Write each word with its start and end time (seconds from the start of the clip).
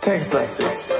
Textlastig. 0.00 0.93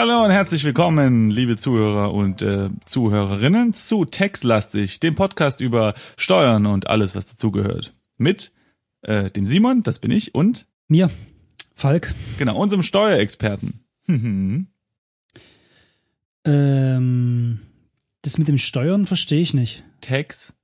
Hallo 0.00 0.24
und 0.24 0.30
herzlich 0.30 0.62
willkommen, 0.62 1.28
liebe 1.28 1.56
Zuhörer 1.56 2.14
und 2.14 2.40
äh, 2.40 2.68
Zuhörerinnen, 2.84 3.74
zu 3.74 4.04
Textlastig, 4.04 5.00
dem 5.00 5.16
Podcast 5.16 5.60
über 5.60 5.94
Steuern 6.16 6.66
und 6.66 6.86
alles, 6.86 7.16
was 7.16 7.26
dazugehört. 7.26 7.96
Mit 8.16 8.52
äh, 9.02 9.28
dem 9.32 9.44
Simon, 9.44 9.82
das 9.82 9.98
bin 9.98 10.12
ich, 10.12 10.36
und 10.36 10.68
Mir, 10.86 11.10
Falk. 11.74 12.14
genau, 12.38 12.56
unserem 12.56 12.84
Steuerexperten. 12.84 13.80
Mhm. 14.06 14.68
Ähm, 16.44 17.58
das 18.22 18.38
mit 18.38 18.46
dem 18.46 18.56
Steuern 18.58 19.04
verstehe 19.04 19.40
ich 19.40 19.52
nicht. 19.52 19.82
Tex. 20.00 20.54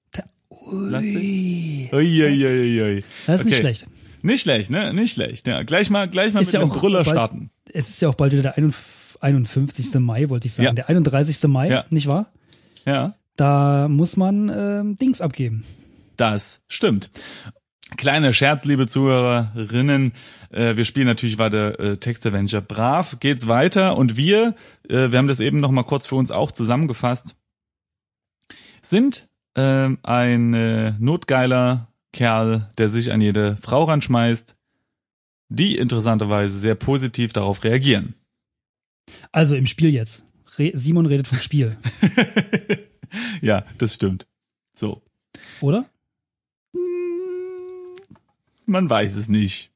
Ui, 0.49 1.89
Uiuiuiui. 1.93 3.03
Das 3.27 3.41
ist 3.41 3.47
nicht 3.47 3.55
Okay. 3.55 3.61
schlecht. 3.63 3.87
Nicht 4.23 4.43
schlecht, 4.43 4.71
ne? 4.71 4.95
Nicht 4.95 5.15
schlecht. 5.15 5.49
Ja, 5.49 5.65
gleich 5.65 5.91
mal, 5.91 6.09
gleich 6.09 6.33
mal 6.33 6.41
Ist 6.41 6.47
mit 6.47 6.55
ja 6.55 6.61
dem 6.61 6.71
auch 6.71 6.77
Brüller 6.79 7.03
bald- 7.03 7.09
starten. 7.17 7.51
Es 7.73 7.89
ist 7.89 8.01
ja 8.01 8.09
auch 8.09 8.15
bald 8.15 8.33
wieder 8.33 8.43
der 8.43 8.57
51. 9.25 9.95
Mai, 10.01 10.29
wollte 10.29 10.47
ich 10.47 10.55
sagen. 10.55 10.67
Ja. 10.67 10.73
Der 10.73 10.89
31. 10.89 11.49
Mai, 11.49 11.69
Ja. 11.71 11.85
nicht 11.91 12.07
wahr? 12.07 12.27
Ja. 12.87 13.15
Da 13.37 13.89
muss 13.89 14.17
man 14.17 14.49
ähm, 14.49 14.97
Dings 14.97 15.21
abgeben. 15.21 15.65
Das 16.17 16.61
stimmt. 16.69 17.11
Kleiner 17.97 18.33
Scherz, 18.33 18.65
liebe 18.65 18.87
Zuhörerinnen. 18.87 20.13
Äh, 20.51 20.77
wir 20.77 20.85
spielen 20.85 21.07
natürlich 21.07 21.39
weiter 21.39 21.79
äh, 21.81 21.97
Text 21.97 22.27
Adventure. 22.27 22.63
Brav 22.63 23.19
geht's 23.21 23.49
weiter 23.49 23.97
und 23.97 24.17
wir, 24.17 24.55
äh, 24.89 25.11
wir 25.11 25.19
haben 25.19 25.29
das 25.29 25.41
eben 25.41 25.59
noch 25.61 25.71
mal 25.71 25.83
kurz 25.85 26.07
für 26.07 26.15
uns 26.17 26.31
auch 26.31 26.51
zusammengefasst, 26.53 27.37
sind 28.83 29.29
ähm, 29.57 29.99
ein 30.03 30.55
äh, 30.55 30.93
notgeiler 30.99 31.89
Kerl, 32.13 32.71
der 32.79 32.89
sich 32.89 33.13
an 33.13 33.21
jede 33.21 33.57
Frau 33.57 33.85
ranschmeißt, 33.85 34.57
die 35.49 35.77
interessanterweise 35.77 36.57
sehr 36.59 36.75
positiv 36.75 37.33
darauf 37.33 37.65
reagieren. 37.65 38.15
Also 39.33 39.57
im 39.57 39.67
Spiel 39.67 39.93
jetzt. 39.93 40.25
Re 40.59 40.71
Simon 40.75 41.07
redet 41.07 41.27
vom 41.27 41.39
Spiel, 41.39 41.77
ja, 43.43 43.65
das 43.79 43.95
stimmt. 43.95 44.27
So. 44.73 45.03
oder? 45.61 45.89
Man 48.67 48.89
weiß 48.89 49.17
es 49.17 49.29
nicht. 49.29 49.71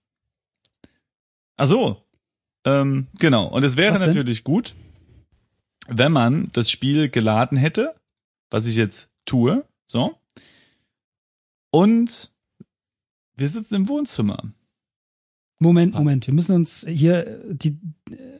Ach 1.56 1.66
so. 1.66 2.02
Ähm, 2.64 3.08
genau. 3.18 3.48
Und 3.48 3.64
es 3.64 3.76
wäre 3.76 3.98
natürlich 3.98 4.44
gut, 4.44 4.74
wenn 5.88 6.12
man 6.12 6.50
das 6.52 6.70
Spiel 6.70 7.08
geladen 7.08 7.58
hätte, 7.58 7.94
was 8.50 8.66
ich 8.66 8.76
jetzt 8.76 9.10
tue. 9.24 9.64
So. 9.86 10.16
Und 11.70 12.32
wir 13.36 13.48
sitzen 13.48 13.74
im 13.74 13.88
Wohnzimmer. 13.88 14.42
Moment, 15.58 15.94
Ah. 15.94 15.98
Moment. 15.98 16.26
Wir 16.26 16.34
müssen 16.34 16.54
uns 16.54 16.86
hier 16.88 17.26
äh, 17.26 17.54
die, 17.54 17.78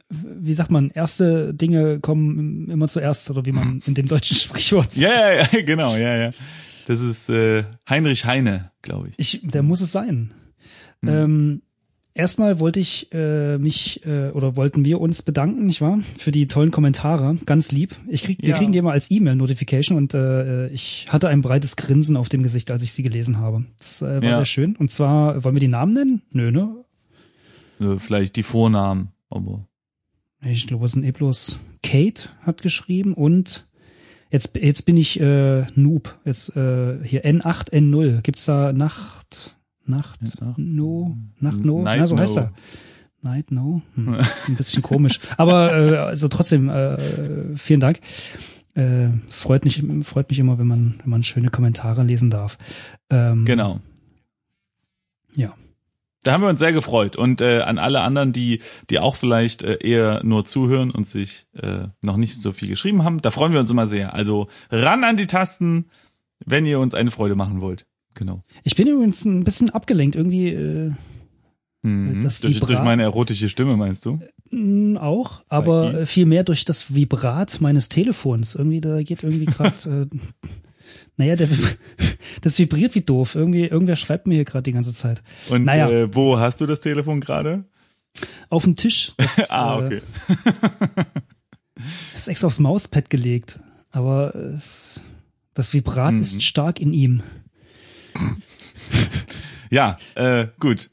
wie 0.09 0.53
sagt 0.53 0.71
man, 0.71 0.89
erste 0.89 1.53
Dinge 1.53 1.99
kommen 1.99 2.69
immer 2.69 2.87
zuerst 2.87 3.29
oder 3.29 3.45
wie 3.45 3.51
man 3.51 3.81
in 3.85 3.93
dem 3.93 4.07
deutschen 4.07 4.35
Sprichwort. 4.43 4.95
Ja, 4.95 5.09
ja, 5.09 5.47
ja, 5.51 5.61
genau, 5.65 5.95
ja, 5.95 6.15
ja. 6.17 6.31
Das 6.85 7.01
ist 7.01 7.29
äh, 7.29 7.63
Heinrich 7.87 8.25
Heine, 8.25 8.71
glaube 8.81 9.09
ich. 9.09 9.15
Ich, 9.17 9.41
der 9.47 9.61
muss 9.61 9.81
es 9.81 9.91
sein. 9.91 10.33
Hm. 11.03 11.09
Ähm, 11.09 11.61
erstmal 12.15 12.59
wollte 12.59 12.79
ich 12.79 13.11
äh, 13.13 13.59
mich 13.59 14.03
äh, 14.07 14.29
oder 14.31 14.55
wollten 14.55 14.83
wir 14.83 14.99
uns 14.99 15.21
bedanken, 15.21 15.65
nicht 15.67 15.81
wahr? 15.81 15.99
Für 16.17 16.31
die 16.31 16.47
tollen 16.47 16.71
Kommentare. 16.71 17.37
Ganz 17.45 17.71
lieb. 17.71 17.95
Ich 18.07 18.23
krieg, 18.23 18.39
wir 18.41 18.49
Ja. 18.49 18.57
kriegen 18.57 18.71
die 18.71 18.79
immer 18.79 18.91
als 18.91 19.11
E-Mail-Notification 19.11 19.97
und 19.99 20.15
äh, 20.15 20.69
ich 20.69 21.05
hatte 21.09 21.29
ein 21.29 21.43
breites 21.43 21.75
Grinsen 21.75 22.17
auf 22.17 22.27
dem 22.29 22.41
Gesicht, 22.41 22.71
als 22.71 22.81
ich 22.81 22.91
sie 22.93 23.03
gelesen 23.03 23.37
habe. 23.37 23.65
Das 23.77 24.01
äh, 24.01 24.23
war 24.23 24.23
Ja. 24.23 24.35
sehr 24.37 24.45
schön. 24.45 24.75
Und 24.75 24.89
zwar, 24.89 25.43
wollen 25.43 25.55
wir 25.55 25.59
die 25.61 25.67
Namen 25.67 25.93
nennen? 25.93 26.21
Nö, 26.31 26.51
ne? 26.51 26.75
Äh, 27.79 27.99
vielleicht 27.99 28.35
die 28.35 28.43
Vornamen, 28.43 29.09
aber 29.29 29.67
Ich 30.41 30.67
glaube, 30.67 30.85
es 30.85 30.93
sind 30.93 31.03
eh 31.03 31.11
bloß 31.11 31.59
Kate 31.83 32.29
hat 32.41 32.61
geschrieben 32.61 33.13
und 33.13 33.67
jetzt, 34.31 34.55
jetzt 34.55 34.85
bin 34.85 34.95
ich 34.97 35.19
äh, 35.19 35.65
Noob. 35.75 36.17
Jetzt 36.25 36.55
äh, 36.55 37.03
hier 37.03 37.25
N8, 37.25 37.71
N0. 37.71 38.21
Gibt's 38.21 38.45
da 38.45 38.71
Nacht, 38.73 39.57
Nacht, 39.85 40.21
Nacht- 40.41 40.57
No, 40.57 41.17
Nacht 41.39 41.63
No? 41.65 41.81
Night 41.81 41.99
Na, 41.99 42.07
so 42.07 42.17
heißt 42.17 42.35
No. 42.37 42.41
er. 42.43 42.53
Night 43.21 43.51
No? 43.51 43.81
Hm, 43.95 44.13
ist 44.19 44.47
ein 44.49 44.55
bisschen 44.55 44.81
komisch. 44.81 45.19
Aber 45.37 45.73
äh, 45.77 45.97
also 45.97 46.27
trotzdem, 46.29 46.69
äh, 46.69 47.55
vielen 47.57 47.79
Dank. 47.81 47.99
Äh, 48.75 49.09
es 49.27 49.41
freut 49.41 49.65
mich, 49.65 49.83
freut 50.03 50.29
mich 50.29 50.39
immer, 50.39 50.57
wenn 50.57 50.67
man, 50.67 50.95
wenn 51.01 51.09
man 51.09 51.23
schöne 51.23 51.49
Kommentare 51.49 52.03
lesen 52.03 52.29
darf. 52.29 52.57
Ähm, 53.09 53.43
Genau. 53.45 53.79
Ja. 55.35 55.53
Da 56.23 56.33
haben 56.33 56.41
wir 56.41 56.49
uns 56.49 56.59
sehr 56.59 56.73
gefreut. 56.73 57.15
Und 57.15 57.41
äh, 57.41 57.61
an 57.61 57.77
alle 57.77 58.01
anderen, 58.01 58.33
die, 58.33 58.61
die 58.89 58.99
auch 58.99 59.15
vielleicht 59.15 59.63
äh, 59.63 59.77
eher 59.81 60.21
nur 60.23 60.45
zuhören 60.45 60.91
und 60.91 61.07
sich 61.07 61.47
äh, 61.53 61.87
noch 62.01 62.17
nicht 62.17 62.35
so 62.35 62.51
viel 62.51 62.67
geschrieben 62.67 63.03
haben, 63.03 63.21
da 63.21 63.31
freuen 63.31 63.53
wir 63.53 63.59
uns 63.59 63.69
immer 63.69 63.87
sehr. 63.87 64.13
Also 64.13 64.47
ran 64.69 65.03
an 65.03 65.17
die 65.17 65.27
Tasten, 65.27 65.85
wenn 66.45 66.65
ihr 66.65 66.79
uns 66.79 66.93
eine 66.93 67.11
Freude 67.11 67.35
machen 67.35 67.61
wollt. 67.61 67.85
Genau. 68.15 68.43
Ich 68.63 68.75
bin 68.75 68.87
übrigens 68.87 69.23
ein 69.23 69.43
bisschen 69.43 69.69
abgelenkt. 69.69 70.15
Irgendwie 70.15 70.49
äh, 70.49 70.91
Mhm. 71.81 72.23
Das 72.23 72.41
durch, 72.41 72.59
durch 72.59 72.81
meine 72.83 73.03
erotische 73.03 73.47
Stimme, 73.47 73.77
meinst 73.77 74.05
du? 74.05 74.19
Auch, 74.97 75.43
aber 75.47 75.93
äh, 75.93 76.05
viel 76.05 76.25
mehr 76.25 76.43
durch 76.43 76.65
das 76.65 76.93
Vibrat 76.93 77.61
meines 77.61 77.87
Telefons. 77.87 78.55
Irgendwie, 78.55 78.81
da 78.81 79.01
geht 79.01 79.23
irgendwie 79.23 79.45
gerade, 79.45 80.09
äh, 80.11 80.17
naja, 81.19 81.35
der, 81.35 81.49
das 82.41 82.57
vibriert 82.57 82.95
wie 82.95 83.01
doof. 83.01 83.35
Irgendwie, 83.35 83.65
irgendwer 83.65 83.95
schreibt 83.97 84.25
mir 84.25 84.35
hier 84.35 84.45
gerade 84.45 84.63
die 84.63 84.71
ganze 84.71 84.93
Zeit. 84.93 85.21
Und 85.49 85.65
Naja. 85.65 85.89
äh, 85.89 86.15
wo 86.15 86.39
hast 86.39 86.61
du 86.61 86.65
das 86.65 86.79
Telefon 86.79 87.19
gerade? 87.19 87.65
Auf 88.49 88.63
dem 88.63 88.75
Tisch. 88.75 89.11
Das, 89.17 89.51
ah, 89.51 89.77
äh, 89.79 89.81
okay. 89.83 90.01
Ich 91.77 92.15
hab's 92.15 92.27
extra 92.27 92.47
aufs 92.47 92.59
Mauspad 92.59 93.09
gelegt. 93.09 93.59
Aber 93.91 94.33
es, 94.35 94.99
das 95.53 95.73
Vibrat 95.73 96.13
Mhm. 96.13 96.21
ist 96.21 96.41
stark 96.43 96.79
in 96.79 96.93
ihm. 96.93 97.21
Ja, 99.69 99.97
äh, 100.15 100.47
gut. 100.59 100.89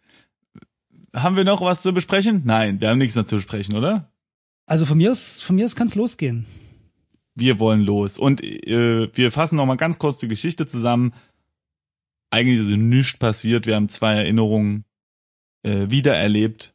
Haben 1.14 1.36
wir 1.36 1.44
noch 1.44 1.60
was 1.62 1.82
zu 1.82 1.92
besprechen? 1.92 2.42
Nein, 2.44 2.80
wir 2.80 2.90
haben 2.90 2.98
nichts 2.98 3.14
mehr 3.16 3.26
zu 3.26 3.36
besprechen, 3.36 3.74
oder? 3.76 4.10
Also 4.66 4.84
von 4.86 4.98
mir 4.98 5.10
aus, 5.10 5.40
von 5.40 5.56
mir 5.56 5.64
aus 5.64 5.74
kann's 5.76 5.94
losgehen. 5.94 6.46
Wir 7.36 7.60
wollen 7.60 7.82
los. 7.82 8.18
Und 8.18 8.42
äh, 8.42 9.08
wir 9.14 9.30
fassen 9.30 9.56
noch 9.56 9.66
mal 9.66 9.76
ganz 9.76 9.98
kurz 9.98 10.18
die 10.18 10.26
Geschichte 10.26 10.66
zusammen. 10.66 11.12
Eigentlich 12.30 12.58
ist 12.58 12.76
nichts 12.76 13.18
passiert. 13.18 13.66
Wir 13.66 13.76
haben 13.76 13.88
zwei 13.88 14.16
Erinnerungen 14.16 14.84
äh, 15.62 15.90
wiedererlebt, 15.90 16.74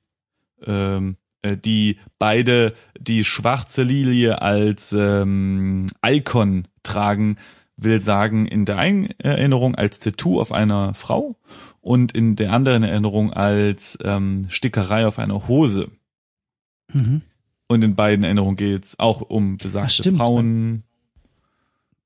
ähm, 0.63 1.17
äh, 1.41 1.57
die 1.57 1.97
beide 2.19 2.73
die 2.97 3.25
schwarze 3.25 3.83
Lilie 3.83 4.41
als 4.41 4.93
ähm, 4.93 5.87
Icon 6.05 6.67
tragen, 6.83 7.37
will 7.75 7.99
sagen, 7.99 8.45
in 8.45 8.65
der 8.65 8.77
einen 8.77 9.09
Erinnerung 9.19 9.75
als 9.75 9.99
Tattoo 9.99 10.39
auf 10.39 10.51
einer 10.51 10.93
Frau 10.93 11.37
und 11.81 12.13
in 12.13 12.35
der 12.35 12.53
anderen 12.53 12.83
Erinnerung 12.83 13.33
als 13.33 13.97
ähm, 14.03 14.45
Stickerei 14.49 15.07
auf 15.07 15.17
einer 15.17 15.47
Hose. 15.47 15.89
Mhm. 16.93 17.23
Und 17.71 17.83
in 17.85 17.95
beiden 17.95 18.25
Erinnerungen 18.25 18.57
geht's 18.57 18.99
auch 18.99 19.21
um 19.21 19.55
besagte 19.55 20.11
Ach. 20.13 20.17
Frauen. 20.17 20.83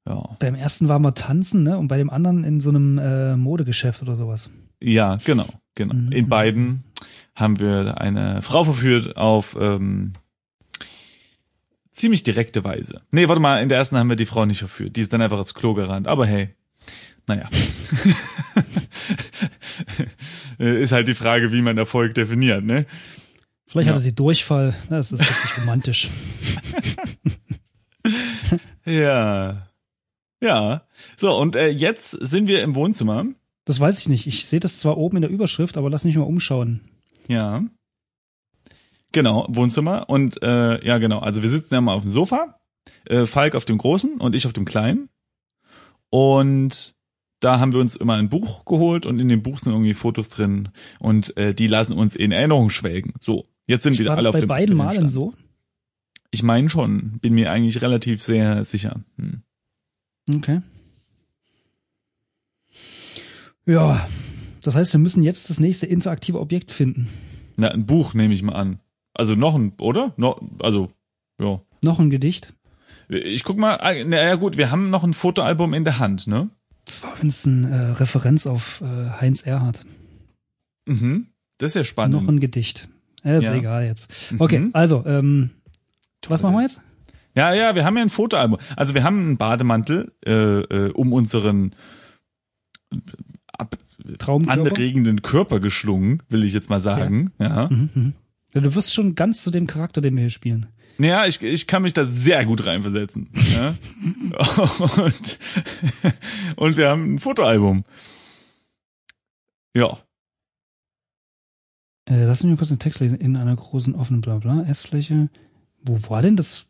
Ja. 0.07 0.23
Beim 0.37 0.53
ersten 0.53 0.87
waren 0.89 1.01
wir 1.01 1.15
tanzen, 1.15 1.63
ne? 1.63 1.79
Und 1.79 1.87
bei 1.87 1.97
dem 1.97 2.11
anderen 2.11 2.43
in 2.43 2.59
so 2.59 2.69
einem 2.69 2.99
äh, 2.99 3.35
Modegeschäft 3.35 4.03
oder 4.03 4.15
sowas. 4.15 4.51
ja, 4.79 5.17
genau, 5.25 5.47
genau. 5.73 5.95
Mhm. 5.95 6.11
In 6.11 6.29
beiden 6.29 6.83
haben 7.33 7.59
wir 7.59 7.99
eine 7.99 8.43
Frau 8.43 8.63
verführt 8.63 9.17
auf 9.17 9.57
ähm, 9.59 10.13
ziemlich 11.89 12.21
direkte 12.21 12.63
Weise. 12.63 13.01
Nee, 13.09 13.27
warte 13.27 13.41
mal, 13.41 13.63
in 13.63 13.69
der 13.69 13.79
ersten 13.79 13.97
haben 13.97 14.09
wir 14.09 14.15
die 14.15 14.27
Frau 14.27 14.45
nicht 14.45 14.59
verführt. 14.59 14.95
Die 14.95 15.01
ist 15.01 15.13
dann 15.13 15.23
einfach 15.23 15.39
ins 15.39 15.55
Klo 15.55 15.73
gerannt. 15.73 16.07
Aber 16.07 16.27
hey, 16.27 16.49
naja. 17.25 17.49
ist 20.59 20.91
halt 20.91 21.07
die 21.07 21.15
Frage, 21.15 21.51
wie 21.51 21.63
man 21.63 21.79
Erfolg 21.79 22.13
definiert, 22.13 22.63
ne? 22.63 22.85
Vielleicht 23.75 23.87
Ja. 23.87 23.91
hatte 23.91 23.99
sie 24.03 24.15
Durchfall. 24.15 24.73
Das 24.89 25.11
ist 25.11 25.19
wirklich 25.19 25.57
romantisch. 25.61 26.09
Ja. 28.85 29.67
Ja. 30.41 30.87
So, 31.17 31.35
und 31.37 31.57
äh, 31.57 31.67
jetzt 31.67 32.11
sind 32.11 32.47
wir 32.47 32.63
im 32.63 32.73
Wohnzimmer. 32.75 33.25
Das 33.65 33.81
weiß 33.81 33.99
ich 33.99 34.07
nicht. 34.07 34.27
Ich 34.27 34.45
sehe 34.47 34.61
das 34.61 34.79
zwar 34.79 34.95
oben 34.95 35.17
in 35.17 35.23
der 35.23 35.29
Überschrift, 35.31 35.75
aber 35.75 35.89
lass 35.89 36.05
mich 36.05 36.15
mal 36.15 36.23
umschauen. 36.23 36.79
Ja. 37.27 37.65
Genau, 39.11 39.45
Wohnzimmer. 39.49 40.09
Und 40.09 40.41
äh, 40.41 40.85
ja, 40.85 40.97
genau. 40.97 41.19
Also 41.19 41.41
wir 41.41 41.49
sitzen 41.49 41.73
ja 41.73 41.81
mal 41.81 41.95
auf 41.95 42.03
dem 42.03 42.11
Sofa. 42.11 42.57
Äh, 43.09 43.25
Falk 43.25 43.55
auf 43.55 43.65
dem 43.65 43.77
großen 43.77 44.21
und 44.21 44.35
ich 44.35 44.45
auf 44.45 44.53
dem 44.53 44.63
kleinen. 44.63 45.09
Und 46.09 46.95
da 47.41 47.59
haben 47.59 47.73
wir 47.73 47.81
uns 47.81 47.97
immer 47.97 48.13
ein 48.13 48.29
Buch 48.29 48.63
geholt 48.63 49.05
und 49.05 49.19
in 49.19 49.27
dem 49.27 49.43
Buch 49.43 49.59
sind 49.59 49.73
irgendwie 49.73 49.93
Fotos 49.93 50.29
drin 50.29 50.69
und 50.99 51.35
äh, 51.35 51.53
die 51.53 51.67
lassen 51.67 51.91
uns 51.91 52.15
in 52.15 52.31
Erinnerung 52.31 52.69
schwelgen. 52.69 53.13
So, 53.19 53.47
jetzt 53.67 53.83
sind 53.83 53.97
wieder 53.99 54.11
War 54.11 54.17
alle 54.17 54.27
das 54.27 54.35
auf 54.35 54.41
bei 54.41 54.45
beiden 54.47 54.75
Malen 54.75 55.07
so? 55.07 55.33
Ich 56.31 56.43
meine 56.43 56.69
schon, 56.69 57.19
bin 57.19 57.33
mir 57.33 57.51
eigentlich 57.51 57.81
relativ 57.81 58.21
sehr 58.23 58.65
sicher. 58.65 59.01
Hm. 59.17 59.41
Okay. 60.37 60.61
Ja, 63.65 64.07
das 64.61 64.75
heißt, 64.75 64.93
wir 64.93 64.99
müssen 64.99 65.23
jetzt 65.23 65.49
das 65.49 65.59
nächste 65.59 65.85
interaktive 65.85 66.39
Objekt 66.39 66.71
finden. 66.71 67.07
Na, 67.55 67.69
ein 67.69 67.85
Buch 67.85 68.13
nehme 68.13 68.33
ich 68.33 68.43
mal 68.43 68.53
an. 68.53 68.79
Also 69.13 69.35
noch 69.35 69.55
ein, 69.55 69.73
oder? 69.79 70.13
No, 70.17 70.39
also, 70.59 70.89
ja. 71.39 71.61
Noch 71.83 71.99
ein 71.99 72.09
Gedicht. 72.09 72.53
Ich 73.07 73.43
guck 73.43 73.57
mal, 73.57 73.75
ah, 73.77 73.93
na 74.05 74.17
ja 74.17 74.35
gut, 74.35 74.57
wir 74.57 74.71
haben 74.71 74.89
noch 74.89 75.03
ein 75.03 75.13
Fotoalbum 75.13 75.73
in 75.73 75.85
der 75.85 75.99
Hand, 75.99 76.27
ne? 76.27 76.49
Das 76.85 77.03
war 77.03 77.13
übrigens 77.13 77.47
eine 77.47 77.69
äh, 77.69 77.91
Referenz 77.91 78.45
auf 78.47 78.81
äh, 78.81 79.09
Heinz 79.21 79.43
Erhardt. 79.43 79.85
Mhm. 80.85 81.27
Das 81.57 81.71
ist 81.71 81.75
ja 81.75 81.83
spannend. 81.83 82.21
Noch 82.21 82.27
ein 82.27 82.39
Gedicht. 82.39 82.89
Äh, 83.25 83.37
ist 83.37 83.43
Ja. 83.45 83.53
egal 83.55 83.85
jetzt. 83.85 84.33
Okay, 84.39 84.59
Mhm. 84.59 84.69
also, 84.73 85.03
ähm, 85.05 85.49
was 86.27 86.43
machen 86.43 86.55
wir 86.55 86.61
jetzt? 86.61 86.81
Ja, 87.35 87.53
ja, 87.53 87.75
wir 87.75 87.83
haben 87.83 87.97
ja 87.97 88.03
ein 88.03 88.09
Fotoalbum. 88.09 88.59
Also 88.77 88.93
wir 88.93 89.03
haben 89.03 89.19
einen 89.19 89.37
Bademantel 89.37 90.13
äh, 90.25 90.31
äh, 90.31 90.91
um 90.93 91.11
unseren 91.11 91.75
ab, 93.51 93.77
anregenden 94.47 95.21
Körper 95.21 95.59
geschlungen, 95.59 96.21
will 96.29 96.43
ich 96.45 96.53
jetzt 96.53 96.69
mal 96.69 96.79
sagen. 96.79 97.31
Ja. 97.39 97.67
Mhm, 97.69 97.89
mhm. 97.93 98.13
Ja, 98.53 98.61
du 98.61 98.73
wirst 98.75 98.93
schon 98.93 99.15
ganz 99.15 99.43
zu 99.43 99.51
dem 99.51 99.67
Charakter, 99.67 99.99
den 100.01 100.15
wir 100.15 100.21
hier 100.21 100.29
spielen. 100.29 100.67
Ja, 100.97 101.25
ich, 101.25 101.41
ich 101.43 101.67
kann 101.67 101.81
mich 101.81 101.91
da 101.93 102.05
sehr 102.05 102.45
gut 102.45 102.65
reinversetzen. 102.65 103.29
Ja? 103.53 103.75
und, 105.03 105.39
und 106.55 106.77
wir 106.77 106.87
haben 106.89 107.15
ein 107.15 107.19
Fotoalbum. 107.19 107.83
Ja. 109.75 109.97
Äh, 112.05 112.25
lass 112.25 112.43
mich 112.43 112.51
mal 112.51 112.57
kurz 112.57 112.69
den 112.69 112.79
Text 112.79 112.99
lesen. 112.99 113.19
In 113.19 113.35
einer 113.35 113.55
großen 113.55 113.95
offenen 113.95 114.21
Blabla 114.21 114.63
Essfläche. 114.63 115.29
Wo 115.83 115.99
war 116.09 116.21
denn 116.21 116.35
das 116.35 116.67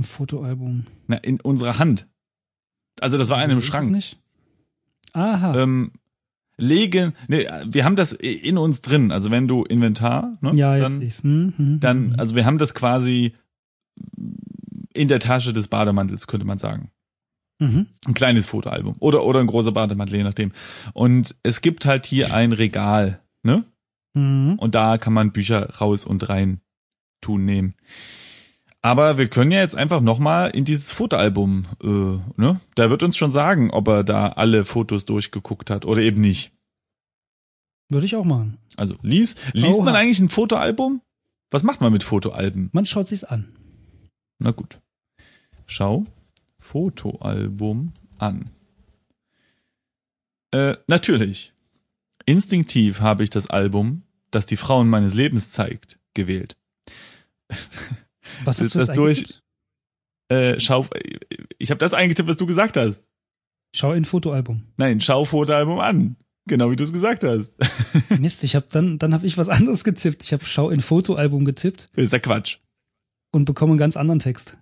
Fotoalbum? 0.00 0.86
Na, 1.06 1.16
in 1.16 1.40
unserer 1.40 1.78
Hand. 1.78 2.08
Also 3.00 3.18
das 3.18 3.30
war 3.30 3.38
in 3.38 3.50
einem 3.50 3.58
ich 3.58 3.64
das 3.64 3.70
Schrank. 3.70 3.90
Nicht? 3.90 4.18
Aha. 5.12 5.62
Ähm, 5.62 5.92
legen, 6.56 7.14
nee, 7.28 7.46
wir 7.66 7.84
haben 7.84 7.96
das 7.96 8.12
in 8.12 8.58
uns 8.58 8.80
drin. 8.80 9.12
Also 9.12 9.30
wenn 9.30 9.48
du 9.48 9.64
Inventar, 9.64 10.36
ne, 10.40 10.52
ja, 10.54 10.76
jetzt 10.76 10.82
dann, 10.84 11.02
ich's. 11.02 11.22
Hm, 11.22 11.54
hm, 11.56 11.80
dann, 11.80 12.12
hm. 12.12 12.14
also 12.18 12.34
wir 12.34 12.44
haben 12.44 12.58
das 12.58 12.74
quasi 12.74 13.34
in 14.94 15.08
der 15.08 15.20
Tasche 15.20 15.52
des 15.52 15.68
Bademantels, 15.68 16.26
könnte 16.26 16.46
man 16.46 16.58
sagen. 16.58 16.90
Mhm. 17.58 17.86
Ein 18.06 18.14
kleines 18.14 18.46
Fotoalbum 18.46 18.96
oder 18.98 19.24
oder 19.24 19.40
ein 19.40 19.46
großer 19.46 19.72
Bademantel, 19.72 20.16
je 20.16 20.24
nachdem. 20.24 20.52
Und 20.94 21.36
es 21.42 21.60
gibt 21.60 21.86
halt 21.86 22.06
hier 22.06 22.34
ein 22.34 22.52
Regal, 22.52 23.20
ne? 23.42 23.64
Mhm. 24.14 24.54
Und 24.58 24.74
da 24.74 24.98
kann 24.98 25.12
man 25.12 25.32
Bücher 25.32 25.68
raus 25.76 26.04
und 26.04 26.28
rein 26.28 26.60
tun 27.20 27.44
nehmen. 27.44 27.74
Aber 28.82 29.16
wir 29.16 29.28
können 29.28 29.52
ja 29.52 29.60
jetzt 29.60 29.76
einfach 29.76 30.00
nochmal 30.00 30.50
in 30.50 30.64
dieses 30.64 30.90
Fotoalbum, 30.90 31.66
äh, 31.82 32.40
ne? 32.40 32.60
Da 32.74 32.90
wird 32.90 33.04
uns 33.04 33.16
schon 33.16 33.30
sagen, 33.30 33.70
ob 33.70 33.86
er 33.86 34.02
da 34.02 34.30
alle 34.30 34.64
Fotos 34.64 35.04
durchgeguckt 35.04 35.70
hat 35.70 35.84
oder 35.84 36.02
eben 36.02 36.20
nicht. 36.20 36.52
Würde 37.88 38.06
ich 38.06 38.16
auch 38.16 38.24
machen. 38.24 38.58
Also 38.76 38.96
lies, 39.02 39.36
liest 39.52 39.78
Oha. 39.78 39.84
man 39.84 39.94
eigentlich 39.94 40.18
ein 40.18 40.30
Fotoalbum? 40.30 41.00
Was 41.50 41.62
macht 41.62 41.80
man 41.80 41.92
mit 41.92 42.02
Fotoalben? 42.02 42.70
Man 42.72 42.86
schaut 42.86 43.06
sich's 43.06 43.24
an. 43.24 43.54
Na 44.38 44.50
gut. 44.50 44.80
Schau 45.66 46.04
Fotoalbum 46.58 47.92
an. 48.18 48.50
Äh, 50.50 50.76
natürlich. 50.88 51.52
Instinktiv 52.26 53.00
habe 53.00 53.22
ich 53.24 53.30
das 53.30 53.48
Album, 53.48 54.02
das 54.30 54.46
die 54.46 54.56
Frauen 54.56 54.88
meines 54.88 55.14
Lebens 55.14 55.52
zeigt, 55.52 55.98
gewählt. 56.14 56.56
Was 58.44 58.60
Ist 58.60 58.74
das 58.74 58.92
durch? 58.92 59.40
Äh, 60.28 60.58
schau, 60.58 60.86
ich 61.58 61.70
habe 61.70 61.78
das 61.78 61.92
eingetippt, 61.94 62.28
was 62.28 62.36
du 62.38 62.46
gesagt 62.46 62.76
hast. 62.76 63.06
Schau 63.74 63.92
in 63.92 64.04
Fotoalbum. 64.04 64.62
Nein, 64.76 65.00
schau 65.00 65.24
Fotoalbum 65.24 65.80
an. 65.80 66.16
Genau 66.46 66.70
wie 66.70 66.76
du 66.76 66.82
es 66.84 66.92
gesagt 66.92 67.24
hast. 67.24 67.56
Mist, 68.18 68.42
ich 68.42 68.56
habe 68.56 68.66
dann 68.70 68.98
dann 68.98 69.14
habe 69.14 69.26
ich 69.26 69.38
was 69.38 69.48
anderes 69.48 69.84
getippt. 69.84 70.24
Ich 70.24 70.32
habe 70.32 70.44
Schau 70.44 70.70
in 70.70 70.80
Fotoalbum 70.80 71.44
getippt 71.44 71.90
Das 71.94 72.04
ist 72.04 72.12
ja 72.12 72.18
Quatsch. 72.18 72.58
und 73.30 73.44
bekomme 73.44 73.72
einen 73.72 73.78
ganz 73.78 73.96
anderen 73.96 74.18
Text. 74.18 74.56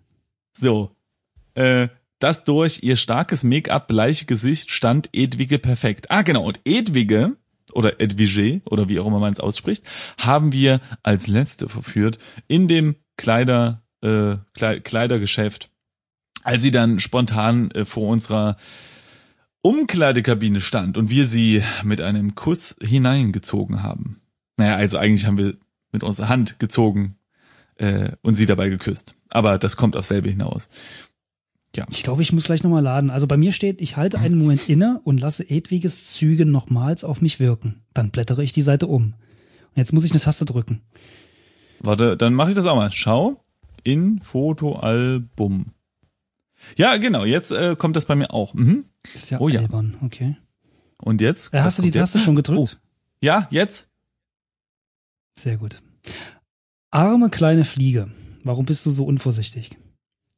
So. 0.57 0.95
Äh, 1.55 1.89
das 2.19 2.45
durch 2.45 2.83
ihr 2.83 2.97
starkes 2.97 3.45
Make-up 3.45 3.89
bleiche 3.89 4.27
Gesicht 4.27 4.71
stand 4.71 5.09
Edwige 5.15 5.59
perfekt. 5.59 6.11
Ah, 6.11 6.21
genau. 6.23 6.45
Und 6.45 6.61
Edwige 6.67 7.37
oder 7.75 8.00
Edwige 8.00 8.62
oder 8.64 8.88
wie 8.88 8.99
auch 9.00 9.06
immer 9.06 9.19
man 9.19 9.32
es 9.32 9.40
ausspricht, 9.40 9.84
haben 10.19 10.52
wir 10.52 10.81
als 11.02 11.26
letzte 11.26 11.69
verführt 11.69 12.19
in 12.49 12.69
dem 12.69 12.96
Kleider, 13.17 13.82
äh, 14.02 14.37
Kle 14.55 14.81
Kleidergeschäft, 14.81 15.70
als 16.43 16.62
sie 16.62 16.70
dann 16.70 16.99
spontan 16.99 17.70
äh, 17.72 17.84
vor 17.84 18.08
unserer 18.08 18.56
Umkleidekabine 19.62 20.61
stand 20.61 20.96
und 20.96 21.11
wir 21.11 21.26
sie 21.26 21.62
mit 21.82 22.00
einem 22.00 22.34
Kuss 22.34 22.76
hineingezogen 22.81 23.82
haben. 23.82 24.23
Naja, 24.56 24.76
also 24.76 24.99
eigentlich 24.99 25.26
haben 25.26 25.38
wir 25.38 25.56
mit 25.93 26.02
unserer 26.02 26.28
Hand 26.28 26.58
gezogen 26.58 27.16
äh, 27.76 28.12
und 28.23 28.34
sie 28.34 28.46
dabei 28.46 28.69
geküsst. 28.69 29.16
Aber 29.28 29.58
das 29.58 29.76
kommt 29.76 29.96
auf 29.96 30.06
selbe 30.06 30.31
hinaus. 30.31 30.69
Ich 31.90 32.02
glaube, 32.02 32.22
ich 32.22 32.32
muss 32.32 32.44
gleich 32.44 32.62
nochmal 32.64 32.82
laden. 32.82 33.11
Also 33.11 33.26
bei 33.26 33.37
mir 33.37 33.52
steht, 33.52 33.81
ich 33.81 33.96
halte 33.96 34.19
einen 34.19 34.37
Moment 34.38 34.69
inne 34.69 35.00
und 35.05 35.20
lasse 35.20 35.49
Edwiges 35.49 36.06
Züge 36.06 36.44
nochmals 36.44 37.05
auf 37.05 37.22
mich 37.22 37.38
wirken. 37.38 37.82
Dann 37.94 38.11
blättere 38.11 38.43
ich 38.43 38.52
die 38.52 38.62
Seite 38.62 38.88
um. 38.88 39.14
Und 39.14 39.76
jetzt 39.76 39.93
muss 39.93 40.05
ich 40.05 40.11
eine 40.11 40.20
Taste 40.20 40.44
drücken. 40.44 40.82
Warte, 41.78 42.17
dann 42.17 42.34
mache 42.34 42.50
ich 42.50 42.56
das 42.56 42.67
auch 42.67 42.75
mal. 42.75 42.90
Schau 42.90 43.44
in 43.84 44.20
Fotoalbum. 44.20 45.67
Ja, 46.76 46.96
genau, 46.96 47.25
jetzt 47.25 47.52
äh, 47.52 47.76
kommt 47.76 47.96
das 47.96 48.05
bei 48.05 48.16
mir 48.16 48.32
auch. 48.34 48.52
Mhm. 48.52 48.84
Das 49.12 49.23
ist 49.25 49.31
ja 49.31 49.40
Oh 49.40 49.49
ja. 49.49 49.61
albern, 49.61 49.96
okay. 50.02 50.37
Und 50.99 51.20
jetzt? 51.20 51.55
Äh, 51.55 51.58
was 51.58 51.64
hast 51.64 51.78
du 51.78 51.82
die 51.82 51.88
kommt 51.88 51.94
jetzt? 51.94 52.12
Taste 52.12 52.19
schon 52.19 52.37
gedrückt? 52.37 52.81
Ja, 53.23 53.46
jetzt? 53.50 53.88
Sehr 55.38 55.56
gut. 55.56 55.81
Arme 56.90 57.31
kleine 57.31 57.64
Fliege, 57.64 58.11
warum 58.44 58.66
bist 58.66 58.84
du 58.84 58.90
so 58.90 59.05
unvorsichtig? 59.05 59.70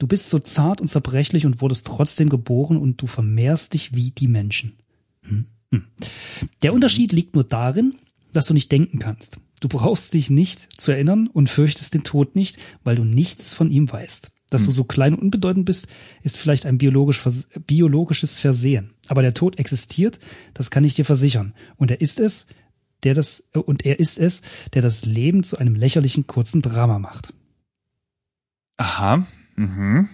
Du 0.02 0.08
bist 0.08 0.30
so 0.30 0.40
zart 0.40 0.80
und 0.80 0.88
zerbrechlich 0.88 1.46
und 1.46 1.60
wurdest 1.60 1.86
trotzdem 1.86 2.28
geboren 2.28 2.76
und 2.76 3.00
du 3.00 3.06
vermehrst 3.06 3.72
dich 3.72 3.94
wie 3.94 4.10
die 4.10 4.26
Menschen. 4.26 4.72
Hm. 5.20 5.46
Hm. 5.70 5.84
Der 6.64 6.74
Unterschied 6.74 7.12
liegt 7.12 7.36
nur 7.36 7.44
darin, 7.44 7.94
dass 8.32 8.46
du 8.46 8.52
nicht 8.52 8.72
denken 8.72 8.98
kannst. 8.98 9.40
Du 9.60 9.68
brauchst 9.68 10.12
dich 10.14 10.28
nicht 10.28 10.58
zu 10.80 10.90
erinnern 10.90 11.28
und 11.28 11.48
fürchtest 11.48 11.94
den 11.94 12.02
Tod 12.02 12.34
nicht, 12.34 12.58
weil 12.82 12.96
du 12.96 13.04
nichts 13.04 13.54
von 13.54 13.70
ihm 13.70 13.92
weißt. 13.92 14.32
Dass 14.50 14.64
du 14.64 14.72
so 14.72 14.82
klein 14.82 15.14
und 15.14 15.22
unbedeutend 15.22 15.66
bist, 15.66 15.86
ist 16.24 16.36
vielleicht 16.36 16.66
ein 16.66 16.78
biologisch, 16.78 17.22
biologisches 17.68 18.40
Versehen. 18.40 18.90
Aber 19.06 19.22
der 19.22 19.34
Tod 19.34 19.60
existiert, 19.60 20.18
das 20.52 20.72
kann 20.72 20.82
ich 20.82 20.94
dir 20.94 21.04
versichern. 21.04 21.54
Und 21.76 21.92
er 21.92 22.00
ist 22.00 22.18
es, 22.18 22.48
der 23.04 23.14
das, 23.14 23.50
und 23.52 23.86
er 23.86 24.00
ist 24.00 24.18
es, 24.18 24.42
der 24.74 24.82
das 24.82 25.04
Leben 25.04 25.44
zu 25.44 25.58
einem 25.58 25.76
lächerlichen 25.76 26.26
kurzen 26.26 26.60
Drama 26.60 26.98
macht. 26.98 27.32
Aha. 28.78 29.24
Mhm. 29.56 30.08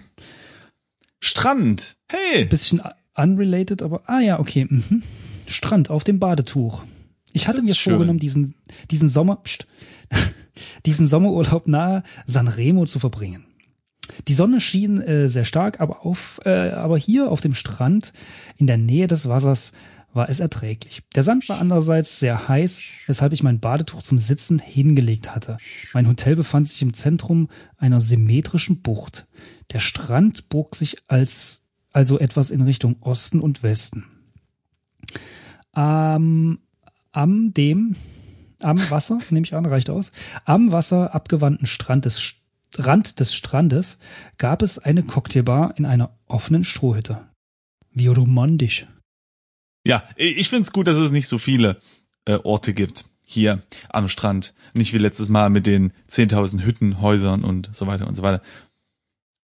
Strand. 1.19 1.97
Hey. 2.07 2.45
Bisschen 2.45 2.81
unrelated, 3.15 3.83
aber, 3.83 4.01
ah 4.05 4.19
ja, 4.19 4.39
okay, 4.39 4.65
mhm. 4.69 5.03
Strand 5.47 5.89
auf 5.89 6.03
dem 6.03 6.19
Badetuch. 6.19 6.83
Ich 7.33 7.47
hatte 7.47 7.61
mir 7.61 7.75
schön. 7.75 7.93
vorgenommen, 7.93 8.19
diesen, 8.19 8.55
diesen 8.89 9.09
Sommer, 9.09 9.37
pst, 9.37 9.67
diesen 10.85 11.07
Sommerurlaub 11.07 11.67
nahe 11.67 12.03
Sanremo 12.25 12.85
zu 12.85 12.99
verbringen. 12.99 13.45
Die 14.27 14.33
Sonne 14.33 14.59
schien 14.59 15.01
äh, 15.01 15.29
sehr 15.29 15.45
stark, 15.45 15.79
aber 15.81 16.05
auf, 16.05 16.41
äh, 16.45 16.71
aber 16.71 16.97
hier 16.97 17.31
auf 17.31 17.41
dem 17.41 17.53
Strand 17.53 18.13
in 18.57 18.67
der 18.67 18.77
Nähe 18.77 19.07
des 19.07 19.29
Wassers 19.29 19.73
war 20.13 20.29
es 20.29 20.39
erträglich. 20.39 21.03
Der 21.15 21.23
Sand 21.23 21.47
war 21.49 21.59
andererseits 21.59 22.19
sehr 22.19 22.47
heiß, 22.47 22.81
weshalb 23.05 23.33
ich 23.33 23.43
mein 23.43 23.59
Badetuch 23.59 24.01
zum 24.01 24.19
Sitzen 24.19 24.59
hingelegt 24.59 25.35
hatte. 25.35 25.57
Mein 25.93 26.07
Hotel 26.07 26.35
befand 26.35 26.67
sich 26.67 26.81
im 26.81 26.93
Zentrum 26.93 27.49
einer 27.77 28.01
symmetrischen 28.01 28.81
Bucht. 28.81 29.27
Der 29.71 29.79
Strand 29.79 30.49
bog 30.49 30.75
sich 30.75 30.97
als 31.07 31.65
also 31.91 32.19
etwas 32.19 32.51
in 32.51 32.61
Richtung 32.61 32.97
Osten 33.01 33.39
und 33.39 33.63
Westen. 33.63 34.05
Am, 35.71 36.59
am 37.11 37.53
dem 37.53 37.95
am 38.61 38.77
Wasser, 38.89 39.19
nehme 39.29 39.45
ich 39.45 39.55
an, 39.55 39.65
reicht 39.65 39.89
aus, 39.89 40.11
am 40.45 40.71
Wasser 40.71 41.15
abgewandten 41.15 41.65
Strand 41.65 42.05
des 42.05 42.35
Rand 42.75 43.19
des 43.19 43.33
Strandes 43.33 43.97
gab 44.37 44.61
es 44.61 44.77
eine 44.77 45.01
Cocktailbar 45.01 45.73
in 45.77 45.87
einer 45.87 46.19
offenen 46.27 46.63
Strohhütte. 46.63 47.27
Wie 47.91 48.05
romantisch. 48.05 48.87
Ja, 49.89 50.03
ich 50.15 50.49
find's 50.49 50.71
gut, 50.71 50.87
dass 50.87 50.97
es 50.97 51.11
nicht 51.11 51.27
so 51.27 51.39
viele 51.39 51.81
äh, 52.25 52.35
Orte 52.43 52.73
gibt 52.73 53.05
hier 53.25 53.63
am 53.89 54.07
Strand. 54.07 54.53
Nicht 54.73 54.93
wie 54.93 54.99
letztes 54.99 55.29
Mal 55.29 55.49
mit 55.49 55.65
den 55.65 55.93
10.000 56.09 56.63
Hütten, 56.63 57.01
Häusern 57.01 57.43
und 57.43 57.75
so 57.75 57.87
weiter 57.87 58.07
und 58.07 58.15
so 58.15 58.21
weiter. 58.21 58.43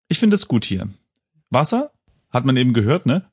Ich 0.08 0.20
finde 0.20 0.36
es 0.36 0.46
gut 0.46 0.64
hier. 0.64 0.88
Wasser, 1.50 1.90
hat 2.30 2.44
man 2.44 2.56
eben 2.56 2.74
gehört, 2.74 3.06
ne? 3.06 3.24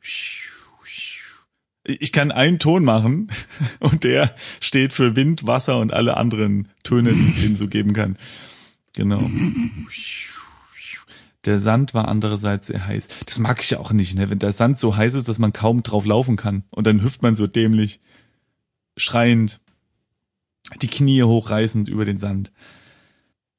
Ich 1.84 2.12
kann 2.12 2.32
einen 2.32 2.58
Ton 2.60 2.84
machen 2.84 3.30
und 3.80 4.04
der 4.04 4.36
steht 4.60 4.94
für 4.94 5.16
Wind, 5.16 5.46
Wasser 5.46 5.80
und 5.80 5.94
alle 5.94 6.18
anderen 6.18 6.70
Töne, 6.84 7.14
die 7.14 7.30
ich 7.30 7.44
eben 7.44 7.56
so 7.56 7.68
geben 7.68 7.94
kann. 7.94 8.18
Genau. 8.96 9.30
Der 11.46 11.60
Sand 11.60 11.94
war 11.94 12.08
andererseits 12.08 12.68
sehr 12.68 12.86
heiß. 12.86 13.10
Das 13.26 13.40
mag 13.40 13.60
ich 13.62 13.70
ja 13.70 13.80
auch 13.80 13.92
nicht, 13.92 14.16
ne? 14.16 14.30
Wenn 14.30 14.40
der 14.40 14.54
Sand 14.54 14.80
so 14.80 14.96
heiß 14.96 15.14
ist, 15.14 15.28
dass 15.28 15.40
man 15.40 15.52
kaum 15.52 15.84
drauf 15.84 16.06
laufen 16.06 16.38
kann. 16.38 16.64
Und 16.70 16.88
dann 16.88 17.04
hüpft 17.04 17.22
man 17.22 17.36
so 17.36 17.48
dämlich, 17.48 18.00
schreiend, 18.96 19.60
die 20.82 20.88
Knie 20.88 21.24
hochreißend 21.24 21.90
über 21.90 22.06
den 22.06 22.18
Sand. 22.18 22.52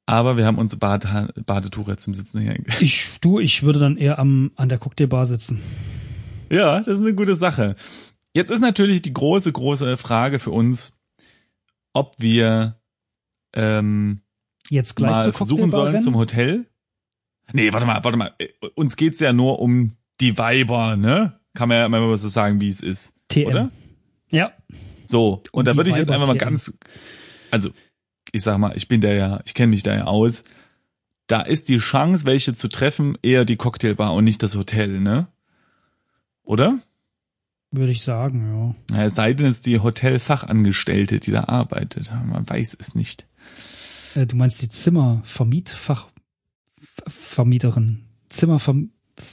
Aber 0.07 0.37
wir 0.37 0.45
haben 0.45 0.57
unsere 0.57 0.79
Bad 0.79 1.33
Badetuch 1.45 1.87
jetzt 1.87 2.07
im 2.07 2.13
Sitzen 2.13 2.39
hier. 2.39 2.57
Ich, 2.79 3.19
du, 3.21 3.39
ich 3.39 3.63
würde 3.63 3.79
dann 3.79 3.97
eher 3.97 4.19
am, 4.19 4.51
an 4.55 4.69
der 4.69 4.77
Cocktailbar 4.77 5.25
sitzen. 5.25 5.61
Ja, 6.49 6.79
das 6.79 6.99
ist 6.99 7.05
eine 7.05 7.15
gute 7.15 7.35
Sache. 7.35 7.75
Jetzt 8.33 8.51
ist 8.51 8.59
natürlich 8.59 9.01
die 9.01 9.13
große, 9.13 9.51
große 9.51 9.97
Frage 9.97 10.39
für 10.39 10.51
uns, 10.51 10.93
ob 11.93 12.15
wir 12.19 12.79
ähm, 13.53 14.21
jetzt 14.69 14.95
gleich 14.95 15.15
mal 15.15 15.33
versuchen 15.33 15.71
sollen 15.71 16.01
zum 16.01 16.15
Hotel. 16.15 16.67
Nee, 17.53 17.71
warte 17.73 17.85
mal, 17.85 18.03
warte 18.03 18.17
mal. 18.17 18.33
Uns 18.75 18.95
geht's 18.95 19.19
ja 19.19 19.33
nur 19.33 19.59
um 19.59 19.93
die 20.21 20.37
Weiber, 20.37 20.95
ne? 20.95 21.39
Kann 21.53 21.69
man 21.69 21.77
ja 21.77 21.85
immer 21.85 22.17
so 22.17 22.27
sagen, 22.27 22.59
wie 22.61 22.69
es 22.69 22.81
ist. 22.81 23.13
TM. 23.29 23.47
Oder? 23.47 23.71
Ja. 24.29 24.51
So, 25.05 25.43
und 25.51 25.61
Um 25.61 25.63
da 25.65 25.75
würde 25.77 25.89
ich 25.89 25.95
jetzt 25.95 26.09
einfach 26.11 26.27
mal 26.27 26.37
ganz, 26.37 26.77
also 27.51 27.69
ich 28.31 28.41
sag 28.43 28.57
mal, 28.57 28.75
ich 28.75 28.87
bin 28.87 29.01
da 29.01 29.11
ja, 29.11 29.39
ich 29.45 29.53
kenne 29.53 29.67
mich 29.67 29.83
da 29.83 29.93
ja 29.95 30.05
aus. 30.05 30.43
Da 31.27 31.41
ist 31.41 31.69
die 31.69 31.77
Chance, 31.77 32.25
welche 32.25 32.53
zu 32.53 32.67
treffen, 32.67 33.17
eher 33.21 33.45
die 33.45 33.55
Cocktailbar 33.55 34.13
und 34.13 34.23
nicht 34.25 34.43
das 34.43 34.55
Hotel, 34.55 34.99
ne? 34.99 35.27
Oder? 36.43 36.79
Würde 37.71 37.91
ich 37.91 38.03
sagen, 38.03 38.75
ja. 38.89 38.97
Ja, 38.97 39.05
Es 39.05 39.15
sei 39.15 39.33
denn, 39.33 39.47
es 39.47 39.57
ist 39.57 39.65
die 39.65 39.79
Hotelfachangestellte, 39.79 41.19
die 41.19 41.31
da 41.31 41.45
arbeitet. 41.45 42.11
Man 42.25 42.47
weiß 42.47 42.75
es 42.79 42.95
nicht. 42.95 43.27
Äh, 44.15 44.25
Du 44.25 44.35
meinst 44.35 44.61
die 44.61 44.69
Zimmervermietfach 44.69 46.09
Vermieterin. 47.07 48.03
Zimmerverm 48.29 48.89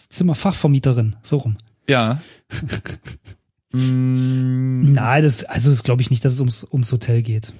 Zimmerfachvermieterin, 0.08 1.16
so 1.22 1.38
rum. 1.38 1.56
Ja. 1.88 2.22
mm, 3.72 4.92
Nein, 4.92 5.22
das, 5.22 5.44
also 5.44 5.70
das 5.70 5.82
glaube 5.82 6.02
ich 6.02 6.10
nicht, 6.10 6.24
dass 6.24 6.32
es 6.32 6.40
ums, 6.40 6.64
ums 6.70 6.92
Hotel 6.92 7.22
geht. 7.22 7.52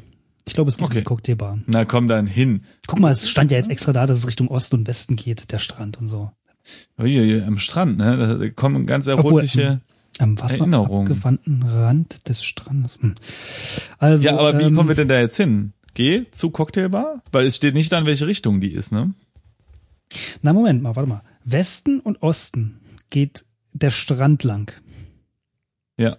Ich 0.45 0.55
glaube, 0.55 0.69
es 0.69 0.77
geht 0.77 0.85
Okay. 0.87 0.95
um 0.99 1.01
die 1.01 1.05
Cocktailbar. 1.05 1.59
na, 1.67 1.85
komm 1.85 2.09
dann 2.09 2.27
hin. 2.27 2.63
Guck 2.87 3.01
mal, 3.01 3.11
es 3.11 3.29
stand 3.29 3.51
ja 3.51 3.59
jetzt 3.59 3.71
extra 3.71 3.93
da, 3.93 4.07
dass 4.07 4.19
es 4.19 4.27
Richtung 4.27 4.49
Osten 4.49 4.77
und 4.77 4.87
Westen 4.89 5.17
geht, 5.17 5.53
der 5.53 5.59
Strand 5.59 5.99
und 6.01 6.09
so. 6.09 6.31
Uiuiui, 6.99 7.43
am 7.43 7.59
Strand, 7.59 7.99
ne? 7.99 8.39
Da 8.39 8.49
kommen 8.51 8.87
ganz 8.87 9.09
Obwohl, 9.09 9.33
erotische. 9.41 9.81
Am 10.19 10.39
Wasser 10.39 10.61
Erinnerung. 10.61 11.07
abgewandten 11.09 11.63
Rand 11.63 12.29
des 12.29 12.45
Strandes. 12.45 12.99
Hm. 13.01 13.15
Also, 13.99 14.27
ja, 14.27 14.37
aber 14.37 14.59
wie 14.59 14.65
ähm, 14.65 14.75
kommen 14.75 14.89
wir 14.89 14.95
denn 14.97 15.09
da 15.09 15.19
jetzt 15.19 15.37
hin? 15.37 15.73
Geh 15.95 16.25
zu 16.31 16.51
Cocktailbar? 16.51 17.23
Weil 17.33 17.47
es 17.47 17.57
steht 17.57 17.75
nicht 17.75 17.91
da, 17.93 17.99
in 17.99 18.07
welche 18.07 18.27
Richtung 18.27 18.61
die 18.61 18.73
ist, 18.73 18.93
ne? 18.93 19.15
Na, 20.43 20.53
Moment 20.53 20.83
mal, 20.83 20.97
warte 20.97 21.09
mal. 21.09 21.23
Westen 21.45 22.01
und 22.01 22.23
Osten 22.23 22.81
geht 23.11 23.45
der 23.73 23.91
Strand 23.91 24.45
lang. 24.45 24.73
Ja. 25.97 26.19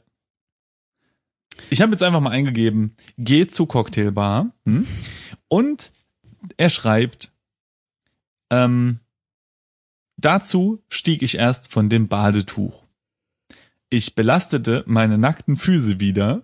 Ich 1.70 1.82
habe 1.82 1.92
jetzt 1.92 2.04
einfach 2.04 2.20
mal 2.20 2.32
eingegeben, 2.32 2.96
geh 3.18 3.48
zu 3.48 3.66
Cocktailbar. 3.66 4.54
Hm? 4.66 4.88
Und 5.48 5.94
er 6.58 6.70
schreibt, 6.70 7.34
ähm, 8.50 9.00
dazu 10.18 10.84
stieg 10.90 11.22
ich 11.22 11.38
erst 11.38 11.72
von 11.72 11.90
dem 11.90 12.08
Badetuch. 12.08 12.84
Ich 13.90 14.16
belastete 14.16 14.84
meine 14.88 15.18
nackten 15.18 15.56
Füße 15.56 16.00
wieder 16.00 16.44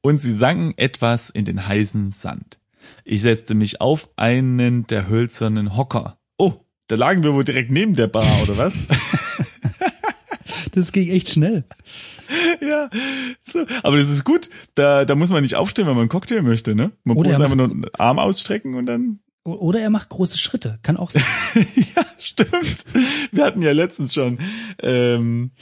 und 0.00 0.20
sie 0.20 0.32
sanken 0.32 0.74
etwas 0.76 1.30
in 1.30 1.44
den 1.44 1.66
heißen 1.66 2.12
Sand. 2.12 2.58
Ich 3.04 3.22
setzte 3.22 3.54
mich 3.54 3.80
auf 3.80 4.10
einen 4.16 4.86
der 4.86 5.08
hölzernen 5.08 5.76
Hocker. 5.76 6.18
Oh, 6.38 6.65
da 6.88 6.96
lagen 6.96 7.22
wir 7.22 7.34
wohl 7.34 7.44
direkt 7.44 7.70
neben 7.70 7.96
der 7.96 8.06
Bar, 8.08 8.42
oder 8.42 8.56
was? 8.58 8.76
Das 10.76 10.92
ging 10.92 11.08
echt 11.08 11.30
schnell. 11.30 11.64
Ja, 12.60 12.90
so. 13.44 13.64
aber 13.82 13.96
das 13.96 14.10
ist 14.10 14.24
gut. 14.24 14.50
Da, 14.74 15.06
da 15.06 15.14
muss 15.14 15.30
man 15.30 15.42
nicht 15.42 15.54
aufstehen, 15.54 15.86
wenn 15.86 15.94
man 15.94 16.02
einen 16.02 16.10
Cocktail 16.10 16.42
möchte, 16.42 16.74
ne? 16.74 16.92
Man 17.02 17.16
Oder 17.16 17.30
muss 17.30 17.38
er 17.38 17.44
einfach 17.44 17.56
nur 17.56 17.70
einen 17.70 17.86
Arm 17.96 18.18
ausstrecken 18.18 18.74
und 18.74 18.84
dann. 18.84 19.20
Oder 19.44 19.80
er 19.80 19.88
macht 19.88 20.10
große 20.10 20.36
Schritte. 20.36 20.78
Kann 20.82 20.98
auch 20.98 21.08
sein. 21.08 21.24
ja, 21.96 22.04
stimmt. 22.18 22.84
Wir 23.32 23.44
hatten 23.44 23.62
ja 23.62 23.72
letztens 23.72 24.12
schon. 24.12 24.38
Ähm, 24.82 25.52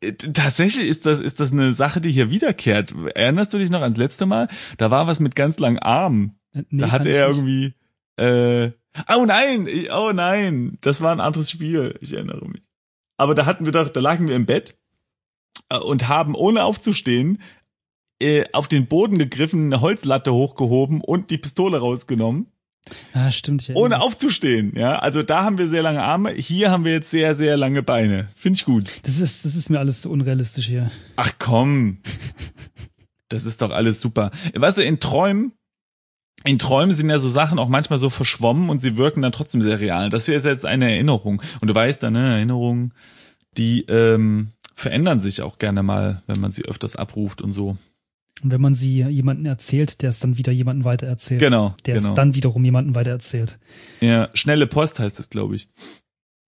äh, 0.00 0.12
tatsächlich 0.12 0.86
ist 0.86 1.06
das, 1.06 1.20
ist 1.20 1.40
das 1.40 1.52
eine 1.52 1.72
Sache, 1.72 2.02
die 2.02 2.10
hier 2.10 2.30
wiederkehrt. 2.30 2.92
Erinnerst 3.14 3.54
du 3.54 3.58
dich 3.58 3.70
noch 3.70 3.80
ans 3.80 3.96
letzte 3.96 4.26
Mal? 4.26 4.48
Da 4.76 4.90
war 4.90 5.06
was 5.06 5.20
mit 5.20 5.34
ganz 5.34 5.58
langen 5.60 5.78
Armen. 5.78 6.38
Nee, 6.52 6.64
da 6.72 6.90
hatte 6.90 7.08
er 7.08 7.28
nicht. 7.28 7.38
irgendwie. 7.38 7.74
Äh, 8.16 8.72
oh 9.14 9.24
nein, 9.26 9.66
ich- 9.66 9.90
oh 9.92 10.12
nein, 10.12 10.78
das 10.80 11.00
war 11.00 11.12
ein 11.12 11.20
anderes 11.20 11.50
Spiel. 11.50 11.96
Ich 12.00 12.12
erinnere 12.12 12.46
mich. 12.48 12.62
Aber 13.16 13.34
da 13.34 13.46
hatten 13.46 13.64
wir 13.64 13.72
doch, 13.72 13.88
da 13.88 14.00
lagen 14.00 14.28
wir 14.28 14.36
im 14.36 14.46
Bett 14.46 14.76
äh, 15.68 15.76
und 15.78 16.08
haben 16.08 16.34
ohne 16.34 16.64
aufzustehen 16.64 17.40
äh, 18.20 18.44
auf 18.52 18.68
den 18.68 18.86
Boden 18.86 19.18
gegriffen, 19.18 19.66
eine 19.66 19.80
Holzlatte 19.80 20.32
hochgehoben 20.32 21.00
und 21.00 21.30
die 21.30 21.38
Pistole 21.38 21.78
rausgenommen, 21.78 22.46
Ah, 23.14 23.30
stimmt. 23.30 23.70
Ohne 23.74 24.02
aufzustehen. 24.02 24.74
Ja, 24.76 24.98
also 24.98 25.22
da 25.22 25.42
haben 25.42 25.56
wir 25.56 25.66
sehr 25.68 25.82
lange 25.82 26.02
Arme, 26.02 26.32
hier 26.32 26.70
haben 26.70 26.84
wir 26.84 26.92
jetzt 26.92 27.10
sehr 27.10 27.34
sehr 27.34 27.56
lange 27.56 27.82
Beine. 27.82 28.28
Finde 28.36 28.58
ich 28.58 28.66
gut. 28.66 28.90
Das 29.04 29.20
ist, 29.20 29.42
das 29.46 29.54
ist 29.56 29.70
mir 29.70 29.78
alles 29.78 30.02
so 30.02 30.10
unrealistisch 30.10 30.66
hier. 30.66 30.90
Ach 31.16 31.32
komm, 31.38 31.96
das 33.30 33.46
ist 33.46 33.62
doch 33.62 33.70
alles 33.70 34.02
super. 34.02 34.30
Weißt 34.54 34.76
du, 34.78 34.82
in 34.84 35.00
Träumen 35.00 35.52
in 36.44 36.58
Träumen 36.58 36.94
sind 36.94 37.08
ja 37.10 37.18
so 37.18 37.30
Sachen 37.30 37.58
auch 37.58 37.68
manchmal 37.68 37.98
so 37.98 38.10
verschwommen 38.10 38.68
und 38.68 38.80
sie 38.80 38.96
wirken 38.96 39.22
dann 39.22 39.32
trotzdem 39.32 39.62
sehr 39.62 39.80
real. 39.80 40.10
Das 40.10 40.26
hier 40.26 40.36
ist 40.36 40.44
jetzt 40.44 40.66
eine 40.66 40.90
Erinnerung. 40.92 41.42
Und 41.60 41.68
du 41.68 41.74
weißt 41.74 42.02
dann, 42.02 42.12
ne, 42.12 42.34
Erinnerungen, 42.36 42.92
die 43.56 43.82
ähm, 43.88 44.48
verändern 44.74 45.20
sich 45.20 45.40
auch 45.42 45.58
gerne 45.58 45.82
mal, 45.82 46.22
wenn 46.26 46.40
man 46.40 46.52
sie 46.52 46.64
öfters 46.64 46.96
abruft 46.96 47.40
und 47.40 47.52
so. 47.52 47.76
Und 48.42 48.50
wenn 48.50 48.60
man 48.60 48.74
sie 48.74 49.02
jemanden 49.04 49.46
erzählt, 49.46 50.02
der 50.02 50.10
es 50.10 50.18
dann 50.20 50.36
wieder 50.36 50.52
jemanden 50.52 50.84
weitererzählt. 50.84 51.40
Genau, 51.40 51.74
Der 51.86 51.94
genau. 51.94 52.10
es 52.10 52.14
dann 52.14 52.34
wiederum 52.34 52.64
jemanden 52.64 52.94
weitererzählt. 52.94 53.58
ja, 54.00 54.28
schnelle 54.34 54.66
Post 54.66 54.98
heißt 54.98 55.18
es, 55.20 55.30
glaube 55.30 55.56
ich. 55.56 55.68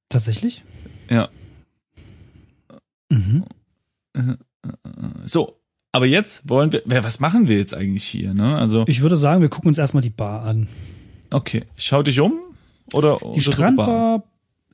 Tatsächlich? 0.09 0.63
Ja. 1.09 1.29
Mhm. 3.09 3.45
So, 5.25 5.61
aber 5.97 6.07
jetzt 6.07 6.49
wollen 6.49 6.71
wir, 6.73 6.83
was 7.05 7.21
machen 7.21 7.49
wir 7.49 7.57
jetzt 7.57 7.73
eigentlich 7.75 8.05
hier, 8.05 8.35
ne? 8.35 8.57
Also, 8.57 8.85
Ich 8.87 9.01
würde 9.01 9.17
sagen, 9.17 9.41
wir 9.41 9.49
gucken 9.49 9.69
uns 9.69 9.79
erstmal 9.79 10.03
die 10.03 10.11
Bar 10.11 10.43
an. 10.43 10.69
okay, 11.33 11.65
schau 11.77 12.03
dich 12.03 12.21
um 12.21 12.35
oder 12.93 13.19
Die 13.35 13.41
Strandbar, 13.41 14.23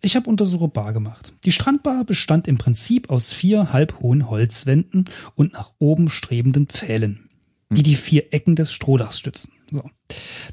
ich 0.01 0.17
habe 0.17 0.29
Untersuche 0.29 0.67
Bar 0.69 0.93
gemacht. 0.93 1.33
Die 1.45 1.53
Strandbar 1.53 2.05
bestand 2.05 2.49
im 2.49 2.59
Prinzip 2.59 3.09
aus 3.09 3.33
vier 3.33 3.73
halbhohen 3.73 4.29
Holzwänden 4.29 5.05
und 5.37 5.53
nach 5.53 5.73
oben 5.79 6.11
strebenden 6.11 6.67
Pfählen, 6.67 7.29
die 7.71 7.85
die 7.85 7.95
vier 7.95 8.33
Ecken 8.35 8.57
des 8.57 8.73
Strohdachs 8.73 9.19
stützen. 9.19 9.53
So. 9.71 9.89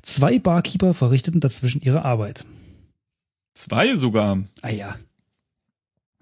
Zwei 0.04 0.38
Barkeeper 0.40 0.94
verrichteten 0.94 1.42
dazwischen 1.42 1.82
ihre 1.82 2.06
Arbeit. 2.06 2.46
Zwei 3.56 3.96
sogar. 3.96 4.44
Ah 4.62 4.70
ja. 4.70 4.96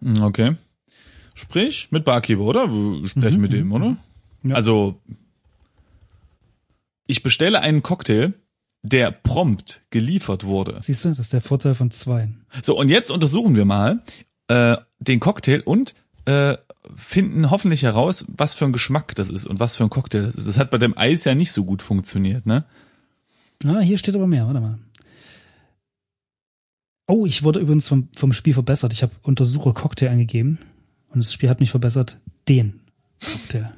Hm, 0.01 0.21
Okay. 0.23 0.55
Sprich 1.35 1.89
mit 1.91 2.03
Barkeeper, 2.03 2.41
oder? 2.41 2.71
Wir 2.71 3.07
sprechen 3.09 3.35
Mhm, 3.35 3.41
mit 3.41 3.53
dem, 3.53 3.71
oder? 3.71 3.97
Ja. 4.43 4.55
Also, 4.55 4.99
ich 7.07 7.23
bestelle 7.23 7.61
einen 7.61 7.83
Cocktail, 7.83 8.33
der 8.83 9.11
prompt 9.11 9.85
geliefert 9.89 10.45
wurde. 10.45 10.77
Siehst 10.81 11.05
du, 11.05 11.09
das 11.09 11.19
ist 11.19 11.33
der 11.33 11.41
Vorteil 11.41 11.75
von 11.75 11.91
zweien. 11.91 12.45
So, 12.61 12.77
und 12.77 12.89
jetzt 12.89 13.11
untersuchen 13.11 13.55
wir 13.55 13.65
mal 13.65 14.01
äh, 14.47 14.77
den 14.99 15.19
Cocktail 15.19 15.61
und 15.61 15.95
äh, 16.25 16.57
finden 16.95 17.51
hoffentlich 17.51 17.83
heraus, 17.83 18.25
was 18.29 18.53
für 18.53 18.65
ein 18.65 18.73
Geschmack 18.73 19.15
das 19.15 19.29
ist 19.29 19.45
und 19.45 19.59
was 19.59 19.75
für 19.75 19.83
ein 19.83 19.89
Cocktail 19.89 20.23
das 20.23 20.35
ist. 20.35 20.47
Das 20.47 20.57
hat 20.57 20.71
bei 20.71 20.77
dem 20.77 20.97
Eis 20.97 21.23
ja 21.23 21.35
nicht 21.35 21.51
so 21.51 21.65
gut 21.65 21.81
funktioniert, 21.81 22.45
ne? 22.45 22.65
Ah, 23.65 23.79
hier 23.79 23.97
steht 23.97 24.15
aber 24.15 24.27
mehr, 24.27 24.45
warte 24.45 24.61
mal. 24.61 24.77
Oh, 27.07 27.25
ich 27.25 27.43
wurde 27.43 27.59
übrigens 27.59 27.87
vom, 27.87 28.09
vom 28.15 28.33
Spiel 28.33 28.53
verbessert. 28.53 28.93
Ich 28.93 29.01
habe 29.01 29.13
Untersuche 29.23 29.73
Cocktail 29.73 30.09
eingegeben 30.09 30.59
und 31.09 31.23
das 31.23 31.33
Spiel 31.33 31.49
hat 31.49 31.59
mich 31.59 31.71
verbessert. 31.71 32.19
Den 32.47 32.81
Cocktail. 33.23 33.71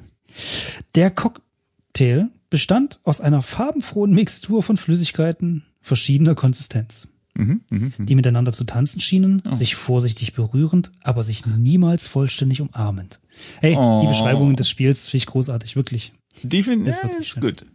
Der 0.94 1.10
Cocktail 1.10 2.28
bestand 2.50 3.00
aus 3.04 3.20
einer 3.20 3.42
farbenfrohen 3.42 4.12
Mixtur 4.12 4.62
von 4.62 4.76
Flüssigkeiten 4.76 5.64
verschiedener 5.80 6.34
Konsistenz, 6.34 7.08
Mhm, 7.34 7.60
mhm, 7.70 7.92
mhm. 7.96 8.06
die 8.06 8.14
miteinander 8.16 8.52
zu 8.52 8.64
tanzen 8.64 9.00
schienen, 9.00 9.42
Oh. 9.48 9.54
sich 9.54 9.76
vorsichtig 9.76 10.32
berührend, 10.34 10.90
aber 11.02 11.22
sich 11.22 11.46
niemals 11.46 12.08
vollständig 12.08 12.60
umarmend. 12.60 13.20
Hey, 13.60 13.76
Oh. 13.78 14.02
die 14.02 14.08
Beschreibungen 14.08 14.56
des 14.56 14.68
Spiels 14.68 15.08
finde 15.08 15.18
ich 15.22 15.26
großartig, 15.26 15.76
wirklich. 15.76 16.12
Die 16.42 16.62
finden, 16.62 16.86
Ist 16.86 16.98
ja, 16.98 17.04
wirklich 17.04 17.20
ist 17.20 17.28
schön. 17.28 17.42
gut. 17.42 17.66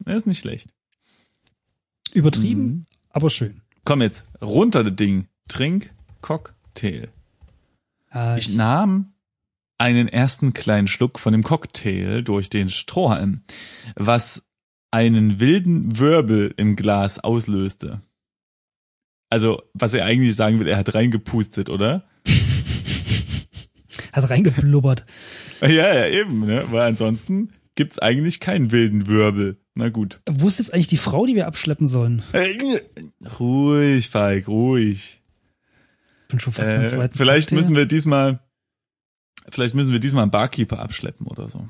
Das 0.00 0.16
ist 0.18 0.26
nicht 0.26 0.40
schlecht. 0.40 0.68
Übertrieben, 2.12 2.64
Mhm. 2.64 2.86
aber 3.10 3.30
schön. 3.30 3.60
Komm 3.84 4.02
jetzt, 4.02 4.24
runter 4.42 4.84
das 4.84 4.96
Ding. 4.96 5.26
Trink 5.48 5.90
Cocktail. 6.20 7.08
Äh, 8.12 8.38
Ich 8.38 8.54
nahm 8.54 9.13
einen 9.84 10.08
ersten 10.08 10.54
kleinen 10.54 10.88
Schluck 10.88 11.18
von 11.18 11.32
dem 11.32 11.42
Cocktail 11.42 12.22
durch 12.22 12.48
den 12.48 12.70
Strohhalm, 12.70 13.42
was 13.96 14.48
einen 14.90 15.40
wilden 15.40 15.98
Wirbel 15.98 16.54
im 16.56 16.74
Glas 16.74 17.18
auslöste. 17.18 18.00
Also, 19.28 19.62
was 19.74 19.92
er 19.92 20.06
eigentlich 20.06 20.34
sagen 20.36 20.58
will, 20.58 20.68
er 20.68 20.78
hat 20.78 20.94
reingepustet, 20.94 21.68
oder? 21.68 22.04
Hat 24.12 24.30
reingeplubbert. 24.30 25.04
Ja, 25.60 25.68
ja, 25.68 26.06
eben, 26.06 26.46
ne? 26.46 26.64
Weil 26.70 26.82
ansonsten 26.82 27.52
gibt's 27.74 27.98
eigentlich 27.98 28.38
keinen 28.40 28.70
wilden 28.70 29.08
Wirbel. 29.08 29.58
Na 29.74 29.88
gut. 29.88 30.20
Wo 30.30 30.46
ist 30.46 30.58
jetzt 30.58 30.72
eigentlich 30.72 30.86
die 30.88 30.96
Frau, 30.96 31.26
die 31.26 31.34
wir 31.34 31.46
abschleppen 31.48 31.86
sollen? 31.86 32.22
Ruhig, 33.40 34.08
Falk, 34.08 34.46
ruhig. 34.46 35.20
Bin 36.28 36.38
schon 36.38 36.52
fast 36.52 36.70
beim 36.70 36.82
Äh, 36.82 36.86
zweiten 36.86 37.16
vielleicht 37.16 37.48
Cocktail. 37.48 37.56
müssen 37.56 37.76
wir 37.76 37.86
diesmal, 37.86 38.38
vielleicht 39.50 39.74
müssen 39.74 39.92
wir 39.92 40.00
diesmal 40.00 40.22
einen 40.22 40.30
Barkeeper 40.30 40.78
abschleppen 40.80 41.26
oder 41.26 41.48
so. 41.48 41.68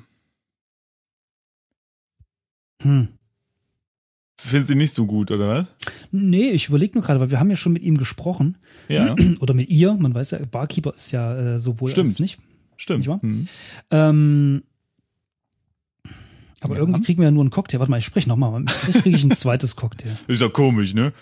Hm. 2.82 3.08
Findest 4.36 4.70
du 4.70 4.74
nicht 4.74 4.92
so 4.92 5.06
gut, 5.06 5.30
oder 5.30 5.48
was? 5.48 5.74
Nee, 6.10 6.50
ich 6.50 6.68
überlege 6.68 6.94
nur 6.98 7.04
gerade, 7.04 7.20
weil 7.20 7.30
wir 7.30 7.40
haben 7.40 7.48
ja 7.50 7.56
schon 7.56 7.72
mit 7.72 7.82
ihm 7.82 7.96
gesprochen. 7.96 8.58
Ja, 8.88 9.14
Oder 9.40 9.54
mit 9.54 9.70
ihr. 9.70 9.94
Man 9.94 10.14
weiß 10.14 10.32
ja, 10.32 10.38
Barkeeper 10.44 10.94
ist 10.94 11.12
ja 11.12 11.54
äh, 11.54 11.58
sowohl 11.58 11.90
Stimmt. 11.90 12.10
als 12.10 12.18
nicht. 12.18 12.38
stimmt. 12.76 12.98
Nicht 12.98 13.08
wahr? 13.08 13.22
Hm. 13.22 13.48
Ähm, 13.90 14.64
aber 16.60 16.74
Ja. 16.74 16.80
irgendwie 16.80 17.02
kriegen 17.02 17.20
wir 17.20 17.26
ja 17.26 17.30
nur 17.30 17.42
einen 17.42 17.50
Cocktail. 17.50 17.78
Warte 17.78 17.90
mal, 17.90 17.98
ich 17.98 18.04
spreche 18.04 18.28
nochmal. 18.28 18.64
Vielleicht 18.66 19.02
kriege 19.02 19.16
ich 19.16 19.24
ein 19.24 19.30
zweites 19.36 19.76
Cocktail. 19.76 20.16
Ist 20.26 20.40
ja 20.40 20.48
komisch, 20.48 20.92
ne? 20.94 21.12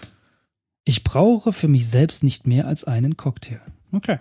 Ich 0.84 1.04
brauche 1.04 1.52
für 1.52 1.68
mich 1.68 1.86
selbst 1.86 2.24
nicht 2.24 2.46
mehr 2.46 2.66
als 2.66 2.84
einen 2.84 3.16
Cocktail. 3.16 3.60
Okay. 3.92 4.18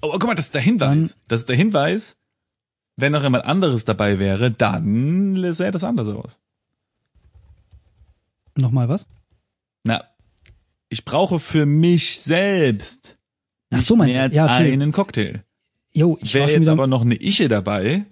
Aber 0.00 0.12
guck 0.12 0.26
mal, 0.26 0.34
das 0.34 0.46
ist 0.46 0.54
der 0.54 0.60
Hinweis. 0.62 1.16
Das 1.28 1.40
ist 1.40 1.48
der 1.48 1.56
Hinweis. 1.56 2.18
Wenn 2.96 3.12
noch 3.12 3.22
jemand 3.22 3.44
anderes 3.44 3.84
dabei 3.84 4.18
wäre, 4.18 4.50
dann 4.50 5.52
sähe 5.54 5.70
das 5.70 5.84
anders 5.84 6.08
aus. 6.08 6.38
Nochmal 8.56 8.88
was? 8.88 9.06
Na, 9.84 10.02
ich 10.88 11.04
brauche 11.04 11.38
für 11.38 11.64
mich 11.66 12.20
selbst 12.20 13.16
Ach 13.70 13.80
so, 13.80 13.96
meinst 13.96 14.14
mehr 14.16 14.24
als 14.24 14.34
Ja, 14.34 14.46
einen 14.46 14.92
Cocktail. 14.92 15.44
Jo, 15.92 16.18
ich 16.20 16.34
Wäre 16.34 16.50
jetzt 16.50 16.62
wieder. 16.62 16.72
aber 16.72 16.86
noch 16.86 17.02
eine 17.02 17.14
Iche 17.20 17.48
dabei, 17.48 18.04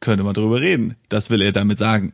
könnte 0.00 0.24
man 0.24 0.34
drüber 0.34 0.60
reden. 0.60 0.96
Das 1.08 1.30
will 1.30 1.40
er 1.40 1.52
damit 1.52 1.78
sagen. 1.78 2.12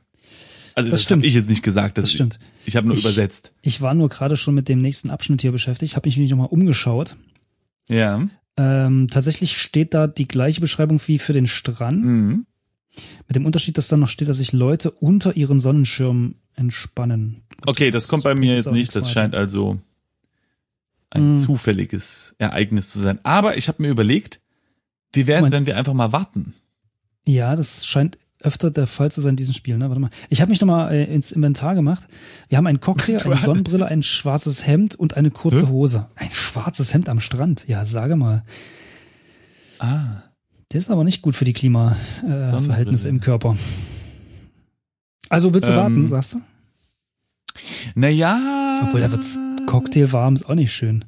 Also 0.75 0.91
Das 0.91 1.01
das, 1.01 1.05
stimmt. 1.05 1.23
habe 1.23 1.27
ich 1.29 1.35
jetzt 1.35 1.51
nicht 1.51 1.63
gesagt. 1.63 1.99
Das, 1.99 2.05
Das 2.05 2.13
stimmt. 2.13 2.39
Ich 2.65 2.77
habe 2.77 2.87
nur 2.87 2.97
Ich- 2.97 3.03
übersetzt. 3.03 3.53
Ich 3.63 3.81
war 3.81 3.95
nur 3.95 4.09
gerade 4.09 4.37
schon 4.37 4.55
mit 4.55 4.69
dem 4.69 4.81
nächsten 4.83 5.11
Abschnitt 5.11 5.41
hier 5.43 5.53
beschäftigt. 5.53 5.97
Habe 5.97 6.09
mich 6.09 6.17
nochmal 6.31 6.47
umgeschaut. 6.49 7.17
Ja. 7.89 8.29
Ähm, 8.57 9.09
tatsächlich 9.11 9.57
steht 9.59 9.95
da 9.95 10.07
die 10.07 10.29
gleiche 10.29 10.61
Beschreibung 10.61 11.01
wie 11.07 11.19
für 11.19 11.33
den 11.33 11.47
Strand. 11.47 12.05
Mhm. 12.05 12.47
Mit 13.29 13.37
dem 13.37 13.47
Unterschied, 13.47 13.79
dass 13.79 13.89
dann 13.89 14.01
noch 14.01 14.09
steht, 14.09 14.29
dass 14.29 14.39
sich 14.39 14.53
Leute 14.53 14.91
unter 14.91 15.37
ihren 15.37 15.61
Sonnenschirmen 15.61 16.35
entspannen. 16.57 17.43
Okay, 17.67 17.91
das 17.91 18.09
kommt 18.09 18.25
bei 18.25 18.35
mir 18.35 18.55
jetzt 18.57 18.71
nicht. 18.73 18.95
Das 18.97 19.05
weiter. 19.05 19.13
scheint 19.15 19.35
also 19.35 19.81
ein 21.11 21.33
Mhm. 21.35 21.39
zufälliges 21.39 22.35
Ereignis 22.39 22.91
zu 22.91 22.99
sein. 22.99 23.19
Aber 23.25 23.57
ich 23.57 23.69
habe 23.69 23.83
mir 23.83 23.89
überlegt, 23.89 24.41
wie 25.13 25.27
wäre 25.27 25.45
es, 25.45 25.53
wenn 25.53 25.67
wir 25.67 25.77
einfach 25.77 25.95
mal 25.95 26.13
warten? 26.13 26.55
Ja, 27.27 27.57
das 27.57 27.87
scheint 27.87 28.19
öfter 28.43 28.71
der 28.71 28.87
Fall 28.87 29.11
zu 29.13 29.21
sein 29.21 29.31
in 29.31 29.37
diesem 29.37 29.55
Spiel. 29.55 29.77
Ne? 29.79 29.89
Warte 29.89 30.01
mal. 30.01 30.11
Ich 30.29 30.41
habe 30.41 30.51
mich 30.51 30.61
nochmal 30.61 30.93
äh, 30.93 31.05
ins 31.05 31.33
Inventar 31.33 31.75
gemacht. 31.75 32.09
Wir 32.49 32.59
haben 32.59 32.67
einen 32.67 32.81
Cocktail, 32.81 33.19
eine 33.25 33.39
Sonnenbrille, 33.39 33.87
ein 33.87 34.03
schwarzes 34.03 34.67
Hemd 34.67 34.95
und 34.95 35.17
eine 35.17 35.31
kurze 35.31 35.67
Hä? 35.67 35.71
Hose. 35.71 36.07
Ein 36.17 36.31
schwarzes 36.33 36.95
Hemd 36.95 37.09
am 37.09 37.21
Strand. 37.21 37.67
Ja, 37.69 37.85
sage 37.85 38.17
mal. 38.17 38.45
Ah. 39.79 40.23
Das 40.69 40.85
ist 40.85 40.91
aber 40.91 41.05
nicht 41.05 41.23
gut 41.23 41.35
für 41.35 41.45
die 41.45 41.53
Klimaverhältnisse 41.53 43.09
äh, 43.09 43.11
im 43.11 43.21
Körper. 43.21 43.57
Also 45.29 45.53
willst 45.53 45.69
du 45.69 45.73
Ähm, 45.73 45.79
warten, 45.79 46.09
sagst 46.09 46.35
du? 46.35 46.41
Naja. 47.95 48.81
Obwohl, 48.85 49.01
da 49.01 49.11
wird's 49.11 49.39
Cocktail 49.67 50.13
warm, 50.13 50.35
ist 50.35 50.49
auch 50.49 50.55
nicht 50.55 50.73
schön. 50.73 51.05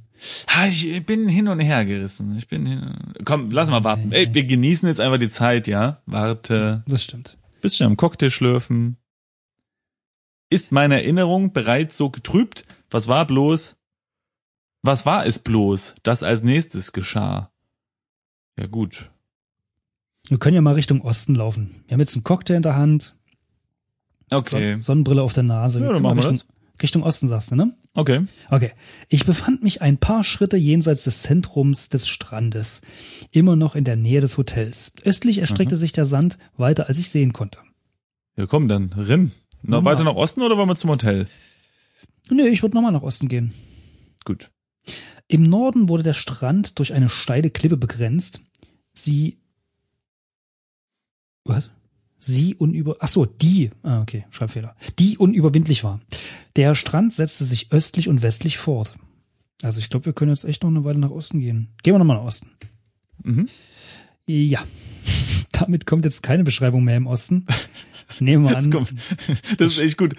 Ha, 0.49 0.67
ich 0.67 1.05
bin 1.05 1.29
hin 1.29 1.49
und 1.49 1.61
her 1.61 1.85
gerissen. 1.85 2.37
Ich 2.39 2.49
bin 2.49 2.67
hin. 2.67 2.95
Komm, 3.25 3.51
lass 3.51 3.71
mal 3.71 3.85
warten. 3.85 4.13
Ey, 4.13 4.33
wir 4.33 4.45
genießen 4.45 4.89
jetzt 4.89 5.01
einfach 5.01 5.19
die 5.19 5.31
Zeit, 5.31 5.67
ja? 5.67 6.01
Warte. 6.07 6.85
Das 6.87 7.03
stimmt. 7.03 7.39
Bisschen 7.61 7.87
am 7.87 7.97
Cocktail 7.97 8.31
schlürfen. 8.31 8.97
Ist 10.51 10.71
meine 10.71 10.97
Erinnerung 10.97 11.53
bereits 11.53 11.97
so 11.97 12.11
getrübt? 12.11 12.65
Was 12.91 13.09
war 13.09 13.27
bloß? 13.27 13.77
Was 14.83 15.07
war 15.07 15.27
es 15.27 15.39
bloß, 15.39 15.97
das 16.03 16.23
als 16.23 16.43
nächstes 16.43 16.93
geschah? 16.93 17.53
Ja 18.59 18.67
gut. 18.67 19.11
Wir 20.29 20.39
können 20.39 20.55
ja 20.55 20.61
mal 20.61 20.75
Richtung 20.75 21.03
Osten 21.03 21.35
laufen. 21.35 21.85
Wir 21.87 21.95
haben 21.95 22.01
jetzt 22.01 22.17
einen 22.17 22.25
Cocktail 22.25 22.57
in 22.57 22.63
der 22.63 22.77
Hand, 22.77 23.15
Okay. 24.33 24.73
Son 24.75 24.83
Sonnenbrille 24.83 25.23
auf 25.23 25.35
der 25.35 25.43
Nase. 25.43 25.81
Ja, 25.81 25.87
wir 25.87 25.93
dann 25.95 26.03
machen 26.03 26.19
wir 26.19 26.31
Richtung, 26.31 26.49
Richtung 26.81 27.03
Osten, 27.03 27.29
sagst 27.29 27.51
du, 27.51 27.57
ne? 27.57 27.75
Okay. 27.95 28.27
Okay. 28.51 28.73
Ich 29.09 29.27
befand 29.27 29.63
mich 29.63 29.83
ein 29.83 29.99
paar 29.99 30.25
Schritte 30.25 30.57
jenseits 30.57 31.05
des 31.05 31.23
Zentrums 31.23 31.91
des 31.91 32.09
Strandes, 32.09 32.81
immer 33.31 33.55
noch 33.55 33.75
in 33.77 33.85
der 33.85 33.97
Nähe 33.97 34.21
des 34.21 34.39
Hotels. 34.39 34.93
Östlich 35.05 35.39
erstreckte 35.39 35.77
sich 35.77 35.93
der 35.93 36.07
Sand 36.07 36.39
weiter, 36.57 36.89
als 36.89 36.99
ich 36.99 37.11
sehen 37.11 37.33
konnte. 37.35 37.59
Ja, 38.37 38.47
komm, 38.47 38.69
dann 38.69 38.93
rinn. 38.95 39.33
Noch 39.63 39.79
Mach 39.79 39.83
mal. 39.83 39.93
weiter 39.93 40.05
nach 40.05 40.15
Osten 40.15 40.43
oder 40.43 40.57
wollen 40.57 40.69
wir 40.69 40.77
zum 40.77 40.91
Hotel? 40.91 41.27
Nö, 42.31 42.47
ich 42.47 42.63
würde 42.63 42.75
nochmal 42.75 42.93
nach 42.93 43.03
Osten 43.03 43.29
gehen. 43.29 43.53
Gut. 44.25 44.51
Im 45.29 45.43
Norden 45.43 45.89
wurde 45.89 46.03
der 46.03 46.15
Strand 46.15 46.79
durch 46.79 46.95
eine 46.95 47.11
steile 47.11 47.51
Klippe 47.51 47.77
begrenzt. 47.77 48.41
Sie. 48.95 49.39
Was? 51.45 51.71
Sie 52.19 52.55
unüber. 52.55 52.97
Ach 53.01 53.09
so, 53.09 53.27
die. 53.27 53.71
Ah, 53.83 54.01
okay, 54.01 54.25
Schreibfehler. 54.31 54.77
Die 54.99 55.19
unüberwindlich 55.19 55.85
war. 55.85 56.01
Der 56.57 56.75
Strand 56.75 57.13
setzte 57.13 57.45
sich 57.45 57.73
östlich 57.73 58.09
und 58.09 58.23
westlich 58.23 58.59
fort. 58.59 58.95
Also 59.63 59.79
ich 59.79 59.91
glaube, 59.91 60.07
wir 60.07 60.13
können 60.13 60.31
jetzt 60.33 60.45
echt 60.45 60.63
noch 60.63 60.71
eine 60.71 60.85
Weile 60.85 60.99
nach 60.99 61.11
Osten 61.11 61.41
gehen. 61.41 61.69
Gehen 61.83 61.95
wir 61.95 61.99
nochmal 61.99 62.17
nach 62.19 62.25
Osten. 62.25 62.51
Mhm. 63.23 63.49
Ja. 64.27 64.65
Damit 65.53 65.87
kommt 65.87 66.05
jetzt 66.05 66.23
keine 66.23 66.45
Beschreibung 66.45 66.85
mehr 66.85 66.97
im 66.97 67.07
Osten. 67.07 67.47
Ich 68.11 68.21
nehme 68.21 68.45
mal 68.45 68.55
Jetzt 68.55 68.67
an. 68.67 68.73
kommt. 68.73 68.95
Das 69.59 69.73
ist 69.73 69.81
echt 69.81 69.97
gut. 69.97 70.15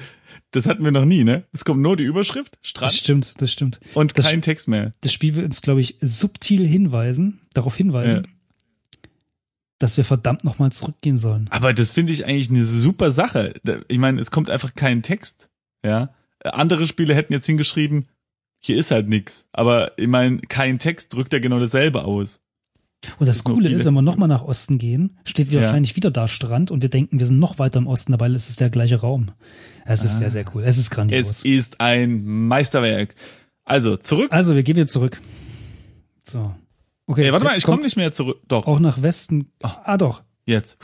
Das 0.52 0.68
hatten 0.68 0.84
wir 0.84 0.92
noch 0.92 1.06
nie, 1.06 1.24
ne? 1.24 1.46
Es 1.52 1.66
kommt 1.66 1.82
nur 1.82 1.98
die 1.98 2.04
Überschrift, 2.04 2.58
Das 2.62 2.70
Strand 2.70 2.94
stimmt, 2.94 3.42
das 3.42 3.52
stimmt. 3.52 3.80
und 3.96 4.18
das 4.18 4.30
kein 4.30 4.42
Text 4.44 4.68
mehr. 4.68 4.92
Das 5.02 5.12
Spiel 5.12 5.36
will 5.36 5.44
uns, 5.46 5.62
glaube 5.64 5.82
ich, 5.82 5.98
subtil 6.00 6.68
hinweisen, 6.68 7.40
darauf 7.56 7.76
hinweisen, 7.76 8.28
dass 9.80 9.98
wir 9.98 10.06
verdammt 10.06 10.44
nochmal 10.44 10.72
zurückgehen 10.72 11.18
sollen. 11.18 11.48
Aber 11.50 11.74
das 11.74 11.90
finde 11.90 12.14
ich 12.14 12.26
eigentlich 12.26 12.52
eine 12.52 12.66
super 12.66 13.12
Sache. 13.12 13.54
Ich 13.88 13.98
meine, 13.98 14.22
es 14.22 14.30
kommt 14.32 14.50
einfach 14.52 14.76
kein 14.76 15.02
Text. 15.02 15.50
Ja. 15.84 16.14
Andere 16.44 16.86
Spiele 16.86 17.16
hätten 17.16 17.34
jetzt 17.34 17.46
hingeschrieben, 17.46 18.08
hier 18.60 18.78
ist 18.78 18.92
halt 18.92 19.10
nix. 19.10 19.46
Aber 19.52 19.92
ich 19.98 20.08
meine, 20.08 20.40
kein 20.42 20.80
Text 20.80 21.14
drückt 21.14 21.34
ja 21.34 21.40
genau 21.40 21.60
dasselbe 21.60 22.06
aus. 22.06 22.42
Und 23.20 23.28
das 23.28 23.44
gibt 23.44 23.58
Coole 23.58 23.70
ist, 23.70 23.84
wenn 23.86 23.94
wir 23.96 24.02
nochmal 24.02 24.30
nach 24.30 24.44
Osten 24.44 24.78
gehen, 24.78 25.18
steht 25.26 25.50
Ja. 25.50 25.62
wahrscheinlich 25.62 25.98
wieder 25.98 26.10
da 26.10 26.30
Strand 26.30 26.72
und 26.72 26.82
wir 26.82 26.88
denken, 26.90 27.20
wir 27.20 27.26
sind 27.26 27.38
noch 27.40 27.60
weiter 27.60 27.80
im 27.80 27.88
Osten, 27.88 28.14
dabei 28.14 28.28
ist 28.30 28.50
es 28.50 28.56
der 28.56 28.70
gleiche 28.70 29.02
Raum. 29.02 29.32
Es 29.86 30.04
ist 30.06 30.16
Ah. 30.16 30.20
sehr, 30.20 30.32
sehr 30.32 30.46
cool. 30.56 30.64
Es 30.64 30.78
ist 30.78 30.90
grandios. 30.90 31.28
Es 31.30 31.44
ist 31.44 31.82
ein 31.82 32.24
Meisterwerk. 32.24 33.14
Also, 33.66 33.98
zurück. 33.98 34.32
also, 34.32 34.56
wir 34.56 34.64
gehen 34.64 34.78
wieder 34.78 34.88
zurück. 34.88 35.20
So. 36.24 36.56
Okay, 37.06 37.26
Ey, 37.26 37.32
warte 37.34 37.44
mal, 37.46 37.58
ich 37.58 37.66
komme 37.66 37.82
nicht 37.82 37.98
mehr 37.98 38.14
zurück. 38.14 38.40
Doch, 38.48 38.66
Auch 38.68 38.80
nach 38.80 39.02
Westen. 39.02 39.52
Ah, 39.62 39.98
doch. 39.98 40.24
jetzt. 40.46 40.78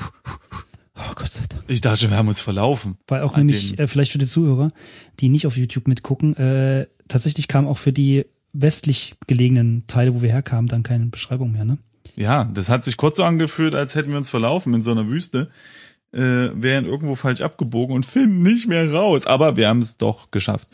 Oh 0.99 1.13
Gott 1.15 1.31
sei 1.31 1.43
Dank. 1.47 1.63
Ich 1.67 1.81
dachte, 1.81 2.09
wir 2.09 2.17
haben 2.17 2.27
uns 2.27 2.41
verlaufen. 2.41 2.97
Weil 3.07 3.21
auch 3.21 3.35
nämlich, 3.37 3.79
äh, 3.79 3.87
vielleicht 3.87 4.11
für 4.11 4.17
die 4.17 4.25
Zuhörer, 4.25 4.71
die 5.19 5.29
nicht 5.29 5.47
auf 5.47 5.55
YouTube 5.57 5.87
mitgucken, 5.87 6.35
äh, 6.35 6.87
tatsächlich 7.07 7.47
kam 7.47 7.67
auch 7.67 7.77
für 7.77 7.93
die 7.93 8.25
westlich 8.53 9.15
gelegenen 9.27 9.85
Teile, 9.87 10.13
wo 10.13 10.21
wir 10.21 10.31
herkamen, 10.31 10.67
dann 10.67 10.83
keine 10.83 11.05
Beschreibung 11.05 11.51
mehr, 11.51 11.65
ne? 11.65 11.77
Ja, 12.15 12.43
das 12.45 12.69
hat 12.69 12.83
sich 12.83 12.97
kurz 12.97 13.17
so 13.17 13.23
angefühlt, 13.23 13.75
als 13.75 13.95
hätten 13.95 14.09
wir 14.11 14.17
uns 14.17 14.29
verlaufen 14.29 14.73
in 14.73 14.81
so 14.81 14.91
einer 14.91 15.09
Wüste, 15.09 15.49
äh, 16.11 16.19
wären 16.53 16.85
irgendwo 16.85 17.15
falsch 17.15 17.41
abgebogen 17.41 17.95
und 17.95 18.05
finden 18.05 18.41
nicht 18.41 18.67
mehr 18.67 18.91
raus. 18.91 19.25
Aber 19.25 19.55
wir 19.55 19.67
haben 19.69 19.79
es 19.79 19.97
doch 19.97 20.31
geschafft. 20.31 20.67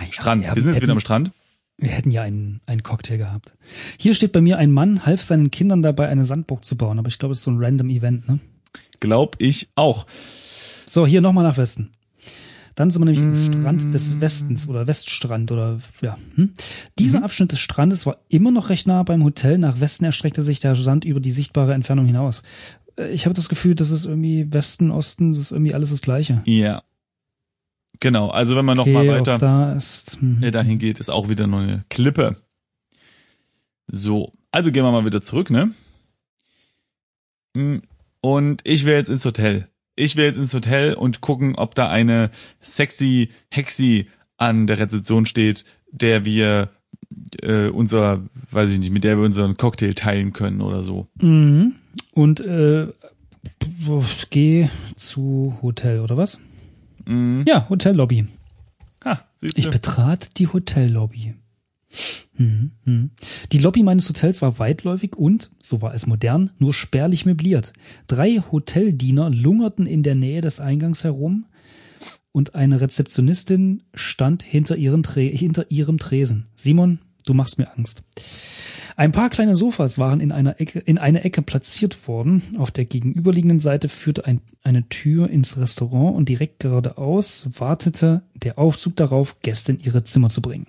Naja, 0.00 0.12
Strand. 0.12 0.40
wir 0.42 0.46
Wir, 0.46 0.50
haben- 0.50 0.60
sind 0.60 0.66
jetzt 0.70 0.76
hätten- 0.76 0.82
wieder 0.84 0.92
am 0.94 1.00
Strand. 1.00 1.30
Wir 1.80 1.90
hätten 1.90 2.10
ja 2.10 2.22
einen, 2.22 2.60
einen 2.66 2.82
Cocktail 2.82 3.18
gehabt. 3.18 3.52
Hier 4.00 4.12
steht 4.14 4.32
bei 4.32 4.40
mir, 4.40 4.58
ein 4.58 4.72
Mann 4.72 5.06
half 5.06 5.22
seinen 5.22 5.52
Kindern 5.52 5.82
dabei, 5.82 6.08
eine 6.08 6.24
Sandburg 6.24 6.64
zu 6.64 6.76
bauen. 6.76 6.98
Aber 6.98 7.06
ich 7.06 7.20
glaube, 7.20 7.32
es 7.34 7.38
ist 7.38 7.44
so 7.44 7.52
ein 7.52 7.62
random 7.62 7.90
Event, 7.90 8.28
ne? 8.28 8.40
Glaub 9.00 9.36
ich 9.38 9.68
auch. 9.74 10.06
So, 10.86 11.06
hier 11.06 11.20
nochmal 11.20 11.44
nach 11.44 11.56
Westen. 11.58 11.90
Dann 12.74 12.90
sind 12.90 13.00
wir 13.02 13.06
nämlich 13.12 13.20
Mm. 13.22 13.52
im 13.52 13.60
Strand 13.60 13.92
des 13.94 14.20
Westens 14.20 14.68
oder 14.68 14.86
Weststrand 14.86 15.50
oder 15.50 15.80
ja. 16.00 16.14
Hm? 16.36 16.44
Mhm. 16.44 16.52
Dieser 16.98 17.24
Abschnitt 17.24 17.50
des 17.52 17.58
Strandes 17.58 18.06
war 18.06 18.18
immer 18.28 18.50
noch 18.52 18.68
recht 18.70 18.86
nah 18.86 19.02
beim 19.02 19.24
Hotel. 19.24 19.58
Nach 19.58 19.80
Westen 19.80 20.04
erstreckte 20.04 20.42
sich 20.42 20.60
der 20.60 20.76
Sand 20.76 21.04
über 21.04 21.18
die 21.20 21.32
sichtbare 21.32 21.74
Entfernung 21.74 22.06
hinaus. 22.06 22.42
Äh, 22.96 23.08
Ich 23.10 23.24
habe 23.26 23.34
das 23.34 23.48
Gefühl, 23.48 23.74
das 23.74 23.90
ist 23.90 24.04
irgendwie 24.06 24.52
Westen, 24.52 24.90
Osten, 24.92 25.32
das 25.32 25.40
ist 25.42 25.50
irgendwie 25.50 25.74
alles 25.74 25.90
das 25.90 26.02
Gleiche. 26.02 26.40
Ja. 26.44 26.82
Genau, 28.00 28.28
also 28.28 28.54
wenn 28.54 28.64
man 28.64 28.76
noch 28.76 28.84
Okay, 28.84 28.92
mal 28.92 29.08
auch 29.10 29.18
weiter 29.18 29.38
da 29.38 29.72
ist. 29.72 30.18
Hm. 30.20 30.40
dahin 30.52 30.78
geht, 30.78 31.00
ist 31.00 31.10
auch 31.10 31.28
wieder 31.28 31.48
nur 31.48 31.60
eine 31.60 31.84
Klippe. 31.90 32.36
So, 33.88 34.32
also 34.52 34.70
gehen 34.70 34.84
wir 34.84 34.92
mal 34.92 35.04
wieder 35.04 35.20
zurück, 35.20 35.50
ne? 35.50 35.72
Mm, 37.54 37.78
Und 38.20 38.60
ich 38.64 38.84
will 38.84 38.94
jetzt 38.94 39.10
ins 39.10 39.24
Hotel. 39.24 39.68
Ich 39.96 40.16
will 40.16 40.24
jetzt 40.24 40.38
ins 40.38 40.54
Hotel 40.54 40.94
und 40.94 41.20
gucken, 41.20 41.54
ob 41.56 41.74
da 41.74 41.88
eine 41.88 42.30
sexy 42.60 43.30
Hexi 43.50 44.08
an 44.36 44.66
der 44.66 44.78
Rezeption 44.78 45.26
steht, 45.26 45.64
der 45.90 46.24
wir 46.24 46.70
äh, 47.42 47.68
unser, 47.68 48.22
weiß 48.50 48.70
ich 48.70 48.78
nicht, 48.78 48.90
mit 48.90 49.04
der 49.04 49.18
wir 49.18 49.24
unseren 49.24 49.56
Cocktail 49.56 49.92
teilen 49.94 50.32
können 50.32 50.60
oder 50.60 50.82
so. 50.82 51.08
Mhm. 51.20 51.74
Und 52.12 52.40
äh, 52.40 52.88
geh 54.30 54.68
zu 54.96 55.58
Hotel, 55.62 56.00
oder 56.00 56.16
was? 56.16 56.40
Mhm. 57.06 57.44
Ja, 57.48 57.68
Hotellobby. 57.68 58.26
Ha, 59.04 59.24
siehst 59.34 59.58
Ich 59.58 59.64
du? 59.66 59.70
betrat 59.70 60.38
die 60.38 60.46
Hotellobby. 60.48 61.34
Mhm, 62.36 62.70
mhm. 62.84 63.10
Die 63.52 63.58
Lobby 63.58 63.82
meines 63.82 64.08
Hotels 64.08 64.42
war 64.42 64.58
weitläufig 64.58 65.16
und, 65.16 65.50
so 65.60 65.82
war 65.82 65.94
es 65.94 66.06
modern, 66.06 66.50
nur 66.58 66.72
spärlich 66.72 67.26
möbliert. 67.26 67.72
Drei 68.06 68.42
Hoteldiener 68.50 69.30
lungerten 69.30 69.86
in 69.86 70.02
der 70.02 70.14
Nähe 70.14 70.40
des 70.40 70.60
Eingangs 70.60 71.04
herum 71.04 71.46
und 72.32 72.54
eine 72.54 72.80
Rezeptionistin 72.80 73.82
stand 73.94 74.42
hinter, 74.42 74.76
hinter 74.76 75.70
ihrem 75.70 75.98
Tresen. 75.98 76.46
Simon, 76.54 77.00
du 77.26 77.34
machst 77.34 77.58
mir 77.58 77.76
Angst. 77.76 78.02
Ein 78.96 79.12
paar 79.12 79.30
kleine 79.30 79.54
Sofas 79.54 79.98
waren 79.98 80.20
in 80.20 80.32
einer 80.32 80.60
Ecke, 80.60 80.80
in 80.80 80.98
eine 80.98 81.22
Ecke 81.22 81.40
platziert 81.42 82.08
worden. 82.08 82.42
Auf 82.58 82.72
der 82.72 82.84
gegenüberliegenden 82.84 83.60
Seite 83.60 83.88
führte 83.88 84.26
ein, 84.26 84.40
eine 84.62 84.88
Tür 84.88 85.30
ins 85.30 85.56
Restaurant 85.56 86.16
und 86.16 86.28
direkt 86.28 86.60
geradeaus 86.60 87.48
wartete 87.58 88.22
der 88.34 88.58
Aufzug 88.58 88.96
darauf, 88.96 89.40
Gäste 89.40 89.72
in 89.72 89.80
ihre 89.80 90.02
Zimmer 90.02 90.30
zu 90.30 90.42
bringen. 90.42 90.66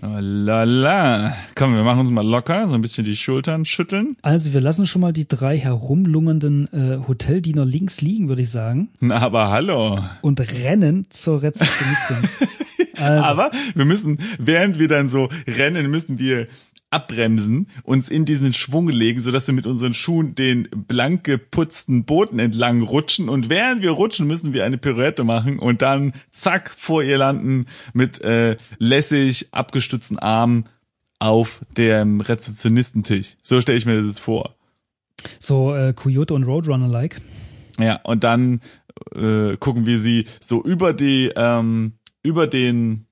Oh, 0.00 0.06
lala. 0.20 1.34
Komm, 1.54 1.74
wir 1.74 1.82
machen 1.82 2.00
uns 2.00 2.10
mal 2.10 2.24
locker, 2.26 2.68
so 2.68 2.76
ein 2.76 2.82
bisschen 2.82 3.04
die 3.04 3.16
Schultern 3.16 3.64
schütteln. 3.64 4.16
Also 4.22 4.54
wir 4.54 4.60
lassen 4.60 4.86
schon 4.86 5.02
mal 5.02 5.12
die 5.12 5.26
drei 5.26 5.58
herumlungernden 5.58 6.68
äh, 6.72 6.98
Hoteldiener 7.08 7.64
links 7.64 8.00
liegen, 8.00 8.28
würde 8.28 8.42
ich 8.42 8.50
sagen, 8.50 8.88
Na, 9.00 9.16
aber 9.16 9.50
hallo. 9.50 10.00
und 10.22 10.40
rennen 10.52 11.06
zur 11.10 11.42
Rezeptionistin. 11.42 12.48
also, 12.96 13.24
Aber 13.24 13.50
wir 13.74 13.84
müssen, 13.84 14.18
während 14.38 14.78
wir 14.78 14.88
dann 14.88 15.08
so 15.08 15.28
rennen, 15.46 15.90
müssen 15.90 16.18
wir 16.18 16.46
abbremsen, 16.90 17.68
uns 17.82 18.08
in 18.08 18.24
diesen 18.24 18.54
Schwung 18.54 18.88
legen, 18.88 19.20
sodass 19.20 19.46
wir 19.46 19.54
mit 19.54 19.66
unseren 19.66 19.94
Schuhen 19.94 20.34
den 20.34 20.68
blank 20.70 21.24
geputzten 21.24 22.04
Boden 22.04 22.38
entlang 22.38 22.82
rutschen 22.82 23.28
und 23.28 23.50
während 23.50 23.82
wir 23.82 23.90
rutschen, 23.90 24.26
müssen 24.26 24.54
wir 24.54 24.64
eine 24.64 24.78
Pirouette 24.78 25.24
machen 25.24 25.58
und 25.58 25.82
dann 25.82 26.14
zack 26.30 26.70
vor 26.76 27.02
ihr 27.02 27.18
landen 27.18 27.66
mit 27.92 28.20
äh, 28.22 28.56
lässig 28.78 29.48
abgestützten 29.52 30.18
Armen 30.18 30.66
auf 31.18 31.60
dem 31.76 32.20
Rezeptionistentisch. 32.20 33.36
So 33.42 33.60
stelle 33.60 33.78
ich 33.78 33.86
mir 33.86 33.96
das 33.96 34.06
jetzt 34.06 34.20
vor. 34.20 34.54
so 35.38 35.74
äh, 35.74 35.92
Coyote 35.92 36.34
und 36.34 36.44
Roadrunner-like. 36.44 37.20
Ja, 37.78 38.00
und 38.02 38.24
dann 38.24 38.60
äh, 39.14 39.56
gucken 39.56 39.86
wir 39.86 39.98
sie 39.98 40.24
so 40.40 40.62
über 40.62 40.92
die, 40.92 41.32
ähm, 41.36 41.92
über 42.22 42.46
den 42.46 43.07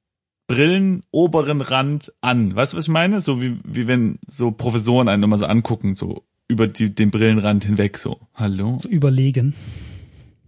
Brillen 0.46 1.02
oberen 1.10 1.60
Rand 1.60 2.12
an. 2.20 2.54
Weißt 2.54 2.72
du, 2.72 2.76
was 2.76 2.84
ich 2.84 2.88
meine? 2.90 3.20
So 3.20 3.42
wie, 3.42 3.58
wie 3.64 3.88
wenn 3.88 4.20
so 4.28 4.52
Professoren 4.52 5.08
einen 5.08 5.24
immer 5.24 5.38
so 5.38 5.46
angucken, 5.46 5.94
so 5.94 6.24
über 6.48 6.68
die, 6.68 6.94
den 6.94 7.10
Brillenrand 7.10 7.64
hinweg, 7.64 7.98
so. 7.98 8.20
Hallo? 8.34 8.78
So 8.80 8.88
überlegen. 8.88 9.54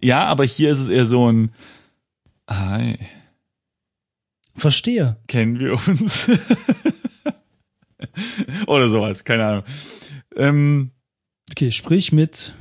Ja, 0.01 0.25
aber 0.27 0.45
hier 0.45 0.71
ist 0.71 0.79
es 0.79 0.89
eher 0.89 1.05
so 1.05 1.29
ein 1.31 1.51
Hi, 2.49 2.97
Verstehe. 4.55 5.17
kennen 5.27 5.59
wir 5.59 5.73
uns? 5.89 6.31
Oder 8.67 8.89
sowas, 8.89 9.25
keine 9.25 9.45
Ahnung. 9.47 9.65
Ähm, 10.37 10.91
Okay, 11.51 11.73
sprich 11.73 12.13
mit 12.13 12.55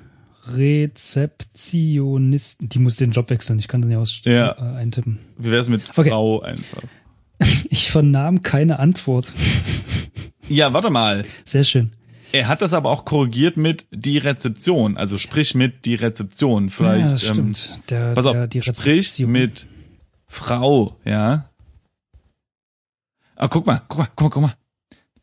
Rezeptionisten. 0.48 2.70
Die 2.70 2.80
muss 2.80 2.96
den 2.96 3.12
Job 3.12 3.30
wechseln. 3.30 3.60
Ich 3.60 3.68
kann 3.68 3.82
den 3.82 3.92
ja 3.92 4.00
aus 4.00 4.22
Ja. 4.26 4.54
äh, 4.54 4.78
eintippen. 4.78 5.20
wie 5.38 5.52
wär's 5.52 5.68
mit 5.70 5.84
Okay. 5.96 6.10
Frau 6.10 6.42
einfach? 6.42 6.82
Ich 7.70 7.92
vernahm 7.92 8.42
keine 8.42 8.80
Antwort. 8.80 9.34
Ja, 10.50 10.74
warte 10.74 10.90
mal. 10.90 11.24
Sehr 11.46 11.64
schön. 11.64 11.92
Er 12.32 12.48
hat 12.48 12.62
das 12.62 12.74
aber 12.74 12.90
auch 12.90 13.06
korrigiert 13.06 13.56
mit 13.58 13.86
die 13.92 14.18
Rezeption, 14.18 14.98
also 14.98 15.18
sprich 15.18 15.56
mit 15.56 15.86
die 15.86 15.96
Rezeption. 15.96 16.70
Vielleicht, 16.70 17.06
ja, 17.06 17.12
das 17.12 17.24
ähm, 17.26 17.34
stimmt. 17.56 17.80
Der, 17.90 18.14
pass 18.14 18.26
auf, 18.26 18.34
der, 18.34 18.48
die 18.48 18.62
sprich 18.62 18.78
Rezeption. 19.08 19.32
mit 19.32 19.68
Frau, 20.28 20.98
ja. 21.06 21.50
Ah, 23.36 23.48
guck 23.48 23.66
mal, 23.66 23.82
guck 23.88 24.00
mal, 24.00 24.08
guck 24.16 24.22
mal, 24.24 24.30
guck 24.30 24.42
mal. 24.44 24.54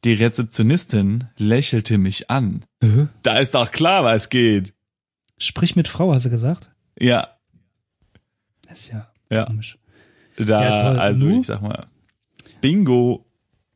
Die 0.04 0.12
Rezeptionistin 0.14 1.24
lächelte 1.36 1.98
mich 1.98 2.30
an. 2.30 2.64
Äh? 2.80 3.06
Da 3.22 3.38
ist 3.38 3.54
doch 3.54 3.70
klar, 3.70 4.04
was 4.04 4.28
geht. 4.28 4.72
Sprich 5.38 5.76
mit 5.76 5.88
Frau, 5.88 6.12
hast 6.14 6.26
du 6.26 6.30
gesagt? 6.30 6.70
Ja, 6.98 7.28
Das 8.68 8.80
ist 8.80 8.92
ja, 8.92 9.08
ja. 9.30 9.44
komisch. 9.46 9.78
Da, 10.36 10.62
Ja, 10.62 10.82
toll. 10.90 10.98
also 10.98 11.28
ich 11.28 11.46
sag 11.46 11.60
mal, 11.62 11.86
Bingo. 12.64 13.26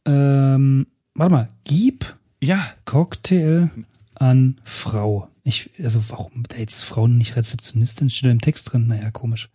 Ähm, 0.07 0.87
warte 1.12 1.35
mal. 1.35 1.48
Gib 1.64 2.14
Ja, 2.42 2.66
Cocktail 2.87 3.68
an 4.14 4.57
Frau. 4.62 5.29
Ich, 5.44 5.70
also 5.79 6.03
warum 6.09 6.44
da 6.48 6.57
jetzt 6.57 6.81
Frau 6.85 7.07
nicht 7.07 7.37
Rezeptionistin 7.37 8.09
steht 8.09 8.24
da 8.29 8.31
im 8.31 8.40
Text 8.40 8.72
drin? 8.72 8.87
Naja, 8.88 9.11
komisch. 9.11 9.51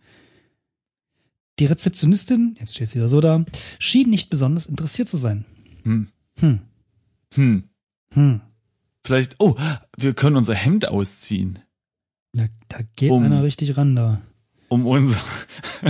Die 1.58 1.66
Rezeptionistin, 1.66 2.54
jetzt 2.60 2.76
steht 2.76 2.90
sie 2.90 2.96
wieder 3.00 3.08
so 3.08 3.20
da, 3.20 3.44
schien 3.80 4.08
nicht 4.08 4.30
besonders 4.30 4.66
interessiert 4.66 5.08
zu 5.08 5.16
sein. 5.16 5.44
hm, 5.82 6.06
Hm, 6.38 6.60
hm. 7.34 7.64
hm. 8.12 8.40
Vielleicht, 9.04 9.34
oh, 9.40 9.56
wir 9.96 10.14
können 10.14 10.36
unser 10.36 10.54
Hemd 10.54 10.86
ausziehen. 10.86 11.58
Da, 12.34 12.46
da 12.68 12.78
geht 12.94 13.10
Um- 13.10 13.24
einer 13.24 13.42
richtig 13.42 13.76
ran 13.76 13.96
da. 13.96 14.20
um 14.68 14.86
unser, 14.86 15.20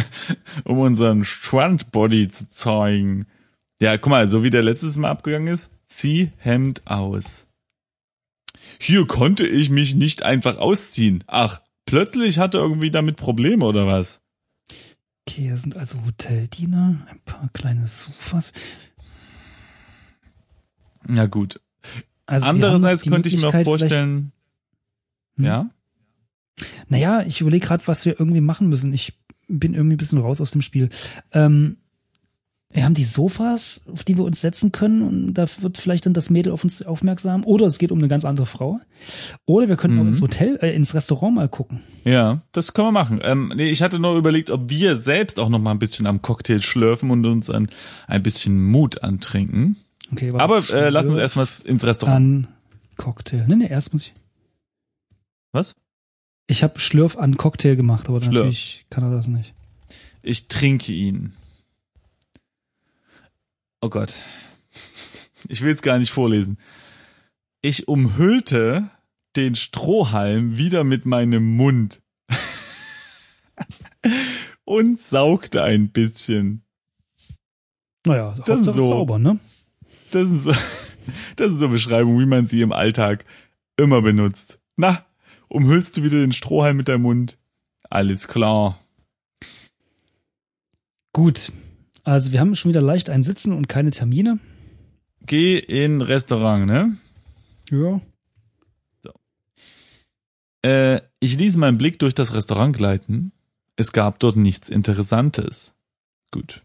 um 0.65 0.79
unseren 0.79 1.27
Strandbody 1.27 2.29
zu 2.29 2.49
zeigen. 2.51 3.27
Ja, 3.81 3.97
guck 3.99 4.11
mal, 4.11 4.27
so 4.29 4.43
wie 4.43 4.51
der 4.51 4.63
letztes 4.63 4.97
Mal 4.97 5.11
abgegangen 5.11 5.49
ist, 5.53 5.71
zieh 5.89 6.31
Hemd 6.39 6.87
aus. 6.87 7.49
Hier 8.81 9.07
konnte 9.07 9.47
ich 9.47 9.69
mich 9.71 9.95
nicht 9.95 10.23
einfach 10.23 10.57
ausziehen. 10.59 11.23
Ach, 11.27 11.61
plötzlich 11.87 12.39
hatte 12.39 12.59
irgendwie 12.59 12.91
damit 12.91 13.17
Probleme 13.17 13.65
oder 13.65 13.87
was? 13.87 14.23
Okay, 15.27 15.43
hier 15.43 15.57
sind 15.57 15.77
also 15.77 15.99
Hoteldiener, 16.07 17.07
ein 17.11 17.21
paar 17.25 17.49
kleine 17.53 17.87
Sofas. 17.87 18.53
Ja 21.13 21.27
gut. 21.27 21.61
Also 22.27 22.47
Andererseits 22.47 23.05
könnte 23.05 23.29
ich 23.29 23.41
mir 23.41 23.49
auch 23.49 23.65
vorstellen, 23.65 24.33
Hm? 25.37 25.45
ja, 25.45 25.71
Naja, 26.89 27.23
ich 27.27 27.41
überlege 27.41 27.67
gerade, 27.67 27.87
was 27.87 28.07
wir 28.07 28.19
irgendwie 28.19 28.41
machen 28.41 28.69
müssen. 28.69 28.93
Ich 28.95 29.13
bin 29.49 29.75
irgendwie 29.75 29.97
ein 29.97 29.99
bisschen 29.99 30.21
raus 30.21 30.41
aus 30.41 30.53
dem 30.53 30.63
Spiel. 30.63 30.89
Ähm, 31.33 31.77
wir 32.75 32.85
haben 32.85 32.95
die 32.95 33.05
Sofas, 33.05 33.85
auf 33.91 34.03
die 34.05 34.17
wir 34.17 34.25
uns 34.25 34.41
setzen 34.41 34.73
können 34.73 35.01
und 35.03 35.35
da 35.35 35.47
wird 35.61 35.79
vielleicht 35.79 36.07
dann 36.07 36.13
das 36.13 36.29
Mädel 36.29 36.53
auf 36.53 36.65
uns 36.65 36.83
aufmerksam. 36.83 37.45
Oder 37.45 37.67
es 37.67 37.79
geht 37.79 37.93
um 37.93 37.99
eine 37.99 38.09
ganz 38.09 38.25
andere 38.25 38.47
Frau. 38.47 38.81
Oder 39.47 39.69
wir 39.69 39.77
könnten 39.77 39.97
auch 39.99 40.03
Mhm. 40.03 40.09
ins 40.09 40.21
Hotel, 40.21 40.59
äh, 40.61 40.75
ins 40.75 40.93
Restaurant 40.93 41.37
mal 41.37 41.49
gucken. 41.49 41.81
ja, 42.05 42.43
das 42.53 42.75
können 42.75 42.89
wir 42.89 42.93
machen. 42.93 43.21
Ähm, 43.23 43.53
nee, 43.55 43.71
ich 43.71 43.81
hatte 43.81 43.99
nur 44.01 44.17
überlegt, 44.19 44.51
ob 44.51 44.69
wir 44.69 44.97
selbst 44.97 45.39
auch 45.41 45.49
noch 45.49 45.61
mal 45.61 45.71
ein 45.71 45.79
bisschen 45.79 46.07
am 46.07 46.21
Cocktail 46.21 46.61
schlürfen 46.61 47.11
und 47.13 47.25
uns 47.25 47.49
ein, 47.49 47.69
ein 48.09 48.23
bisschen 48.25 48.63
Mut 48.71 49.03
antrinken. 49.05 49.77
Okay, 50.13 50.33
warte. 50.33 50.43
Aber 50.45 50.69
äh, 50.71 50.91
lass 50.91 51.07
uns 51.07 51.17
erstmal 51.17 51.47
ins 51.65 51.85
Restaurant. 51.85 52.17
an 52.17 52.49
Cocktail. 52.97 53.45
Nee, 53.47 53.57
nee, 53.57 53.69
erst 53.69 53.93
muss 53.93 54.03
ich. 54.09 54.15
Was? 55.53 55.77
Ich 56.49 56.63
habe 56.63 56.79
Schlürf 56.81 57.17
an 57.17 57.37
Cocktail 57.37 57.77
gemacht, 57.77 58.09
aber 58.09 58.21
Schlürf. 58.21 58.47
natürlich 58.47 58.85
kann 58.91 59.05
er 59.05 59.11
das 59.13 59.29
nicht. 59.29 59.55
Ich 60.23 60.49
trinke 60.49 60.93
ihn. 60.93 61.33
Oh 63.85 63.91
Gott. 63.91 64.15
Ich 65.47 65.61
will 65.61 65.71
es 65.71 65.83
gar 65.83 65.99
nicht 65.99 66.11
vorlesen. 66.11 66.57
Ich 67.61 67.87
umhüllte 67.87 68.89
den 69.37 69.57
Strohhalm 69.57 70.57
wieder 70.57 70.85
mit 70.85 71.05
meinem 71.05 71.55
Mund 71.55 72.01
und 74.65 75.03
saugte 75.03 75.63
ein 75.63 75.91
bisschen. 75.91 76.65
Naja, 78.07 78.35
Das 78.47 78.67
ist 78.67 78.73
so. 78.73 78.89
sauber, 78.89 79.19
ne? 79.19 79.39
Das 80.13 80.29
sind 80.29 80.39
so, 80.39 80.53
das 81.37 81.51
sind 81.51 81.59
so 81.59 81.69
Beschreibungen, 81.69 82.21
wie 82.21 82.31
man 82.31 82.47
sie 82.47 82.63
im 82.63 82.73
Alltag 82.73 83.27
immer 83.77 84.01
benutzt. 84.01 84.61
Na, 84.77 85.05
umhüllst 85.49 85.99
du 85.99 86.03
wieder 86.03 86.21
den 86.21 86.33
Strohhalm 86.33 86.79
mit 86.79 86.89
deinem 86.89 87.03
Mund? 87.03 87.37
Alles 87.91 88.29
klar. 88.29 88.81
Gut. 91.13 91.53
Also 92.05 92.33
wir 92.33 92.41
haben 92.41 92.55
schon 92.55 92.71
wieder 92.71 92.81
leicht 92.83 93.09
ein 93.11 93.23
Sitzen 93.23 93.53
und 93.53 93.69
keine 93.69 93.91
Termine. 93.91 94.39
Geh 95.27 95.59
in 95.59 96.01
Restaurant, 96.03 96.67
ne? 96.67 96.97
Ja. 97.71 98.01
Äh, 100.63 101.01
ich 101.21 101.37
ließ 101.37 101.57
meinen 101.57 101.79
Blick 101.79 101.99
durch 101.99 102.15
das 102.15 102.33
Restaurant 102.35 102.77
gleiten. 102.77 103.33
Es 103.77 103.93
gab 103.93 104.19
dort 104.21 104.37
nichts 104.37 104.71
Interessantes. 104.71 105.75
Gut, 106.31 106.63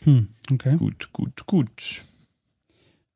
Hm, 0.00 0.34
okay. 0.52 0.76
gut, 0.76 1.12
gut, 1.12 1.46
gut. 1.46 2.02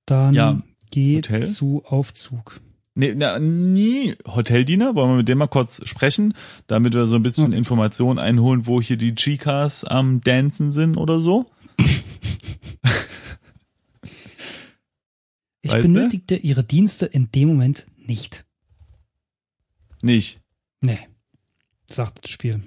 Dann 0.07 0.35
Ja, 0.35 0.63
geh 0.91 1.17
Hotel? 1.17 1.45
zu 1.45 1.85
Aufzug. 1.85 2.61
Nee, 2.99 3.15
na, 3.15 3.39
nie. 3.39 4.15
Hoteldiener, 4.27 4.95
wollen 4.95 5.11
wir 5.11 5.17
mit 5.19 5.29
dem 5.29 5.37
mal 5.39 5.47
kurz 5.49 5.87
sprechen, 5.87 6.33
damit 6.67 6.95
wir 6.95 7.07
so 7.07 7.17
ein 7.17 7.23
bisschen 7.23 7.53
Ja. 7.53 7.59
Informationen 7.59 8.19
einholen, 8.19 8.67
wo 8.67 8.81
hier 8.81 8.97
die 8.97 9.15
Chicas 9.15 9.85
am 9.85 10.23
Dancen 10.23 10.73
sind 10.73 10.97
oder 10.97 11.21
so? 11.21 11.47
Ich 15.63 15.73
Weißt 15.73 15.85
du? 15.85 15.93
benötigte 15.93 16.37
ihre 16.37 16.63
Dienste 16.63 17.07
in 17.07 17.31
dem 17.33 17.49
Moment 17.49 17.87
nicht. 17.97 18.45
Nicht. 20.01 20.41
Nee, 20.81 21.01
sagt 21.91 22.23
das 22.23 22.31
Spiel. 22.31 22.63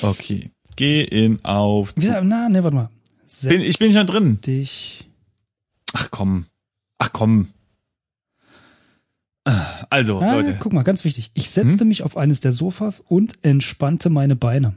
Okay. 0.00 0.50
Geh 0.76 1.02
in 1.04 1.44
auf. 1.44 1.92
Na, 1.98 2.48
ne, 2.48 2.64
warte 2.64 2.74
mal. 2.74 2.90
Setz 3.26 3.50
Bin, 3.50 3.60
ich 3.60 3.78
bin 3.78 3.92
schon 3.92 4.06
drin. 4.06 4.40
dich. 4.40 5.10
Ach 5.92 6.10
komm. 6.10 6.46
Ach 6.98 7.12
komm. 7.12 7.48
Also, 9.90 10.18
Ah, 10.20 10.34
Leute. 10.34 10.56
guck 10.58 10.72
mal, 10.72 10.82
ganz 10.82 11.04
wichtig. 11.04 11.30
Ich 11.34 11.50
setzte 11.50 11.84
mich 11.84 12.02
auf 12.02 12.16
eines 12.16 12.40
der 12.40 12.52
Sofas 12.52 13.00
und 13.00 13.42
entspannte 13.42 14.10
meine 14.10 14.36
Beine. 14.36 14.74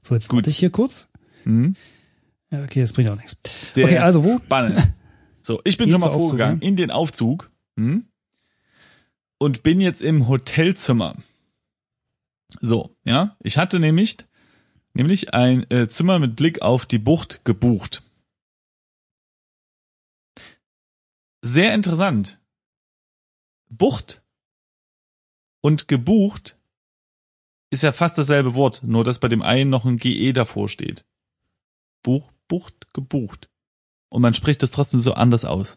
So, 0.00 0.14
jetzt 0.14 0.28
Gut. 0.28 0.46
ich 0.46 0.58
hier 0.58 0.70
kurz. 0.70 1.10
Hm? 1.44 1.74
Ja, 2.50 2.62
okay, 2.62 2.80
das 2.80 2.92
bringt 2.92 3.10
auch 3.10 3.16
nichts. 3.16 3.36
Sehr 3.74 3.84
Okay, 3.86 3.98
also 3.98 4.24
wo? 4.24 4.38
spannend. 4.38 4.92
So, 5.42 5.60
ich 5.64 5.76
bin 5.76 5.86
Geh 5.86 5.92
schon 5.92 6.00
mal 6.00 6.10
vorgegangen 6.10 6.60
in 6.60 6.76
den 6.76 6.90
Aufzug 6.90 7.50
hm? 7.76 8.06
und 9.38 9.62
bin 9.62 9.80
jetzt 9.80 10.02
im 10.02 10.26
Hotelzimmer. 10.28 11.14
So, 12.60 12.96
ja, 13.04 13.36
ich 13.42 13.58
hatte 13.58 13.78
nämlich 13.78 14.16
nämlich 14.94 15.34
ein 15.34 15.70
äh, 15.70 15.88
Zimmer 15.88 16.18
mit 16.18 16.36
Blick 16.36 16.62
auf 16.62 16.86
die 16.86 16.98
Bucht 16.98 17.44
gebucht. 17.44 18.02
Sehr 21.42 21.74
interessant. 21.74 22.40
Bucht 23.68 24.22
und 25.60 25.88
gebucht 25.88 26.56
ist 27.70 27.82
ja 27.82 27.92
fast 27.92 28.16
dasselbe 28.18 28.54
Wort, 28.54 28.82
nur 28.84 29.04
dass 29.04 29.18
bei 29.18 29.28
dem 29.28 29.42
einen 29.42 29.70
noch 29.70 29.84
ein 29.84 29.96
GE 29.96 30.32
davor 30.32 30.68
steht. 30.68 31.04
Buch, 32.02 32.30
Bucht, 32.48 32.92
gebucht. 32.92 33.48
Und 34.08 34.22
man 34.22 34.34
spricht 34.34 34.62
das 34.62 34.70
trotzdem 34.70 35.00
so 35.00 35.14
anders 35.14 35.44
aus. 35.44 35.76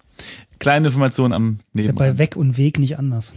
Kleine 0.60 0.88
Information 0.88 1.34
am 1.34 1.60
Ist 1.73 1.86
ja 1.88 1.91
Nebenrand. 1.91 1.97
bei 1.97 2.17
Weg 2.19 2.36
und 2.36 2.58
Weg 2.58 2.78
nicht 2.78 2.99
anders. 2.99 3.34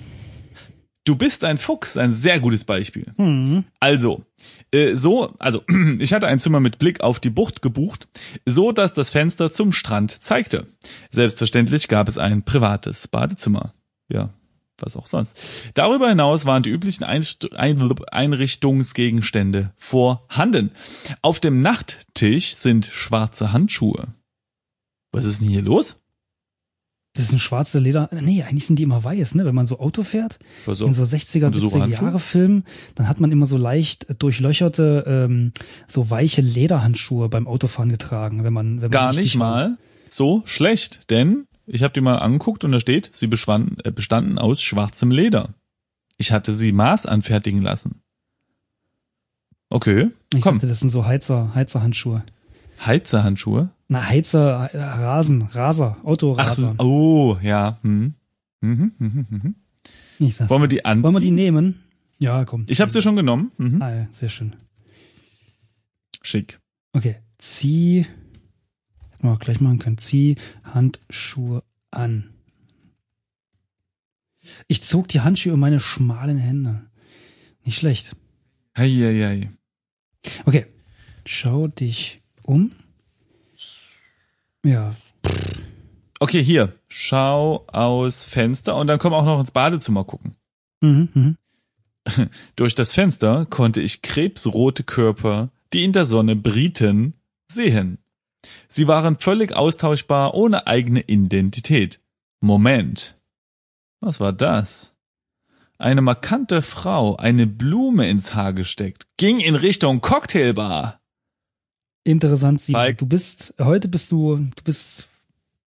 Du 1.05 1.17
bist 1.17 1.43
ein 1.43 1.59
Fuchs, 1.59 1.97
ein 1.97 2.15
sehr 2.15 2.39
gutes 2.39 2.65
Beispiel. 2.65 3.07
Hm. 3.17 3.65
Also, 3.81 4.25
äh, 4.71 4.95
so, 4.95 5.33
also 5.39 5.65
ich 5.99 6.13
hatte 6.13 6.29
ein 6.29 6.39
Zimmer 6.39 6.61
mit 6.61 6.79
Blick 6.79 7.01
auf 7.01 7.19
die 7.19 7.31
Bucht 7.31 7.63
gebucht, 7.63 8.07
so 8.47 8.71
dass 8.71 8.95
das 8.95 9.11
Fenster 9.11 9.51
zum 9.51 9.73
Strand 9.73 10.23
zeigte. 10.23 10.69
Selbstverständlich 11.11 11.89
gab 11.89 12.09
es 12.09 12.19
ein 12.19 12.45
privates 12.45 13.09
Badezimmer. 13.09 13.75
Ja, 14.09 14.31
was 14.83 14.97
auch 14.97 15.07
sonst. 15.07 15.39
Darüber 15.75 16.09
hinaus 16.09 16.45
waren 16.45 16.63
die 16.63 16.71
üblichen 16.71 17.05
Einrichtungsgegenstände 17.05 19.73
vorhanden. 19.77 20.73
Auf 21.23 21.41
dem 21.41 21.63
Nachttisch 21.63 22.57
sind 22.57 22.87
schwarze 22.87 23.53
Handschuhe. 23.53 24.09
Was 25.13 25.25
ist 25.25 25.43
denn 25.43 25.49
hier 25.49 25.63
los? 25.63 26.01
Das 27.15 27.31
ein 27.31 27.39
schwarze 27.39 27.79
Leder. 27.79 28.09
Nee, 28.11 28.43
eigentlich 28.43 28.65
sind 28.65 28.79
die 28.79 28.85
immer 28.85 29.05
weiß, 29.05 29.35
ne? 29.35 29.45
Wenn 29.45 29.55
man 29.55 29.67
so 29.67 29.79
Auto 29.79 30.03
fährt, 30.03 30.39
Was 30.65 30.81
in 30.81 30.95
so 30.95 31.03
60er, 31.03 31.47
Und 31.47 31.53
so 31.53 31.67
70er 31.67 31.81
Handschuhe? 31.83 32.07
Jahre 32.07 32.19
Filmen, 32.19 32.65
dann 32.95 33.07
hat 33.07 33.21
man 33.21 33.31
immer 33.31 33.45
so 33.45 33.59
leicht 33.59 34.07
durchlöcherte, 34.19 35.05
ähm, 35.07 35.53
so 35.87 36.09
weiche 36.09 36.41
Lederhandschuhe 36.41 37.29
beim 37.29 37.47
Autofahren 37.47 37.91
getragen, 37.91 38.45
wenn 38.45 38.55
man, 38.55 38.81
wenn 38.81 38.91
man 38.91 38.91
Gar 38.91 39.13
nicht 39.13 39.37
mal 39.37 39.77
so 40.09 40.43
schlecht, 40.47 41.11
denn 41.11 41.47
ich 41.67 41.83
habe 41.83 41.93
die 41.95 42.01
mal 42.01 42.19
angeguckt 42.19 42.65
und 42.65 42.73
da 42.73 42.81
steht, 42.81 43.11
sie 43.15 43.27
äh, 43.27 43.91
bestanden 43.91 44.39
aus 44.39 44.63
schwarzem 44.63 45.11
Leder. 45.11 45.51
Ich 46.19 46.33
hatte 46.33 46.55
sie 46.55 46.73
Maß 46.73 47.07
anfertigen 47.07 47.63
lassen. 47.63 48.03
Okay, 49.71 50.11
Ich 50.35 50.43
komm, 50.43 50.57
sagte, 50.57 50.67
das 50.67 50.81
sind 50.81 50.91
so 50.91 51.07
Heizer, 51.07 51.55
Heizerhandschuhe. 51.55 52.23
Heizerhandschuhe. 52.85 53.71
Na, 53.89 54.07
Heizer, 54.07 54.71
äh, 54.73 54.79
Rasen, 54.83 55.43
Raser, 55.43 55.97
Ach, 56.01 56.05
Autoraser. 56.05 56.75
so, 56.79 56.85
oh, 56.85 57.39
ja. 57.43 57.79
Hm. 57.83 58.15
Mhm, 58.61 58.93
mhm, 58.99 59.27
mhm. 59.31 59.55
Ich 60.19 60.37
sag's. 60.37 60.51
Wollen 60.51 60.63
wir 60.63 60.69
die 60.69 60.85
anziehen? 60.85 61.03
Wollen 61.05 61.15
wir 61.15 61.21
die 61.21 61.31
nehmen? 61.31 61.83
Ja, 62.19 62.45
komm. 62.45 62.67
ich 62.69 62.81
habe 62.81 62.91
sie 62.91 63.03
schon 63.03 63.17
genommen. 63.17 63.51
Mhm. 63.57 63.83
Ah, 63.83 63.93
ja, 63.95 64.07
sehr 64.11 64.29
schön. 64.29 64.55
Schick. 66.23 66.61
Okay, 66.93 67.17
zieh, 67.39 68.07
hätten 69.23 69.29
wir 69.29 69.35
auch 69.35 69.39
gleich 69.39 69.61
machen 69.61 69.79
können, 69.79 69.99
zieh 69.99 70.35
Handschuhe 70.65 71.63
an. 71.93 72.31
Ich 74.67 74.83
zog 74.83 75.07
die 75.09 75.21
Handschuhe 75.21 75.55
um 75.55 75.61
meine 75.61 75.79
schmalen 75.79 76.39
Hände. 76.39 76.91
Nicht 77.65 77.79
schlecht. 77.79 78.17
Hei, 78.77 78.89
hei, 78.89 79.23
hei. 79.25 79.51
Okay, 80.45 80.67
schau 81.25 81.69
dich 81.69 82.19
um. 82.43 82.71
Ja, 84.65 84.95
Okay, 86.19 86.43
hier. 86.43 86.79
Schau 86.87 87.67
aus 87.67 88.23
Fenster 88.23 88.77
und 88.77 88.87
dann 88.87 89.01
komm 89.01 89.13
auch 89.13 89.25
noch 89.25 89.41
ins 89.41 89.51
Badezimmer 89.51 90.05
gucken. 90.05 90.37
mhm, 90.81 91.09
mhm. 91.15 91.37
Durch 92.57 92.77
das 92.77 92.93
Fenster 92.93 93.47
konnte 93.47 93.81
ich 93.81 94.03
krebsrote 94.03 94.85
Körper, 94.85 95.51
die 95.73 95.83
in 95.83 95.93
der 95.93 96.05
Sonne 96.05 96.37
brieten, 96.37 97.15
sehen. 97.49 97.99
Sie 98.73 98.87
waren 98.87 99.19
völlig 99.19 99.55
austauschbar, 99.55 100.33
ohne 100.33 100.67
eigene 100.67 101.03
Identität. 101.03 102.01
Moment. 102.41 103.21
Was 104.01 104.19
war 104.19 104.33
das? 104.33 104.95
Eine 105.77 106.01
markante 106.01 106.63
Frau, 106.63 107.17
eine 107.17 107.47
Blume 107.47 108.09
ins 108.09 108.35
Haar 108.35 108.55
gesteckt, 108.55 109.07
ging 109.19 109.41
in 109.41 109.57
Richtung 109.57 110.01
Cocktailbar. 110.01 111.01
Interessant, 112.05 112.63
Simon. 112.63 112.97
Du 112.97 113.05
bist, 113.05 113.55
heute 113.61 113.89
bist 113.89 114.11
du, 114.11 114.37
du 114.37 114.63
bist, 114.65 115.07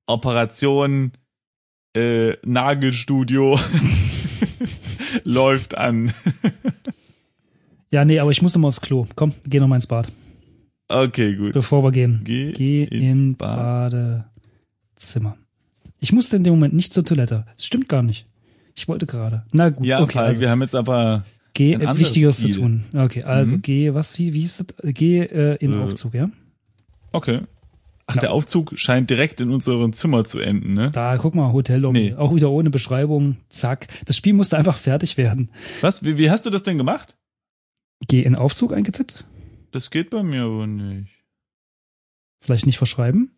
Operation 0.05 1.11
äh, 1.95 2.33
Nagelstudio 2.43 3.59
läuft 5.23 5.75
an. 5.75 6.13
ja, 7.91 8.05
nee, 8.05 8.19
aber 8.19 8.29
ich 8.29 8.43
muss 8.43 8.53
noch 8.53 8.61
mal 8.61 8.67
aufs 8.67 8.81
Klo. 8.81 9.07
Komm, 9.15 9.33
geh 9.45 9.59
noch 9.59 9.67
mal 9.67 9.77
ins 9.77 9.87
Bad, 9.87 10.07
Okay, 10.91 11.35
gut. 11.35 11.53
bevor 11.53 11.83
wir 11.83 11.91
gehen. 11.91 12.21
Geh, 12.23 12.51
Geh 12.51 12.83
ins 12.83 13.19
in 13.19 13.35
Bad. 13.35 13.91
Badezimmer. 14.95 15.37
Ich 15.99 16.11
musste 16.13 16.35
in 16.37 16.43
dem 16.43 16.53
Moment 16.53 16.73
nicht 16.73 16.93
zur 16.93 17.05
Toilette. 17.05 17.45
Das 17.55 17.65
stimmt 17.65 17.87
gar 17.89 18.03
nicht. 18.03 18.25
Ich 18.75 18.87
wollte 18.87 19.05
gerade. 19.05 19.43
Na 19.51 19.69
gut, 19.69 19.85
Ja, 19.85 19.99
okay. 20.01 20.13
Falk, 20.13 20.27
Also, 20.29 20.41
wir 20.41 20.49
haben 20.49 20.61
jetzt 20.61 20.75
aber 20.75 21.23
geh, 21.53 21.75
ein 21.75 21.81
äh, 21.81 21.97
Wichtigeres 21.99 22.39
Ziel. 22.39 22.51
zu 22.53 22.61
tun. 22.61 22.83
Okay, 22.95 23.23
also 23.23 23.57
Mhm. 23.57 23.61
geh, 23.61 23.93
was, 23.93 24.17
wie, 24.17 24.33
wie 24.33 24.43
ist 24.43 24.59
das? 24.59 24.93
Geh 24.93 25.19
äh, 25.19 25.55
in 25.57 25.73
Äh, 25.73 25.77
Aufzug, 25.83 26.13
ja? 26.13 26.29
Okay. 27.11 27.41
Ach, 28.07 28.15
Ja. 28.15 28.21
der 28.21 28.31
Aufzug 28.33 28.73
scheint 28.79 29.09
direkt 29.09 29.41
in 29.41 29.51
unserem 29.51 29.93
Zimmer 29.93 30.23
zu 30.25 30.39
enden, 30.39 30.73
ne? 30.73 30.89
Da, 30.91 31.17
guck 31.17 31.35
mal, 31.35 31.53
Hotellobby. 31.53 31.99
Nee. 31.99 32.13
Auch 32.15 32.33
wieder 32.33 32.49
ohne 32.49 32.69
Beschreibung. 32.69 33.37
Zack. 33.49 33.87
Das 34.05 34.17
Spiel 34.17 34.33
musste 34.33 34.57
einfach 34.57 34.77
fertig 34.77 35.17
werden. 35.17 35.51
Was? 35.81 36.03
Wie, 36.03 36.17
wie 36.17 36.29
hast 36.31 36.45
du 36.45 36.49
das 36.49 36.63
denn 36.63 36.77
gemacht? 36.77 37.15
Geh 38.07 38.21
in 38.23 38.35
Aufzug 38.35 38.73
eingetippt? 38.73 39.25
Das 39.71 39.89
geht 39.89 40.09
bei 40.09 40.23
mir 40.23 40.43
aber 40.43 40.67
nicht. 40.67 41.11
Vielleicht 42.39 42.65
nicht 42.65 42.77
verschreiben? 42.77 43.31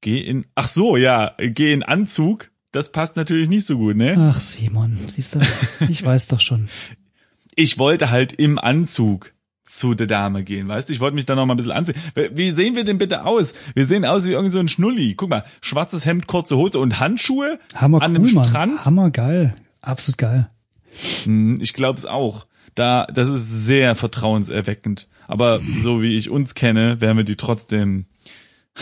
Geh 0.00 0.20
in. 0.20 0.46
Ach 0.54 0.68
so, 0.68 0.96
ja, 0.96 1.34
geh 1.38 1.72
in 1.72 1.82
Anzug. 1.82 2.50
Das 2.70 2.92
passt 2.92 3.16
natürlich 3.16 3.48
nicht 3.48 3.66
so 3.66 3.78
gut, 3.78 3.96
ne? 3.96 4.14
Ach, 4.32 4.38
Simon, 4.38 4.98
siehst 5.06 5.34
du, 5.34 5.40
ich 5.88 6.04
weiß 6.04 6.28
doch 6.28 6.40
schon. 6.40 6.68
Ich 7.60 7.76
wollte 7.76 8.10
halt 8.10 8.32
im 8.34 8.56
Anzug 8.56 9.32
zu 9.64 9.94
der 9.94 10.06
Dame 10.06 10.44
gehen, 10.44 10.68
weißt 10.68 10.88
du? 10.88 10.92
Ich 10.92 11.00
wollte 11.00 11.16
mich 11.16 11.26
da 11.26 11.34
noch 11.34 11.44
mal 11.44 11.54
ein 11.54 11.56
bisschen 11.56 11.72
anziehen. 11.72 11.96
Wie 12.30 12.52
sehen 12.52 12.76
wir 12.76 12.84
denn 12.84 12.98
bitte 12.98 13.24
aus? 13.24 13.52
Wir 13.74 13.84
sehen 13.84 14.04
aus 14.04 14.26
wie 14.26 14.30
irgend 14.30 14.52
so 14.52 14.60
ein 14.60 14.68
Schnulli. 14.68 15.14
Guck 15.16 15.28
mal, 15.30 15.44
schwarzes 15.60 16.06
Hemd, 16.06 16.28
kurze 16.28 16.56
Hose 16.56 16.78
und 16.78 17.00
Handschuhe. 17.00 17.58
Hammer 17.74 18.00
An 18.00 18.12
cool, 18.12 18.16
einem 18.18 18.34
Mann. 18.34 18.44
Strand? 18.44 18.84
Hammer 18.84 19.10
geil. 19.10 19.56
Absolut 19.80 20.18
geil. 20.18 20.48
Hm, 21.24 21.58
Ich 21.60 21.72
glaube 21.72 21.98
es 21.98 22.04
auch. 22.06 22.46
Da, 22.78 23.06
das 23.06 23.28
ist 23.28 23.66
sehr 23.66 23.94
vertrauenserweckend. 23.94 25.08
Aber 25.26 25.60
so 25.82 26.00
wie 26.02 26.16
ich 26.16 26.30
uns 26.30 26.54
kenne, 26.54 27.00
werden 27.00 27.16
wir 27.16 27.24
die 27.24 27.36
trotzdem 27.36 28.06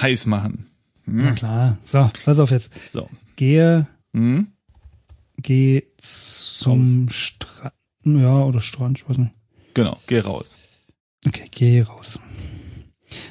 heiß 0.01 0.27
machen. 0.27 0.67
Na 1.07 1.33
klar. 1.33 1.79
So, 1.83 2.11
pass 2.25 2.39
auf 2.39 2.51
jetzt. 2.51 2.73
So. 2.89 3.09
Gehe, 3.37 3.87
Hm? 4.13 4.49
geh 5.39 5.83
zum 5.99 7.09
Strand. 7.11 7.73
Ja, 8.05 8.43
oder 8.43 8.61
Strand, 8.61 8.99
ich 8.99 9.09
weiß 9.09 9.19
nicht. 9.19 9.33
Genau, 9.75 9.99
geh 10.07 10.21
raus. 10.21 10.59
Okay, 11.27 11.45
geh 11.51 11.83
raus. 11.83 12.21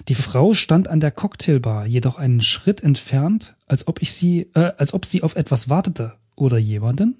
Die 0.07 0.15
Frau 0.15 0.53
stand 0.53 0.87
an 0.87 0.99
der 0.99 1.11
Cocktailbar, 1.11 1.85
jedoch 1.85 2.17
einen 2.17 2.41
Schritt 2.41 2.81
entfernt, 2.81 3.55
als 3.67 3.87
ob 3.87 4.01
ich 4.01 4.13
sie, 4.13 4.49
äh, 4.53 4.71
als 4.77 4.93
ob 4.93 5.05
sie 5.05 5.21
auf 5.23 5.35
etwas 5.35 5.69
wartete. 5.69 6.13
Oder 6.35 6.57
jemanden? 6.57 7.15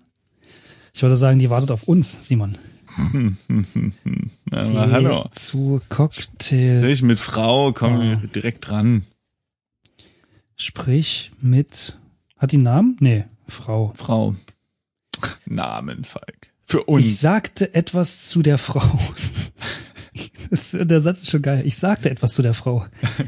Ich 0.93 1.01
würde 1.01 1.15
sagen, 1.17 1.39
die 1.39 1.49
wartet 1.49 1.71
auf 1.71 1.83
uns, 1.83 2.27
Simon. 2.27 2.57
Na, 4.45 4.63
Geh 4.65 4.73
na, 4.73 4.91
hallo. 4.91 5.29
zu 5.31 5.81
Cocktail. 5.89 6.85
Ich 6.89 7.01
mit 7.01 7.19
Frau, 7.19 7.73
komm 7.73 7.93
Ah. 7.99 8.15
direkt 8.33 8.67
dran. 8.69 9.05
Sprich 10.55 11.31
mit. 11.41 11.97
Hat 12.37 12.51
die 12.51 12.57
einen 12.57 12.63
Namen? 12.63 12.97
Nee, 12.99 13.25
Frau. 13.47 13.93
Frau. 13.95 14.35
Namen, 15.45 16.03
Falk. 16.05 16.51
Für 16.65 16.83
uns. 16.83 17.05
Ich 17.05 17.19
sagte 17.19 17.73
etwas 17.73 18.27
zu 18.27 18.41
der 18.41 18.57
Frau. 18.57 18.81
Das, 20.51 20.77
der 20.79 20.99
Satz 20.99 21.21
ist 21.23 21.31
schon 21.31 21.41
geil. 21.41 21.63
Ich 21.65 21.75
sagte 21.75 22.09
etwas 22.11 22.35
zu 22.35 22.43
der 22.43 22.53
Frau. 22.53 22.85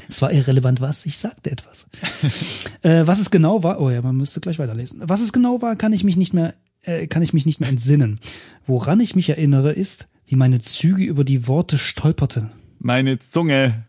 Es 0.08 0.22
war 0.22 0.32
irrelevant, 0.32 0.80
was. 0.82 1.06
Ich 1.08 1.18
sagte 1.18 1.50
etwas. 1.52 1.88
äh, 2.84 3.08
was 3.08 3.20
es 3.20 3.32
genau 3.32 3.64
war, 3.64 3.82
oh 3.82 3.90
ja, 3.90 4.02
man 4.04 4.16
müsste 4.16 4.40
gleich 4.40 4.60
weiterlesen. 4.60 5.02
Was 5.04 5.22
es 5.22 5.34
genau 5.34 5.62
war, 5.64 5.76
kann 5.76 5.92
ich 5.94 6.04
mich 6.04 6.16
nicht 6.16 6.34
mehr, 6.36 6.54
äh, 6.88 7.08
kann 7.08 7.22
ich 7.24 7.34
mich 7.34 7.46
nicht 7.46 7.60
mehr 7.60 7.70
entsinnen. 7.70 8.20
Woran 8.66 9.00
ich 9.00 9.16
mich 9.16 9.30
erinnere, 9.30 9.72
ist, 9.74 10.08
wie 10.26 10.36
meine 10.36 10.60
Züge 10.60 11.04
über 11.04 11.24
die 11.24 11.48
Worte 11.48 11.78
stolperten. 11.78 12.52
Meine 12.80 13.20
Zunge. 13.20 13.86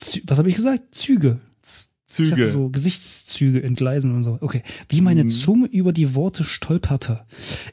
Zü 0.00 0.20
was 0.26 0.38
habe 0.38 0.48
ich 0.48 0.54
gesagt? 0.56 0.94
Züge. 0.94 1.40
Z 1.62 1.90
Ich 2.08 2.14
Züge. 2.14 2.46
so 2.46 2.68
Gesichtszüge 2.70 3.62
entgleisen 3.62 4.14
und 4.14 4.24
so. 4.24 4.38
Okay. 4.40 4.62
Wie 4.88 5.00
meine 5.00 5.24
Mhm. 5.24 5.30
Zunge 5.30 5.66
über 5.66 5.92
die 5.92 6.14
Worte 6.14 6.44
stolperte. 6.44 7.24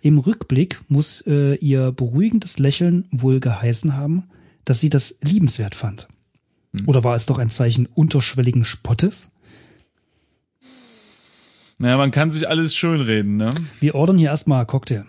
Im 0.01 0.17
Rückblick 0.17 0.81
muss 0.87 1.21
äh, 1.27 1.55
ihr 1.55 1.91
beruhigendes 1.91 2.59
Lächeln 2.59 3.05
wohl 3.11 3.39
geheißen 3.39 3.95
haben, 3.95 4.23
dass 4.65 4.79
sie 4.81 4.89
das 4.89 5.19
liebenswert 5.21 5.75
fand. 5.75 6.07
Mhm. 6.73 6.87
Oder 6.87 7.03
war 7.03 7.15
es 7.15 7.27
doch 7.27 7.37
ein 7.37 7.49
Zeichen 7.49 7.85
unterschwelligen 7.85 8.65
Spottes? 8.65 9.31
Naja, 11.77 11.97
man 11.97 12.11
kann 12.11 12.31
sich 12.31 12.47
alles 12.47 12.75
schönreden, 12.75 13.37
ne? 13.37 13.49
Wir 13.81 13.95
ordern 13.95 14.17
hier 14.17 14.29
erstmal 14.29 14.65
Cocktail, 14.65 15.05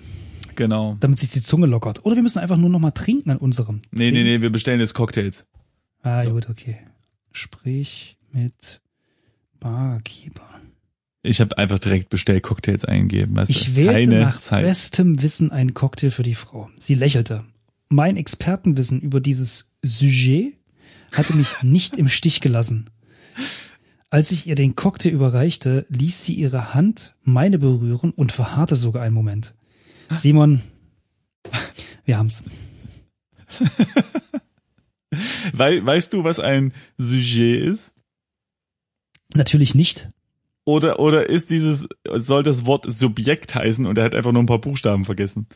Genau. 0.56 0.96
damit 1.00 1.18
sich 1.18 1.30
die 1.30 1.42
Zunge 1.42 1.66
lockert. 1.66 2.04
Oder 2.04 2.16
wir 2.16 2.22
müssen 2.22 2.38
einfach 2.40 2.56
nur 2.56 2.70
noch 2.70 2.80
mal 2.80 2.90
trinken 2.90 3.30
an 3.30 3.36
unserem. 3.36 3.82
Nee, 3.92 4.10
nee, 4.10 4.24
nee, 4.24 4.40
wir 4.40 4.50
bestellen 4.50 4.80
jetzt 4.80 4.94
Cocktails. 4.94 5.46
Ah, 6.02 6.22
So. 6.22 6.30
gut, 6.30 6.48
okay. 6.48 6.78
Sprich 7.32 8.16
mit 8.32 8.80
Barkeeper. 9.60 10.42
Ich 11.22 11.40
habe 11.40 11.58
einfach 11.58 11.78
direkt 11.78 12.08
Bestellcocktails 12.08 12.84
eingegeben. 12.84 13.34
Du? 13.34 13.42
Ich 13.48 13.74
wählte 13.74 14.14
nach 14.16 14.40
Zeit. 14.40 14.64
bestem 14.64 15.20
Wissen 15.22 15.50
einen 15.50 15.74
Cocktail 15.74 16.10
für 16.10 16.22
die 16.22 16.34
Frau. 16.34 16.68
Sie 16.78 16.94
lächelte. 16.94 17.44
Mein 17.88 18.16
Expertenwissen 18.16 19.00
über 19.00 19.20
dieses 19.20 19.74
Sujet 19.82 20.54
hatte 21.12 21.34
mich 21.36 21.62
nicht 21.62 21.96
im 21.96 22.08
Stich 22.08 22.40
gelassen. 22.40 22.90
Als 24.10 24.30
ich 24.30 24.46
ihr 24.46 24.54
den 24.54 24.76
Cocktail 24.76 25.10
überreichte, 25.10 25.86
ließ 25.88 26.24
sie 26.24 26.34
ihre 26.34 26.74
Hand 26.74 27.16
meine 27.22 27.58
berühren 27.58 28.12
und 28.12 28.32
verharrte 28.32 28.76
sogar 28.76 29.02
einen 29.02 29.14
Moment. 29.14 29.54
Simon, 30.10 30.62
wir 32.04 32.18
haben's. 32.18 32.44
Wei 35.52 35.84
weißt 35.84 36.12
du, 36.12 36.24
was 36.24 36.40
ein 36.40 36.72
Sujet 36.96 37.62
ist? 37.62 37.94
Natürlich 39.34 39.74
nicht. 39.74 40.10
Oder, 40.64 40.98
oder 40.98 41.28
ist 41.28 41.50
dieses, 41.50 41.88
soll 42.14 42.42
das 42.42 42.66
Wort 42.66 42.86
Subjekt 42.88 43.54
heißen 43.54 43.86
und 43.86 43.98
er 43.98 44.04
hat 44.04 44.14
einfach 44.14 44.32
nur 44.32 44.42
ein 44.42 44.46
paar 44.46 44.60
Buchstaben 44.60 45.04
vergessen? 45.04 45.46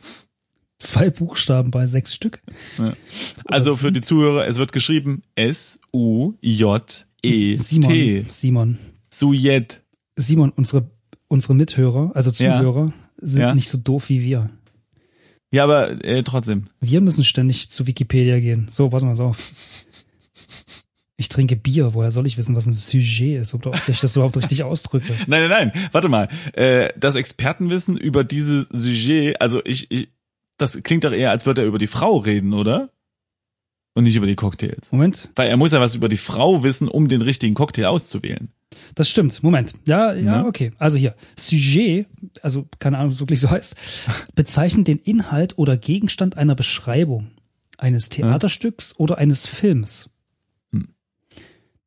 Zwei 0.77 1.09
Buchstaben 1.09 1.69
bei 1.69 1.85
sechs 1.85 2.13
Stück. 2.15 2.41
Also 3.45 3.71
so. 3.71 3.77
für 3.77 3.91
die 3.91 4.01
Zuhörer, 4.01 4.47
es 4.47 4.57
wird 4.57 4.71
geschrieben 4.71 5.23
S-U-J-E-T. 7.23 7.57
Simon, 7.57 8.25
Simon, 8.29 8.77
Sujet. 9.09 9.81
Simon, 10.15 10.51
unsere, 10.55 10.89
unsere 11.27 11.55
Mithörer, 11.55 12.11
also 12.15 12.31
Ja. 12.31 12.59
Zuhörer, 12.59 12.93
sind 13.17 13.41
Ja. 13.41 13.55
nicht 13.55 13.69
so 13.69 13.77
doof 13.77 14.09
wie 14.09 14.21
wir. 14.23 14.49
Ja, 15.53 15.63
aber 15.65 16.03
äh, 16.05 16.23
trotzdem. 16.23 16.67
Wir 16.79 17.01
müssen 17.01 17.23
ständig 17.23 17.69
zu 17.69 17.85
Wikipedia 17.87 18.39
gehen. 18.39 18.67
So, 18.69 18.91
warte 18.91 19.05
mal 19.05 19.15
so. 19.17 19.35
Ich 21.17 21.29
trinke 21.29 21.55
Bier. 21.55 21.93
Woher 21.93 22.09
soll 22.11 22.25
ich 22.25 22.37
wissen, 22.37 22.55
was 22.55 22.65
ein 22.65 22.73
Sujet 22.73 23.41
ist? 23.41 23.53
Oder 23.53 23.69
ob 23.71 23.87
ich 23.89 23.99
das 23.99 24.15
überhaupt 24.15 24.37
richtig 24.37 24.63
ausdrücke? 24.63 25.13
Nein, 25.27 25.47
nein, 25.47 25.71
nein, 25.71 25.89
warte 25.91 26.09
mal. 26.09 26.29
Äh, 26.53 26.89
das 26.97 27.15
Expertenwissen 27.15 27.97
über 27.97 28.23
dieses 28.23 28.67
Sujet, 28.71 29.39
also 29.41 29.61
ich, 29.65 29.91
ich, 29.91 30.07
das 30.57 30.81
klingt 30.83 31.03
doch 31.03 31.11
eher, 31.11 31.29
als 31.31 31.45
würde 31.45 31.61
er 31.61 31.67
über 31.67 31.77
die 31.79 31.87
Frau 31.87 32.17
reden, 32.17 32.53
oder? 32.53 32.89
Und 33.93 34.03
nicht 34.05 34.15
über 34.15 34.25
die 34.25 34.35
Cocktails. 34.35 34.91
Moment. 34.91 35.29
Weil 35.35 35.49
er 35.49 35.57
muss 35.57 35.73
ja 35.73 35.81
was 35.81 35.95
über 35.95 36.07
die 36.07 36.17
Frau 36.17 36.63
wissen, 36.63 36.87
um 36.87 37.09
den 37.09 37.21
richtigen 37.21 37.55
Cocktail 37.55 37.87
auszuwählen. 37.87 38.49
Das 38.95 39.09
stimmt. 39.09 39.43
Moment. 39.43 39.73
Ja, 39.85 40.13
ja, 40.13 40.43
Ne? 40.43 40.47
okay. 40.47 40.71
Also 40.77 40.97
hier. 40.97 41.13
Sujet, 41.35 42.07
also 42.41 42.67
keine 42.79 42.97
Ahnung, 42.97 43.11
es 43.11 43.19
wirklich 43.19 43.41
so 43.41 43.49
heißt, 43.49 43.75
bezeichnet 44.35 44.87
den 44.87 44.99
Inhalt 44.99 45.57
oder 45.57 45.75
Gegenstand 45.75 46.37
einer 46.37 46.55
Beschreibung, 46.55 47.31
eines 47.77 48.07
Theaterstücks 48.09 48.97
oder 48.97 49.17
eines 49.17 49.45
Films. 49.45 50.09
Hm. 50.71 50.89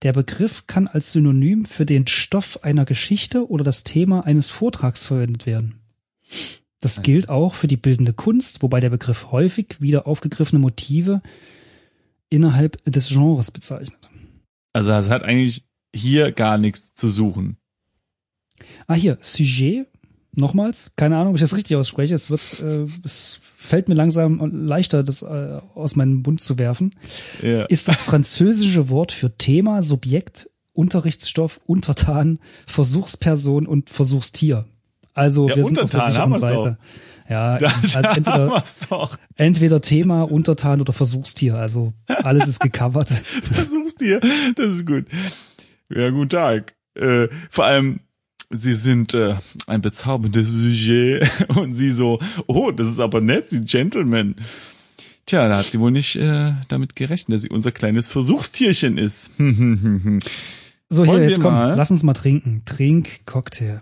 Der 0.03 0.13
Begriff 0.13 0.67
kann 0.67 0.89
als 0.89 1.13
Synonym 1.13 1.65
für 1.65 1.87
den 1.87 2.07
Stoff 2.07 2.63
einer 2.63 2.85
Geschichte 2.85 3.49
oder 3.49 3.65
das 3.65 3.83
Thema 3.85 4.27
eines 4.27 4.51
Vortrags 4.51 5.07
verwendet 5.07 5.47
werden. 5.47 5.81
Das 6.81 7.01
gilt 7.01 7.31
auch 7.31 7.55
für 7.55 7.67
die 7.67 7.79
bildende 7.79 8.13
Kunst, 8.13 8.63
wobei 8.63 8.81
der 8.81 8.91
Begriff 8.91 9.31
häufig 9.31 9.77
wieder 9.79 10.07
aufgegriffene 10.07 10.59
Motive 10.59 11.23
innerhalb 12.31 12.83
des 12.85 13.09
Genres 13.09 13.51
bezeichnet. 13.51 13.99
Also 14.73 14.93
es 14.93 15.09
hat 15.09 15.23
eigentlich 15.23 15.65
hier 15.95 16.33
gar 16.33 16.59
nichts 16.59 16.95
zu 16.95 17.09
suchen. 17.09 17.57
Ah, 18.87 18.95
hier, 18.95 19.19
Sujet, 19.21 19.87
nochmals, 20.33 20.91
keine 20.97 21.17
Ahnung, 21.17 21.31
ob 21.31 21.37
ich 21.37 21.41
das 21.41 21.57
richtig 21.57 21.77
ausspreche. 21.77 22.15
Es 22.15 22.31
wird, 22.31 22.61
äh, 22.61 22.87
es 23.05 23.39
fällt 23.41 23.89
mir 23.89 23.95
langsam 23.95 24.67
leichter, 24.67 25.03
das 25.03 25.23
äh, 25.23 25.61
aus 25.75 25.97
meinem 25.97 26.23
Mund 26.23 26.41
zu 26.41 26.59
werfen. 26.59 26.95
Ja. 27.43 27.65
Ist 27.65 27.89
das 27.89 28.01
französische 28.03 28.89
Wort 28.89 29.13
für 29.13 29.37
Thema, 29.37 29.83
Subjekt, 29.83 30.51
Unterrichtsstoff, 30.73 31.61
Untertan, 31.67 32.41
Versuchsperson 32.67 33.67
und 33.67 33.91
Versuchstier. 33.91 34.67
Also 35.15 35.49
Ja, 35.49 35.57
wir 35.57 35.65
sind 35.65 35.79
auf 35.79 35.91
der 35.91 36.11
sicheren 36.11 36.39
Seite. 36.39 36.79
Ja, 37.29 37.59
Da, 37.59 37.67
also 37.69 38.01
da 38.03 38.15
entweder, 38.15 38.63
doch. 38.91 39.19
entweder 39.37 39.81
Thema, 39.81 40.23
Untertan 40.23 40.81
oder 40.81 40.93
Versuchstier. 40.93 41.55
Also 41.57 41.93
alles 42.07 42.49
ist 42.49 42.61
gecovert. 42.61 43.09
Versuch's 43.53 43.95
dir. 43.95 44.21
Das 44.57 44.75
ist 44.75 44.87
gut. 44.87 45.07
Ja, 45.89 46.11
guten 46.11 46.29
Tag. 46.29 46.75
Äh, 46.95 47.29
vor 47.51 47.65
allem, 47.65 48.01
Sie 48.51 48.75
sind 48.75 49.15
äh, 49.15 49.35
ein 49.67 49.81
bezauberndes 49.81 50.49
Sujet 50.49 51.29
und 51.57 51.75
Sie 51.75 51.91
so, 51.91 52.21
oh, 52.47 52.71
das 52.71 52.89
ist 52.89 53.01
aber 53.01 53.21
nett, 53.21 53.49
Sie 53.49 53.63
Gentleman. 53.63 54.37
Tja, 55.27 55.49
da 55.49 55.57
hat 55.57 55.65
sie 55.65 55.81
wohl 55.81 55.91
nicht 55.91 56.17
äh, 56.17 56.53
damit 56.69 56.95
gerechnet, 56.97 57.35
dass 57.35 57.43
sie 57.43 57.49
unser 57.49 57.73
kleines 57.73 58.07
Versuchstierchen 58.07 58.99
ist. 58.99 59.33
So, 59.39 59.43
hier, 61.03 61.13
Wollen 61.13 61.29
jetzt 61.29 61.41
komm, 61.41 61.55
mal? 61.55 61.75
lass 61.75 61.91
uns 61.91 62.03
mal 62.03 62.13
trinken. 62.13 62.63
Trink 62.67 63.25
Cocktail. 63.25 63.81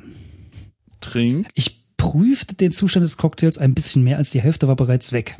Trink. 1.00 1.48
Ich 1.54 1.81
prüfte 2.02 2.54
den 2.56 2.72
Zustand 2.72 3.04
des 3.04 3.16
Cocktails 3.16 3.58
ein 3.58 3.74
bisschen 3.74 4.02
mehr 4.02 4.16
als 4.16 4.30
die 4.30 4.40
Hälfte 4.40 4.66
war 4.68 4.74
bereits 4.76 5.12
weg. 5.12 5.36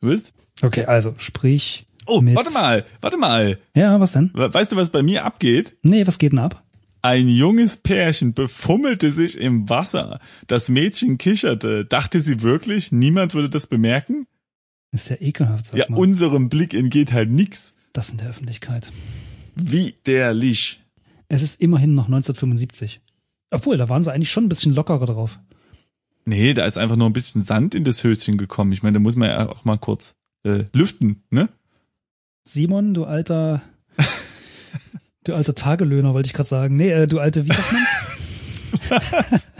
Du 0.00 0.08
bist? 0.08 0.34
Okay, 0.62 0.84
also 0.84 1.14
sprich. 1.16 1.86
Oh, 2.06 2.20
warte 2.24 2.50
mal, 2.52 2.84
warte 3.00 3.16
mal. 3.16 3.58
Ja, 3.74 3.98
was 4.00 4.12
denn? 4.12 4.30
We- 4.34 4.52
Weißt 4.52 4.72
du, 4.72 4.76
was 4.76 4.90
bei 4.90 5.02
mir 5.02 5.24
abgeht? 5.24 5.76
Nee, 5.82 6.06
was 6.06 6.18
geht 6.18 6.32
denn 6.32 6.38
ab? 6.40 6.62
Ein 7.00 7.28
junges 7.28 7.76
Pärchen 7.78 8.34
befummelte 8.34 9.12
sich 9.12 9.38
im 9.38 9.68
Wasser. 9.68 10.20
Das 10.46 10.68
Mädchen 10.68 11.16
kicherte. 11.16 11.84
Dachte 11.84 12.20
sie 12.20 12.42
wirklich, 12.42 12.92
niemand 12.92 13.34
würde 13.34 13.48
das 13.50 13.66
bemerken? 13.66 14.26
Ist 14.92 15.08
ja 15.10 15.16
ekelhaft, 15.20 15.66
sag 15.66 15.78
Ja, 15.78 15.86
mal. 15.88 15.98
unserem 15.98 16.48
Blick 16.48 16.74
entgeht 16.74 17.12
halt 17.12 17.30
nix. 17.30 17.74
das 17.92 18.10
in 18.10 18.18
der 18.18 18.28
Öffentlichkeit. 18.28 18.92
Widerlich. 19.54 20.80
Es 21.28 21.42
ist 21.42 21.60
immerhin 21.60 21.94
noch 21.94 22.06
1975. 22.06 23.00
Obwohl, 23.50 23.76
da 23.76 23.88
waren 23.88 24.02
sie 24.02 24.12
eigentlich 24.12 24.30
schon 24.30 24.44
ein 24.44 24.48
bisschen 24.48 24.74
lockerer 24.74 25.06
drauf. 25.06 25.38
Nee, 26.28 26.52
da 26.52 26.66
ist 26.66 26.76
einfach 26.76 26.96
nur 26.96 27.08
ein 27.08 27.14
bisschen 27.14 27.42
Sand 27.42 27.74
in 27.74 27.84
das 27.84 28.04
Höschen 28.04 28.36
gekommen. 28.36 28.72
Ich 28.72 28.82
meine, 28.82 28.94
da 28.94 29.00
muss 29.00 29.16
man 29.16 29.30
ja 29.30 29.48
auch 29.48 29.64
mal 29.64 29.78
kurz 29.78 30.14
äh, 30.44 30.64
lüften, 30.74 31.22
ne? 31.30 31.48
Simon, 32.44 32.92
du 32.92 33.04
alter, 33.04 33.62
du 35.24 35.34
alter 35.34 35.54
Tagelöhner, 35.54 36.12
wollte 36.12 36.26
ich 36.26 36.34
gerade 36.34 36.48
sagen. 36.48 36.76
Nee, 36.76 36.90
äh, 36.90 37.06
du 37.06 37.18
alte, 37.18 37.48
wie 37.48 37.54
sagt 37.54 37.72
man? 37.72 39.40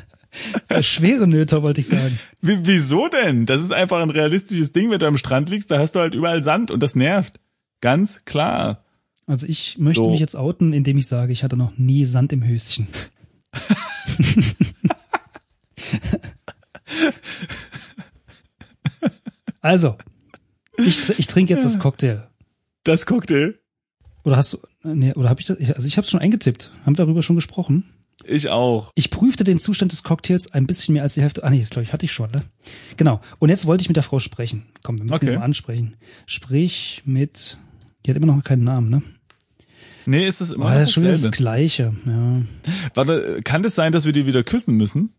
Äh, 0.69 0.83
Schwere 0.85 1.27
Nöter, 1.27 1.63
wollte 1.63 1.81
ich 1.81 1.89
sagen. 1.89 2.17
Wie, 2.43 2.59
wieso 2.63 3.09
denn? 3.09 3.45
Das 3.47 3.63
ist 3.63 3.73
einfach 3.73 4.01
ein 4.01 4.11
realistisches 4.11 4.73
Ding, 4.73 4.91
wenn 4.91 5.01
du 5.01 5.07
am 5.07 5.17
Strand 5.17 5.49
liegst, 5.49 5.71
da 5.71 5.81
hast 5.81 5.93
du 5.93 6.01
halt 6.01 6.15
überall 6.15 6.43
Sand 6.43 6.71
und 6.71 6.81
das 6.81 6.95
nervt. 6.95 7.41
Ganz 7.81 8.25
klar. 8.25 8.85
Also 9.27 9.47
ich 9.47 9.79
möchte 9.79 10.05
So. 10.05 10.11
mich 10.11 10.21
jetzt 10.21 10.37
outen, 10.37 10.73
indem 10.73 10.99
ich 10.99 11.09
sage, 11.09 11.33
ich 11.33 11.43
hatte 11.43 11.57
noch 11.57 11.77
nie 11.77 12.05
Sand 12.05 12.33
im 12.33 12.47
Höschen. 12.47 12.87
also, 19.61 19.97
ich, 20.77 21.09
ich 21.19 21.27
trinke 21.27 21.53
jetzt 21.55 21.65
das 21.65 21.79
Cocktail. 21.79 22.29
Das 22.85 23.07
Cocktail. 23.07 23.55
Oder 24.25 24.37
hast 24.37 24.55
du, 24.55 24.59
nee, 24.85 25.13
oder 25.15 25.29
habe 25.29 25.41
ich 25.41 25.47
das, 25.47 25.59
also 25.75 25.87
ich 25.87 25.97
habe 25.97 26.05
es 26.05 26.11
schon 26.11 26.21
eingetippt. 26.21 26.73
Haben 26.85 26.97
wir 26.99 27.05
darüber 27.05 27.23
schon 27.23 27.37
gesprochen? 27.37 27.85
Ich 28.25 28.49
auch. 28.51 28.93
Ich 28.95 29.11
prüfte 29.11 29.45
den 29.45 29.59
Zustand 29.59 29.93
des 29.93 30.03
Cocktails 30.03 30.53
ein 30.53 30.67
bisschen 30.67 30.93
mehr 30.95 31.03
als 31.03 31.15
die 31.15 31.23
Hälfte. 31.23 31.45
Ah 31.45 31.51
nee, 31.51 31.61
das 31.61 31.71
glaube 31.71 31.85
ich, 31.85 31.93
hatte 31.93 32.05
ich 32.05 32.13
schon, 32.13 32.31
ne? 32.31 32.43
Genau. 32.97 33.21
Und 33.39 33.49
jetzt 33.49 33.65
wollte 33.67 33.83
ich 33.83 33.89
mit 33.89 33.97
der 33.97 34.03
Frau 34.03 34.19
sprechen. 34.19 34.65
Komm, 34.83 34.99
wir 34.99 35.05
müssen 35.05 35.15
Okay. 35.15 35.37
mal 35.37 35.45
ansprechen. 35.45 35.97
Sprich 36.27 37.03
mit, 37.07 37.57
die 38.05 38.11
hat 38.11 38.17
immer 38.17 38.27
noch 38.27 38.43
keinen 38.45 38.65
Namen, 38.65 38.89
ne? 38.89 39.03
Nee, 40.05 40.27
ist 40.27 40.41
das 40.41 40.51
immer 40.51 40.67
Oh, 40.67 40.69
noch 40.69 40.75
das 40.75 40.89
ist 40.89 40.95
schon 40.95 41.03
wieder 41.05 41.13
das? 41.13 41.31
Gleiche, 41.31 41.95
ja. 42.07 42.43
Warte, 42.95 43.41
kann 43.45 43.63
das 43.63 43.75
sein, 43.75 43.93
dass 43.93 44.05
wir 44.05 44.13
die 44.13 44.27
wieder 44.27 44.43
küssen 44.43 44.75
müssen? 44.75 45.15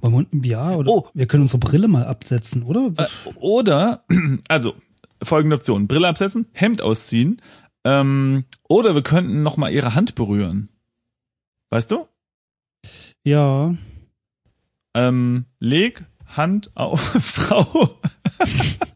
Wollen 0.00 0.26
wir, 0.30 0.50
ja, 0.50 0.74
oder 0.74 0.90
Oh. 0.90 1.08
wir 1.14 1.26
können 1.26 1.42
unsere 1.42 1.58
Brille 1.60 1.88
mal 1.88 2.04
absetzen, 2.06 2.62
oder? 2.62 2.92
Äh, 2.96 3.06
oder, 3.36 4.04
also, 4.48 4.74
folgende 5.22 5.56
Option. 5.56 5.86
Brille 5.88 6.08
absetzen, 6.08 6.46
Hemd 6.52 6.80
ausziehen, 6.82 7.40
ähm, 7.84 8.44
oder 8.68 8.94
wir 8.94 9.02
könnten 9.02 9.42
noch 9.42 9.56
mal 9.56 9.70
ihre 9.72 9.94
Hand 9.94 10.14
berühren. 10.14 10.68
Weißt 11.70 11.90
du? 11.90 12.06
ja. 13.24 13.74
Ähm, 14.94 15.44
leg 15.60 16.02
Hand 16.26 16.72
auf 16.76 17.00
Frau. 17.22 17.98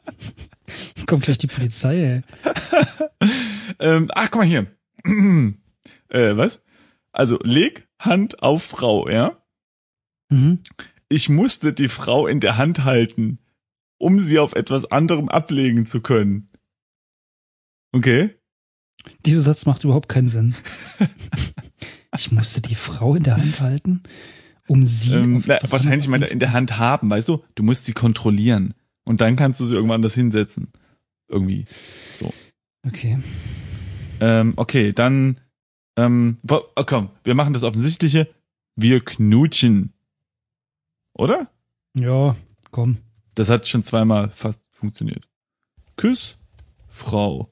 Kommt 1.07 1.23
gleich 1.25 1.39
die 1.39 1.47
Polizei, 1.47 1.97
ey. 1.97 2.23
ähm, 3.79 4.11
ach, 4.15 4.31
guck 4.31 4.41
mal 4.41 4.47
hier. 4.47 4.67
äh, 6.09 6.37
was? 6.37 6.63
Also, 7.13 7.39
leg 7.43 7.87
Hand 8.01 8.43
auf 8.43 8.63
Frau, 8.65 9.09
ja? 9.09 9.37
Mhm. 10.31 10.61
Ich 11.15 11.29
musste 11.29 11.73
die 11.73 11.87
Frau 11.87 12.27
in 12.27 12.41
der 12.41 12.57
Hand 12.57 12.83
halten, 12.83 13.39
um 13.99 14.19
sie 14.19 14.41
auf 14.41 14.57
etwas 14.57 14.91
anderem 14.91 15.29
ablegen 15.29 15.87
zu 15.87 16.01
können. 16.01 16.49
Okay? 17.93 18.31
Dieser 19.25 19.43
Satz 19.43 19.65
macht 19.65 19.85
überhaupt 19.85 20.09
keinen 20.09 20.27
Sinn. 20.27 20.57
ich 22.17 22.33
musste 22.33 22.63
die 22.63 22.75
Frau 22.75 23.15
in 23.15 23.23
der 23.23 23.37
Hand 23.37 23.61
halten, 23.61 24.03
um 24.67 24.83
sie. 24.83 25.15
Ähm, 25.15 25.41
na, 25.47 25.61
wahrscheinlich 25.71 26.09
er 26.09 26.33
in 26.33 26.41
der 26.41 26.53
Hand 26.53 26.79
haben, 26.79 27.09
weißt 27.11 27.29
du? 27.29 27.45
Du 27.55 27.63
musst 27.63 27.85
sie 27.85 27.93
kontrollieren. 27.93 28.75
Und 29.05 29.21
dann 29.21 29.37
kannst 29.37 29.61
du 29.61 29.67
sie 29.67 29.77
irgendwann 29.77 30.03
das 30.03 30.15
hinsetzen. 30.15 30.73
Irgendwie. 31.29 31.67
Okay. 32.85 33.21
Ähm, 34.19 34.55
okay, 34.57 34.93
dann, 34.93 35.39
ähm, 35.97 36.39
oh, 36.51 36.63
komm, 36.85 37.11
wir 37.23 37.37
machen 37.37 37.55
das 37.55 37.63
Offensichtliche. 37.63 38.29
Wir 38.75 38.99
knutschen. 38.99 39.94
Oder? 41.15 41.49
Ja, 41.97 42.37
komm. 42.71 42.99
Das 43.35 43.49
hat 43.49 43.67
schon 43.69 43.83
zweimal 43.83 44.31
fast 44.31 44.63
funktioniert. 44.71 45.29
Küss, 45.97 46.37
Frau. 46.89 47.51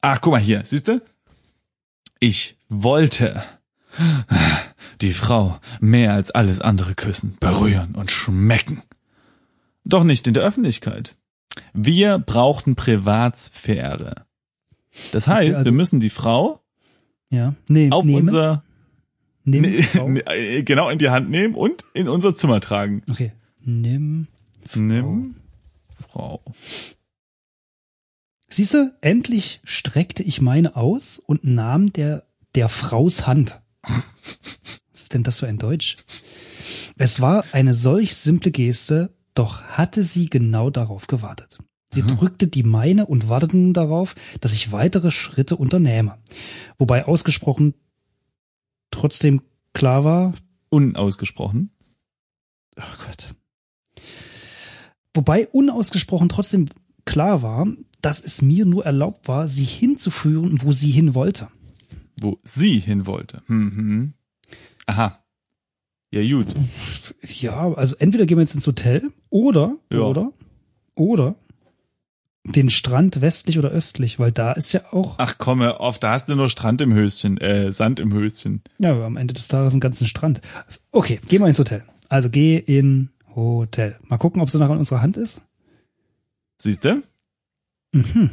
Ach, 0.00 0.20
guck 0.20 0.32
mal 0.32 0.40
hier, 0.40 0.62
siehst 0.64 0.88
du? 0.88 1.00
Ich 2.20 2.58
wollte 2.68 3.42
die 5.00 5.12
Frau 5.12 5.58
mehr 5.80 6.12
als 6.14 6.30
alles 6.30 6.60
andere 6.60 6.94
küssen, 6.94 7.36
berühren 7.40 7.94
und 7.94 8.10
schmecken. 8.10 8.82
Doch 9.84 10.04
nicht 10.04 10.26
in 10.26 10.34
der 10.34 10.42
Öffentlichkeit. 10.42 11.16
Wir 11.72 12.18
brauchten 12.18 12.74
Privatsphäre. 12.74 14.26
Das 15.12 15.26
heißt, 15.26 15.58
also- 15.58 15.68
wir 15.70 15.76
müssen 15.76 16.00
die 16.00 16.10
Frau 16.10 16.60
Ja. 17.30 17.54
Nee, 17.68 17.90
auf 17.90 18.04
nehmen, 18.04 18.28
unser, 18.28 18.62
nee, 19.44 19.82
Frau. 19.82 20.08
nee, 20.08 20.62
genau 20.62 20.88
in 20.90 20.98
die 20.98 21.10
Hand 21.10 21.30
nehmen 21.30 21.54
und 21.54 21.84
in 21.94 22.08
unser 22.08 22.34
Zimmer 22.34 22.60
tragen. 22.60 23.02
Okay. 23.10 23.32
Nimm. 23.60 24.26
Nimm 24.74 25.36
Frau. 26.08 26.42
Siehste, 28.48 28.96
endlich 29.00 29.60
streckte 29.64 30.22
ich 30.22 30.40
meine 30.40 30.76
aus 30.76 31.18
und 31.18 31.44
nahm 31.44 31.92
der, 31.92 32.24
der 32.54 32.68
Fraus 32.68 33.26
Hand. 33.26 33.60
Was 33.82 35.02
ist 35.02 35.14
denn 35.14 35.24
das 35.24 35.40
für 35.40 35.48
ein 35.48 35.58
Deutsch? 35.58 35.96
Es 36.96 37.20
war 37.20 37.44
eine 37.52 37.74
solch 37.74 38.14
simple 38.14 38.52
Geste, 38.52 39.12
doch 39.34 39.62
hatte 39.62 40.02
sie 40.02 40.30
genau 40.30 40.70
darauf 40.70 41.08
gewartet. 41.08 41.58
Sie 41.90 42.02
drückte 42.02 42.48
die 42.48 42.64
meine 42.64 43.06
und 43.06 43.28
wartete 43.28 43.56
nun 43.56 43.72
darauf, 43.72 44.14
dass 44.40 44.52
ich 44.52 44.72
weitere 44.72 45.12
Schritte 45.12 45.56
unternehme. 45.56 46.18
Wobei 46.76 47.04
ausgesprochen 47.06 47.74
trotzdem 48.94 49.42
klar 49.72 50.04
war, 50.04 50.34
Unausgesprochen. 50.70 51.70
oh 52.76 52.82
Gott. 53.06 53.34
Wobei 55.14 55.46
unausgesprochen 55.48 56.28
trotzdem 56.28 56.66
klar 57.04 57.42
war, 57.42 57.66
dass 58.02 58.20
es 58.22 58.42
mir 58.42 58.64
nur 58.66 58.84
erlaubt 58.84 59.28
war, 59.28 59.46
sie 59.48 59.64
hinzuführen, 59.64 60.60
wo 60.62 60.72
sie 60.72 60.90
hin 60.90 61.14
wollte. 61.14 61.48
Wo 62.20 62.38
sie 62.42 62.80
hin 62.80 63.06
wollte. 63.06 63.42
Mhm. 63.46 64.14
Aha. 64.86 65.20
Ja, 66.10 66.20
gut. 66.22 66.46
Ja, 67.40 67.72
also 67.74 67.96
entweder 67.96 68.26
gehen 68.26 68.36
wir 68.38 68.42
jetzt 68.42 68.54
ins 68.54 68.66
Hotel 68.66 69.10
oder, 69.30 69.76
Ja. 69.92 70.00
oder, 70.00 70.32
oder 70.94 71.34
den 72.44 72.68
Strand 72.70 73.20
westlich 73.22 73.58
oder 73.58 73.70
östlich, 73.70 74.18
weil 74.18 74.30
da 74.30 74.52
ist 74.52 74.72
ja 74.72 74.80
auch, 74.92 75.14
Ach 75.18 75.36
komm, 75.38 75.60
hör 75.62 75.80
auf, 75.80 75.98
da 75.98 76.12
hast 76.12 76.28
du 76.28 76.34
nur 76.36 76.48
Strand 76.48 76.80
im 76.82 76.92
Höschen, 76.92 77.38
äh, 77.38 77.72
Sand 77.72 78.00
im 78.00 78.12
Höschen. 78.12 78.62
ja, 78.78 78.92
am 79.04 79.16
Ende 79.16 79.32
des 79.34 79.48
Tages 79.48 79.72
einen 79.72 79.80
ganzen 79.80 80.06
Strand. 80.06 80.40
Okay, 80.92 81.20
gehen 81.28 81.40
wir 81.40 81.48
ins 81.48 81.58
Hotel. 81.58 81.84
Also 82.08 82.28
geh 82.30 82.56
in 82.58 83.08
Hotel. 83.34 83.96
Mal 84.06 84.18
gucken, 84.18 84.42
ob 84.42 84.50
sie 84.50 84.58
nachher 84.58 84.72
in 84.74 84.78
unserer 84.78 85.00
Hand 85.00 85.16
ist. 85.16 85.42
Siehst 86.58 86.84
du? 86.84 87.02
Mhm. 87.92 88.30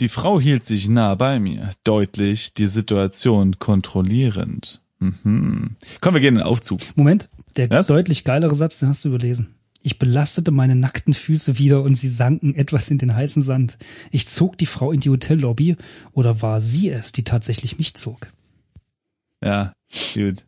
Die 0.00 0.08
Frau 0.08 0.38
hielt 0.40 0.64
sich 0.64 0.88
nah 0.88 1.16
bei 1.16 1.40
mir, 1.40 1.70
deutlich 1.82 2.54
die 2.54 2.68
Situation 2.68 3.58
kontrollierend. 3.58 4.80
Mhm. 5.00 5.76
Komm, 6.00 6.14
wir 6.14 6.20
gehen 6.20 6.34
in 6.36 6.40
den 6.40 6.46
Aufzug. 6.46 6.80
Moment, 6.94 7.28
der 7.56 7.68
Was? 7.70 7.88
deutlich 7.88 8.22
geilere 8.24 8.54
Satz, 8.54 8.78
den 8.78 8.88
hast 8.88 9.04
du 9.04 9.08
überlesen. 9.08 9.54
Ich 9.82 9.98
belastete 9.98 10.50
meine 10.50 10.74
nackten 10.74 11.14
Füße 11.14 11.58
wieder 11.58 11.82
und 11.82 11.94
sie 11.94 12.08
sanken 12.08 12.54
etwas 12.54 12.90
in 12.90 12.98
den 12.98 13.14
heißen 13.14 13.42
Sand. 13.42 13.78
Ich 14.10 14.26
zog 14.26 14.58
die 14.58 14.66
Frau 14.66 14.92
in 14.92 15.00
die 15.00 15.10
Hotellobby 15.10 15.76
oder 16.12 16.42
war 16.42 16.60
sie 16.60 16.90
es, 16.90 17.12
die 17.12 17.24
tatsächlich 17.24 17.78
mich 17.78 17.94
zog? 17.94 18.26
Ja, 19.42 19.72
gut. 20.14 20.44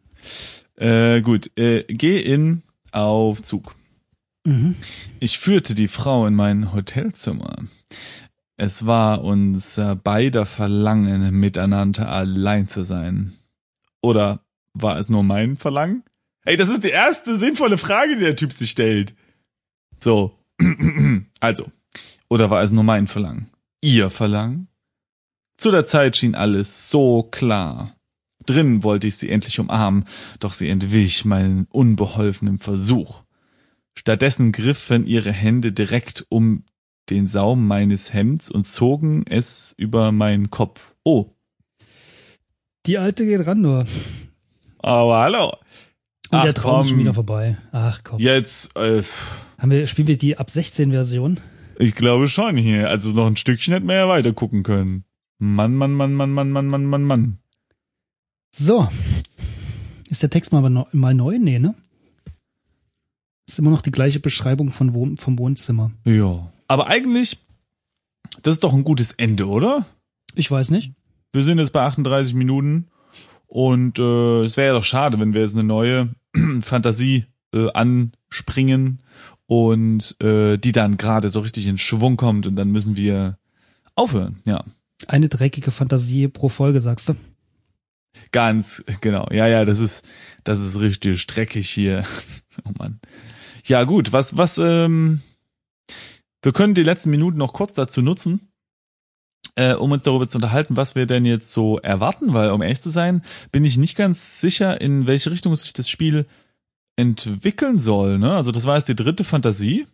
Äh, 0.76 1.20
gut, 1.20 1.56
äh, 1.56 1.84
geh 1.84 2.20
in 2.20 2.62
Aufzug. 2.90 3.74
Mhm. 4.44 4.76
Ich 5.20 5.38
führte 5.38 5.74
die 5.74 5.88
Frau 5.88 6.26
in 6.26 6.34
mein 6.34 6.72
Hotelzimmer. 6.72 7.56
Es 8.56 8.84
war 8.84 9.22
unser 9.22 9.96
beider 9.96 10.44
Verlangen, 10.44 11.30
miteinander 11.32 12.10
allein 12.10 12.68
zu 12.68 12.82
sein. 12.82 13.32
Oder 14.02 14.40
war 14.74 14.98
es 14.98 15.08
nur 15.08 15.22
mein 15.22 15.56
Verlangen? 15.56 16.02
Ey, 16.44 16.56
das 16.56 16.68
ist 16.68 16.84
die 16.84 16.88
erste 16.90 17.34
sinnvolle 17.34 17.78
Frage, 17.78 18.14
die 18.16 18.22
der 18.24 18.36
Typ 18.36 18.52
sich 18.52 18.70
stellt. 18.70 19.14
So. 20.00 20.36
Also. 21.40 21.70
Oder 22.28 22.50
war 22.50 22.62
es 22.62 22.70
nur 22.70 22.84
mein 22.84 23.06
Verlangen? 23.06 23.48
Ihr 23.80 24.10
Verlangen? 24.10 24.68
Zu 25.56 25.70
der 25.70 25.86
Zeit 25.86 26.16
schien 26.18 26.34
alles 26.34 26.90
so 26.90 27.22
klar. 27.22 27.96
Drinnen 28.44 28.82
wollte 28.84 29.06
ich 29.06 29.16
sie 29.16 29.30
endlich 29.30 29.58
umarmen, 29.58 30.04
doch 30.38 30.52
sie 30.52 30.68
entwich 30.68 31.24
meinen 31.24 31.66
unbeholfenen 31.70 32.58
Versuch. 32.58 33.22
Stattdessen 33.96 34.52
griffen 34.52 35.06
ihre 35.06 35.32
Hände 35.32 35.72
direkt 35.72 36.26
um 36.28 36.64
den 37.08 37.26
Saum 37.26 37.66
meines 37.66 38.12
Hemds 38.12 38.50
und 38.50 38.66
zogen 38.66 39.24
es 39.26 39.74
über 39.78 40.12
meinen 40.12 40.50
Kopf. 40.50 40.94
Oh, 41.04 41.32
Die 42.86 42.98
alte 42.98 43.24
geht 43.24 43.46
ran 43.46 43.60
nur. 43.62 43.86
aber 44.78 45.18
hallo. 45.20 45.56
Und 46.32 46.38
Ach, 46.38 46.44
der 46.44 46.54
Traum 46.54 46.80
ist 46.82 46.88
schon 46.88 46.96
komm. 46.98 47.04
wieder 47.04 47.14
vorbei. 47.14 47.58
Ach 47.72 48.00
komm. 48.04 48.18
Jetzt, 48.20 48.76
äh, 48.76 49.02
Haben 49.58 49.70
wir, 49.70 49.86
spielen 49.86 50.06
wir 50.08 50.16
die 50.18 50.36
ab 50.38 50.48
16 50.50 50.90
Version? 50.90 51.40
ich 51.78 51.94
glaube 51.94 52.28
schon 52.28 52.56
hier. 52.56 52.88
Also 52.90 53.10
noch 53.10 53.26
ein 53.26 53.36
Stückchen 53.36 53.72
hätten 53.74 53.88
wir 53.88 53.94
ja 53.96 54.08
weiter 54.08 54.32
gucken 54.32 54.62
können. 54.62 55.04
Mann, 55.38 55.74
Mann, 55.74 55.92
Mann, 55.94 56.12
Mann, 56.14 56.30
Mann, 56.32 56.50
Mann, 56.50 56.66
Mann, 56.66 56.84
Mann, 56.84 57.02
Mann. 57.04 57.38
So. 58.54 58.86
Ist 60.08 60.22
der 60.22 60.30
Text 60.30 60.52
mal, 60.52 60.68
neu- 60.68 60.84
mal 60.92 61.14
neu? 61.14 61.38
Nee, 61.38 61.58
ne? 61.58 61.74
Ist 63.48 63.58
immer 63.58 63.70
noch 63.70 63.82
die 63.82 63.90
gleiche 63.90 64.20
Beschreibung 64.20 64.70
von 64.70 64.94
Wohn 64.94 65.16
vom 65.16 65.38
Wohnzimmer. 65.38 65.90
Ja. 66.04 66.52
Aber 66.68 66.86
eigentlich, 66.86 67.38
das 68.42 68.56
ist 68.56 68.64
doch 68.64 68.74
ein 68.74 68.84
gutes 68.84 69.12
Ende, 69.12 69.48
oder? 69.48 69.86
Ich 70.34 70.50
weiß 70.50 70.70
nicht. 70.70 70.92
Wir 71.32 71.42
sind 71.42 71.58
jetzt 71.58 71.72
bei 71.72 71.82
38 71.82 72.34
Minuten 72.34 72.88
und 73.46 73.98
äh, 73.98 74.42
es 74.44 74.56
wäre 74.56 74.68
ja 74.68 74.74
doch 74.74 74.84
schade, 74.84 75.18
wenn 75.18 75.32
wir 75.32 75.40
jetzt 75.42 75.54
eine 75.54 75.64
neue 75.64 76.10
Fantasie 76.62 77.26
äh, 77.54 77.70
anspringen 77.72 79.02
und 79.46 80.16
äh, 80.20 80.56
die 80.58 80.72
dann 80.72 80.96
gerade 80.96 81.28
so 81.28 81.40
richtig 81.40 81.66
in 81.66 81.78
Schwung 81.78 82.16
kommt 82.16 82.46
und 82.46 82.56
dann 82.56 82.70
müssen 82.70 82.96
wir 82.96 83.38
aufhören. 83.94 84.38
Ja, 84.46 84.64
Eine 85.08 85.28
dreckige 85.28 85.70
Fantasie 85.70 86.28
pro 86.28 86.48
Folge, 86.48 86.80
sagst 86.80 87.08
du? 87.08 87.14
ganz 88.32 88.84
genau. 89.00 89.28
Ja, 89.30 89.46
ja, 89.46 89.64
das 89.64 89.78
ist 89.78 90.04
das 90.44 90.60
ist 90.60 90.80
richtig 90.80 91.20
streckig 91.20 91.68
hier. 91.68 92.04
oh 92.64 92.72
Mann. 92.78 93.00
Ja 93.64 93.84
gut, 93.84 94.12
was 94.12 94.36
was 94.36 94.58
ähm, 94.58 95.20
wir 96.42 96.52
können 96.52 96.74
die 96.74 96.82
letzten 96.82 97.10
Minuten 97.10 97.38
noch 97.38 97.52
kurz 97.52 97.74
dazu 97.74 98.02
nutzen, 98.02 98.49
äh, 99.56 99.74
um 99.74 99.92
uns 99.92 100.02
darüber 100.02 100.28
zu 100.28 100.38
unterhalten, 100.38 100.76
was 100.76 100.94
wir 100.94 101.06
denn 101.06 101.24
jetzt 101.24 101.50
so 101.50 101.78
erwarten, 101.78 102.32
weil 102.34 102.50
um 102.50 102.62
ehrlich 102.62 102.82
zu 102.82 102.90
sein, 102.90 103.22
bin 103.52 103.64
ich 103.64 103.76
nicht 103.76 103.96
ganz 103.96 104.40
sicher, 104.40 104.80
in 104.80 105.06
welche 105.06 105.30
Richtung 105.30 105.54
sich 105.56 105.72
das 105.72 105.88
Spiel 105.88 106.26
entwickeln 106.96 107.78
soll. 107.78 108.18
Ne? 108.18 108.34
Also 108.34 108.52
das 108.52 108.66
war 108.66 108.76
jetzt 108.76 108.88
die 108.88 108.96
dritte 108.96 109.24
Fantasie. 109.24 109.86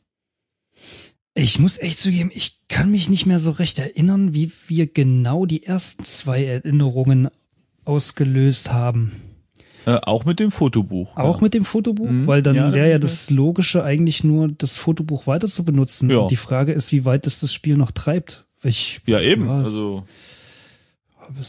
Ich 1.34 1.58
muss 1.58 1.78
echt 1.78 1.98
zugeben, 1.98 2.30
ich 2.34 2.66
kann 2.68 2.90
mich 2.90 3.10
nicht 3.10 3.26
mehr 3.26 3.38
so 3.38 3.50
recht 3.50 3.78
erinnern, 3.78 4.32
wie 4.34 4.50
wir 4.68 4.86
genau 4.86 5.44
die 5.44 5.64
ersten 5.64 6.04
zwei 6.04 6.44
Erinnerungen 6.44 7.28
ausgelöst 7.84 8.72
haben. 8.72 9.12
Äh, 9.84 10.00
auch 10.02 10.24
mit 10.24 10.40
dem 10.40 10.50
Fotobuch. 10.50 11.16
Auch 11.16 11.36
ja. 11.36 11.42
mit 11.42 11.54
dem 11.54 11.64
Fotobuch, 11.64 12.08
Mhm. 12.08 12.26
weil 12.26 12.42
dann 12.42 12.56
Ja, 12.56 12.74
wäre 12.74 12.90
ja 12.90 12.98
das 12.98 13.30
Logische 13.30 13.84
eigentlich 13.84 14.24
nur, 14.24 14.48
das 14.48 14.78
Fotobuch 14.78 15.26
weiter 15.26 15.48
zu 15.48 15.64
benutzen. 15.64 16.10
Ja. 16.10 16.18
Und 16.18 16.30
die 16.30 16.36
Frage 16.36 16.72
ist, 16.72 16.90
wie 16.90 17.04
weit 17.04 17.26
es 17.26 17.40
das 17.40 17.52
Spiel 17.52 17.76
noch 17.76 17.92
treibt. 17.92 18.45
Ich, 18.62 19.00
Ja, 19.06 19.20
eben. 19.20 19.46
Ja, 19.46 19.58
Also, 19.62 20.04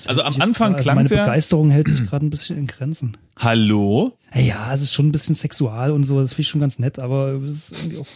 also 0.08 0.22
am 0.24 0.42
Anfang 0.42 0.72
grad- 0.74 0.78
also 0.80 0.84
klang's 0.92 1.10
Meine 1.10 1.10
ja- 1.10 1.26
Begeisterung 1.26 1.70
hält 1.70 1.88
sich 1.88 2.06
gerade 2.08 2.26
ein 2.26 2.30
bisschen 2.30 2.58
in 2.58 2.68
Grenzen. 2.68 3.18
hallo? 3.38 4.18
Ja, 4.34 4.74
es 4.74 4.82
ist 4.82 4.94
schon 4.94 5.08
ein 5.08 5.12
bisschen 5.12 5.36
sexual 5.36 5.92
und 5.92 6.04
so, 6.04 6.20
das 6.20 6.32
finde 6.34 6.42
ich 6.42 6.48
schon 6.50 6.62
ganz 6.62 6.80
nett, 6.80 7.00
aber 7.00 7.34
es 7.44 7.52
ist 7.52 7.72
irgendwie 7.80 7.98
auch. 8.00 8.08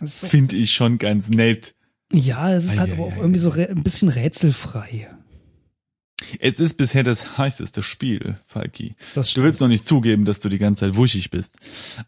Es 0.00 0.24
Finde 0.26 0.56
ich 0.56 0.72
schon 0.72 0.98
ganz 0.98 1.28
nett. 1.28 1.74
ja, 2.12 2.52
es 2.52 2.64
ist 2.64 2.78
halt 2.80 2.90
Ei, 2.90 2.94
aber 2.94 3.04
auch 3.04 3.12
ei, 3.12 3.20
irgendwie 3.20 3.38
so 3.38 3.52
ein 3.52 3.82
bisschen 3.84 4.08
rätselfrei. 4.08 5.08
Es 6.40 6.58
ist 6.60 6.74
bisher 6.74 7.02
das 7.04 7.36
heißeste 7.38 7.82
Spiel, 7.82 8.36
Falki. 8.46 8.96
Das 9.14 9.32
Du 9.34 9.42
willst 9.42 9.60
noch 9.60 9.68
nicht 9.68 9.86
zugeben, 9.86 10.24
dass 10.24 10.40
du 10.40 10.48
die 10.48 10.58
ganze 10.58 10.86
Zeit 10.86 10.96
wuschig 10.96 11.30
bist. 11.30 11.56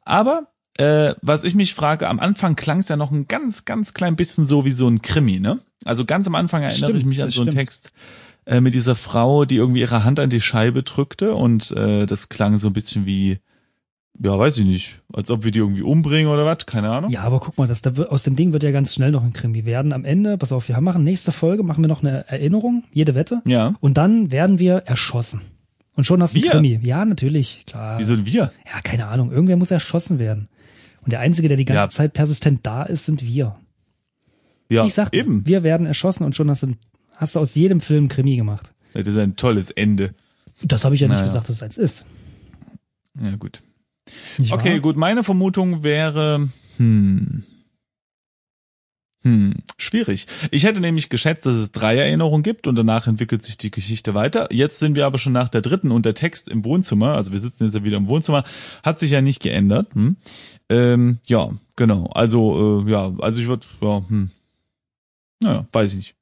Aber 0.03 0.49
äh, 0.77 1.15
was 1.23 1.45
ich 1.45 1.55
mich 1.55 1.75
frage, 1.75 2.09
am 2.09 2.19
Anfang 2.19 2.57
klang 2.57 2.79
es 2.79 2.89
ja 2.89 2.97
noch 2.97 3.13
ein 3.13 3.29
ganz, 3.29 3.65
ganz 3.65 3.95
klein 3.95 4.17
bisschen 4.17 4.45
so 4.45 4.65
wie 4.65 4.73
so 4.73 4.89
ein 4.89 5.03
Krimi, 5.03 5.39
ne? 5.41 5.61
Also 5.85 6.05
ganz 6.05 6.27
am 6.27 6.35
Anfang 6.35 6.63
erinnere 6.63 6.89
Stimmt, 6.91 7.01
ich 7.01 7.07
mich 7.07 7.23
an 7.23 7.31
so 7.31 7.43
einen 7.43 7.51
stimmt. 7.51 7.61
Text 7.61 7.93
äh, 8.47 8.61
mit 8.61 8.75
dieser 8.75 8.95
Frau, 8.95 9.45
die 9.45 9.57
irgendwie 9.57 9.81
ihre 9.81 10.05
Hand 10.05 10.19
an 10.19 10.31
die 10.31 10.41
Scheibe 10.41 10.83
drückte 10.83 11.35
und 11.35 11.71
äh, 11.73 12.07
das 12.07 12.29
klang 12.29 12.57
so 12.57 12.69
ein 12.69 12.73
bisschen 12.73 13.07
wie, 13.07 13.39
ja, 14.21 14.39
weiß 14.39 14.59
ich 14.59 14.65
nicht, 14.65 15.01
als 15.13 15.31
ob 15.31 15.45
wir 15.45 15.51
die 15.51 15.61
irgendwie 15.61 15.83
umbringen 15.83 16.33
oder 16.33 16.45
was, 16.45 16.67
keine 16.67 16.91
Ahnung. 16.91 17.11
Ja, 17.11 17.23
aber 17.23 17.41
guck 17.41 17.59
mal, 17.59 17.67
das, 17.67 17.83
da 17.83 17.97
wird, 17.97 18.11
aus 18.11 18.23
dem 18.23 18.35
Ding 18.35 18.53
wird 18.53 18.63
ja 18.63 18.71
ganz 18.71 18.95
schnell 18.95 19.11
noch 19.11 19.23
ein 19.23 19.33
Krimi 19.33 19.65
werden. 19.65 19.93
Am 19.93 20.05
Ende, 20.05 20.39
pass 20.39 20.53
auf, 20.53 20.69
wir 20.69 20.81
machen 20.81 21.05
nächste 21.05 21.33
Folge, 21.33 21.63
machen 21.63 21.85
wir 21.85 21.89
noch 21.89 22.03
eine 22.03 22.27
Erinnerung, 22.29 22.85
jede 22.93 23.15
Wette. 23.15 23.43
Ja. 23.45 23.75
Und 23.81 23.97
dann 23.97 24.31
werden 24.31 24.59
wir 24.59 24.79
erschossen. 24.87 25.43
Und 25.97 26.05
schon 26.05 26.21
hast 26.23 26.37
du 26.37 26.41
Krimi. 26.41 26.81
Ja, 26.83 27.05
natürlich, 27.05 27.65
klar. 27.67 27.99
Wieso 27.99 28.27
wir? 28.27 28.53
Ja, 28.67 28.81
keine 28.83 29.07
Ahnung. 29.07 29.31
Irgendwer 29.31 29.57
muss 29.57 29.71
erschossen 29.71 30.19
werden. 30.19 30.49
Und 31.05 31.13
der 31.13 31.21
Einzige, 31.21 31.49
der 31.49 31.57
die 31.57 31.65
ganze 31.65 31.79
Ja. 31.81 31.89
Zeit 31.91 32.13
persistent 32.13 32.61
da 32.67 32.83
ist, 32.83 33.07
sind 33.07 33.23
wir. 33.25 33.57
Ja, 34.71 34.85
ich 34.87 34.95
sag 34.95 35.13
eben. 35.15 35.47
wir 35.47 35.63
werden 35.63 35.87
erschossen 35.87 36.25
und 36.25 36.35
schon 36.35 36.49
hast 36.51 36.63
du, 36.63 36.73
hast 37.17 37.37
du 37.37 37.41
aus 37.41 37.55
jedem 37.55 37.81
Film 37.81 38.09
Krimi 38.09 38.37
gemacht. 38.37 38.73
Das 38.95 39.07
ist 39.07 39.17
ein 39.17 39.37
tolles 39.37 39.71
Ende. 39.71 40.15
Das 40.63 40.85
habe 40.85 40.95
ich 40.95 41.01
ja 41.03 41.09
nicht 41.09 41.15
Naja. 41.17 41.25
gesagt, 41.25 41.49
dass 41.49 41.57
es 41.57 41.63
eins 41.63 41.77
ist. 41.79 42.07
Ja, 43.21 43.37
gut. 43.37 43.63
Nicht 44.39 44.53
Okay, 44.53 44.81
gut. 44.81 44.97
Meine 44.97 45.23
Vermutung 45.25 45.83
wäre, 45.83 46.49
hm, 46.79 47.45
hm, 49.25 49.55
schwierig. 49.79 50.27
Ich 50.51 50.65
hätte 50.65 50.81
nämlich 50.81 51.09
geschätzt, 51.09 51.47
dass 51.47 51.55
es 51.55 51.73
drei 51.73 51.97
Erinnerungen 51.97 52.43
gibt 52.43 52.67
und 52.67 52.75
danach 52.77 53.07
entwickelt 53.07 53.43
sich 53.43 53.57
die 53.57 53.71
Geschichte 53.71 54.13
weiter. 54.13 54.49
Jetzt 54.53 54.79
sind 54.79 54.97
wir 54.97 55.07
aber 55.07 55.17
schon 55.17 55.33
nach 55.33 55.49
der 55.49 55.63
dritten 55.63 55.91
und 55.91 56.05
der 56.05 56.15
Text 56.15 56.51
im 56.51 56.63
Wohnzimmer, 56.67 57.15
also 57.15 57.33
wir 57.33 57.39
sitzen 57.39 57.65
jetzt 57.65 57.75
ja 57.75 57.85
wieder 57.85 57.97
im 57.97 58.07
Wohnzimmer, 58.07 58.45
hat 58.83 59.01
sich 59.01 59.13
ja 59.13 59.23
nicht 59.23 59.41
geändert. 59.41 59.89
Hm? 59.95 60.17
Ähm, 60.69 61.19
ja, 61.25 61.49
genau. 61.75 62.07
Also, 62.09 62.85
äh, 62.87 62.91
ja, 62.91 63.13
also 63.19 63.41
ich 63.41 63.49
würde, 63.49 63.67
ja, 63.81 64.03
hm. 64.07 64.31
Naja, 65.41 65.67
weiß 65.73 65.93
ich 65.93 65.97
nicht. 65.97 66.15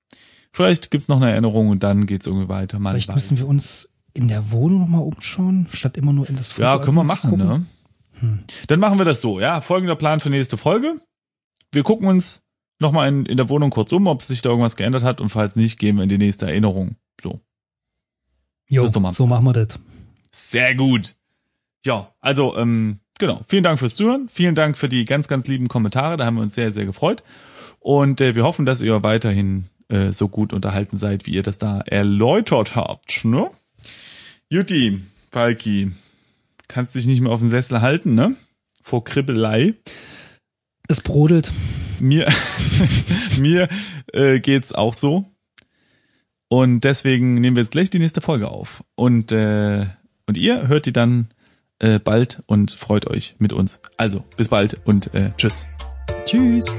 Vielleicht 0.52 0.92
gibt's 0.92 1.08
noch 1.08 1.16
eine 1.16 1.32
Erinnerung 1.32 1.70
und 1.70 1.82
dann 1.82 2.06
geht's 2.06 2.26
irgendwie 2.26 2.48
weiter. 2.48 2.78
Man 2.78 2.92
Vielleicht 2.92 3.14
müssen 3.14 3.38
wir 3.38 3.48
uns 3.48 3.96
in 4.14 4.28
der 4.28 4.52
Wohnung 4.52 4.80
nochmal 4.80 5.02
umschauen, 5.02 5.66
statt 5.70 5.96
immer 5.96 6.12
nur 6.12 6.28
in 6.28 6.36
das 6.36 6.56
Ja, 6.56 6.74
Foto 6.74 6.84
können 6.84 6.96
wir 6.98 7.04
machen, 7.04 7.36
ne? 7.36 7.66
Hm. 8.20 8.44
Dann 8.68 8.78
machen 8.78 8.98
wir 8.98 9.04
das 9.04 9.20
so, 9.20 9.40
ja. 9.40 9.60
Folgender 9.60 9.96
Plan 9.96 10.20
für 10.20 10.30
nächste 10.30 10.56
Folge. 10.56 11.00
Wir 11.72 11.82
gucken 11.82 12.06
uns 12.06 12.41
nochmal 12.82 13.08
in, 13.08 13.24
in 13.24 13.38
der 13.38 13.48
Wohnung 13.48 13.70
kurz 13.70 13.92
um, 13.92 14.06
ob 14.06 14.22
sich 14.22 14.42
da 14.42 14.50
irgendwas 14.50 14.76
geändert 14.76 15.02
hat 15.02 15.20
und 15.20 15.30
falls 15.30 15.56
nicht, 15.56 15.78
gehen 15.78 15.96
wir 15.96 16.02
in 16.02 16.08
die 16.08 16.18
nächste 16.18 16.46
Erinnerung. 16.46 16.96
So. 17.20 17.40
Jo, 18.68 18.86
so 18.86 19.26
machen 19.26 19.44
wir 19.44 19.52
das. 19.52 19.78
Sehr 20.30 20.74
gut. 20.74 21.14
Ja, 21.84 22.12
also, 22.20 22.56
ähm, 22.56 23.00
genau. 23.18 23.40
Vielen 23.46 23.64
Dank 23.64 23.78
fürs 23.78 23.96
Zuhören. 23.96 24.28
Vielen 24.28 24.54
Dank 24.54 24.78
für 24.78 24.88
die 24.88 25.04
ganz, 25.04 25.28
ganz 25.28 25.46
lieben 25.48 25.68
Kommentare. 25.68 26.16
Da 26.16 26.26
haben 26.26 26.36
wir 26.36 26.42
uns 26.42 26.54
sehr, 26.54 26.72
sehr 26.72 26.86
gefreut. 26.86 27.22
Und 27.80 28.20
äh, 28.20 28.34
wir 28.34 28.44
hoffen, 28.44 28.64
dass 28.64 28.80
ihr 28.82 29.02
weiterhin 29.02 29.66
äh, 29.88 30.12
so 30.12 30.28
gut 30.28 30.52
unterhalten 30.52 30.96
seid, 30.96 31.26
wie 31.26 31.32
ihr 31.32 31.42
das 31.42 31.58
da 31.58 31.80
erläutert 31.80 32.76
habt. 32.76 33.24
Ne? 33.24 33.50
Juti, 34.48 35.00
Falki, 35.30 35.92
kannst 36.68 36.94
dich 36.94 37.06
nicht 37.06 37.20
mehr 37.20 37.32
auf 37.32 37.40
den 37.40 37.48
Sessel 37.48 37.80
halten, 37.80 38.14
ne? 38.14 38.36
Vor 38.80 39.04
Kribbelei. 39.04 39.74
Es 40.88 41.00
brodelt. 41.00 41.52
Mir, 42.00 42.26
mir 43.38 43.68
äh, 44.12 44.40
geht's 44.40 44.72
auch 44.72 44.94
so. 44.94 45.26
Und 46.48 46.84
deswegen 46.84 47.40
nehmen 47.40 47.56
wir 47.56 47.62
jetzt 47.62 47.72
gleich 47.72 47.90
die 47.90 47.98
nächste 47.98 48.20
Folge 48.20 48.50
auf. 48.50 48.84
Und, 48.94 49.32
äh, 49.32 49.86
und 50.26 50.36
ihr 50.36 50.68
hört 50.68 50.86
die 50.86 50.92
dann 50.92 51.28
äh, 51.78 51.98
bald 51.98 52.42
und 52.46 52.72
freut 52.72 53.06
euch 53.06 53.36
mit 53.38 53.52
uns. 53.52 53.80
Also, 53.96 54.24
bis 54.36 54.48
bald 54.48 54.80
und 54.84 55.14
äh, 55.14 55.30
tschüss. 55.36 55.66
Tschüss. 56.26 56.76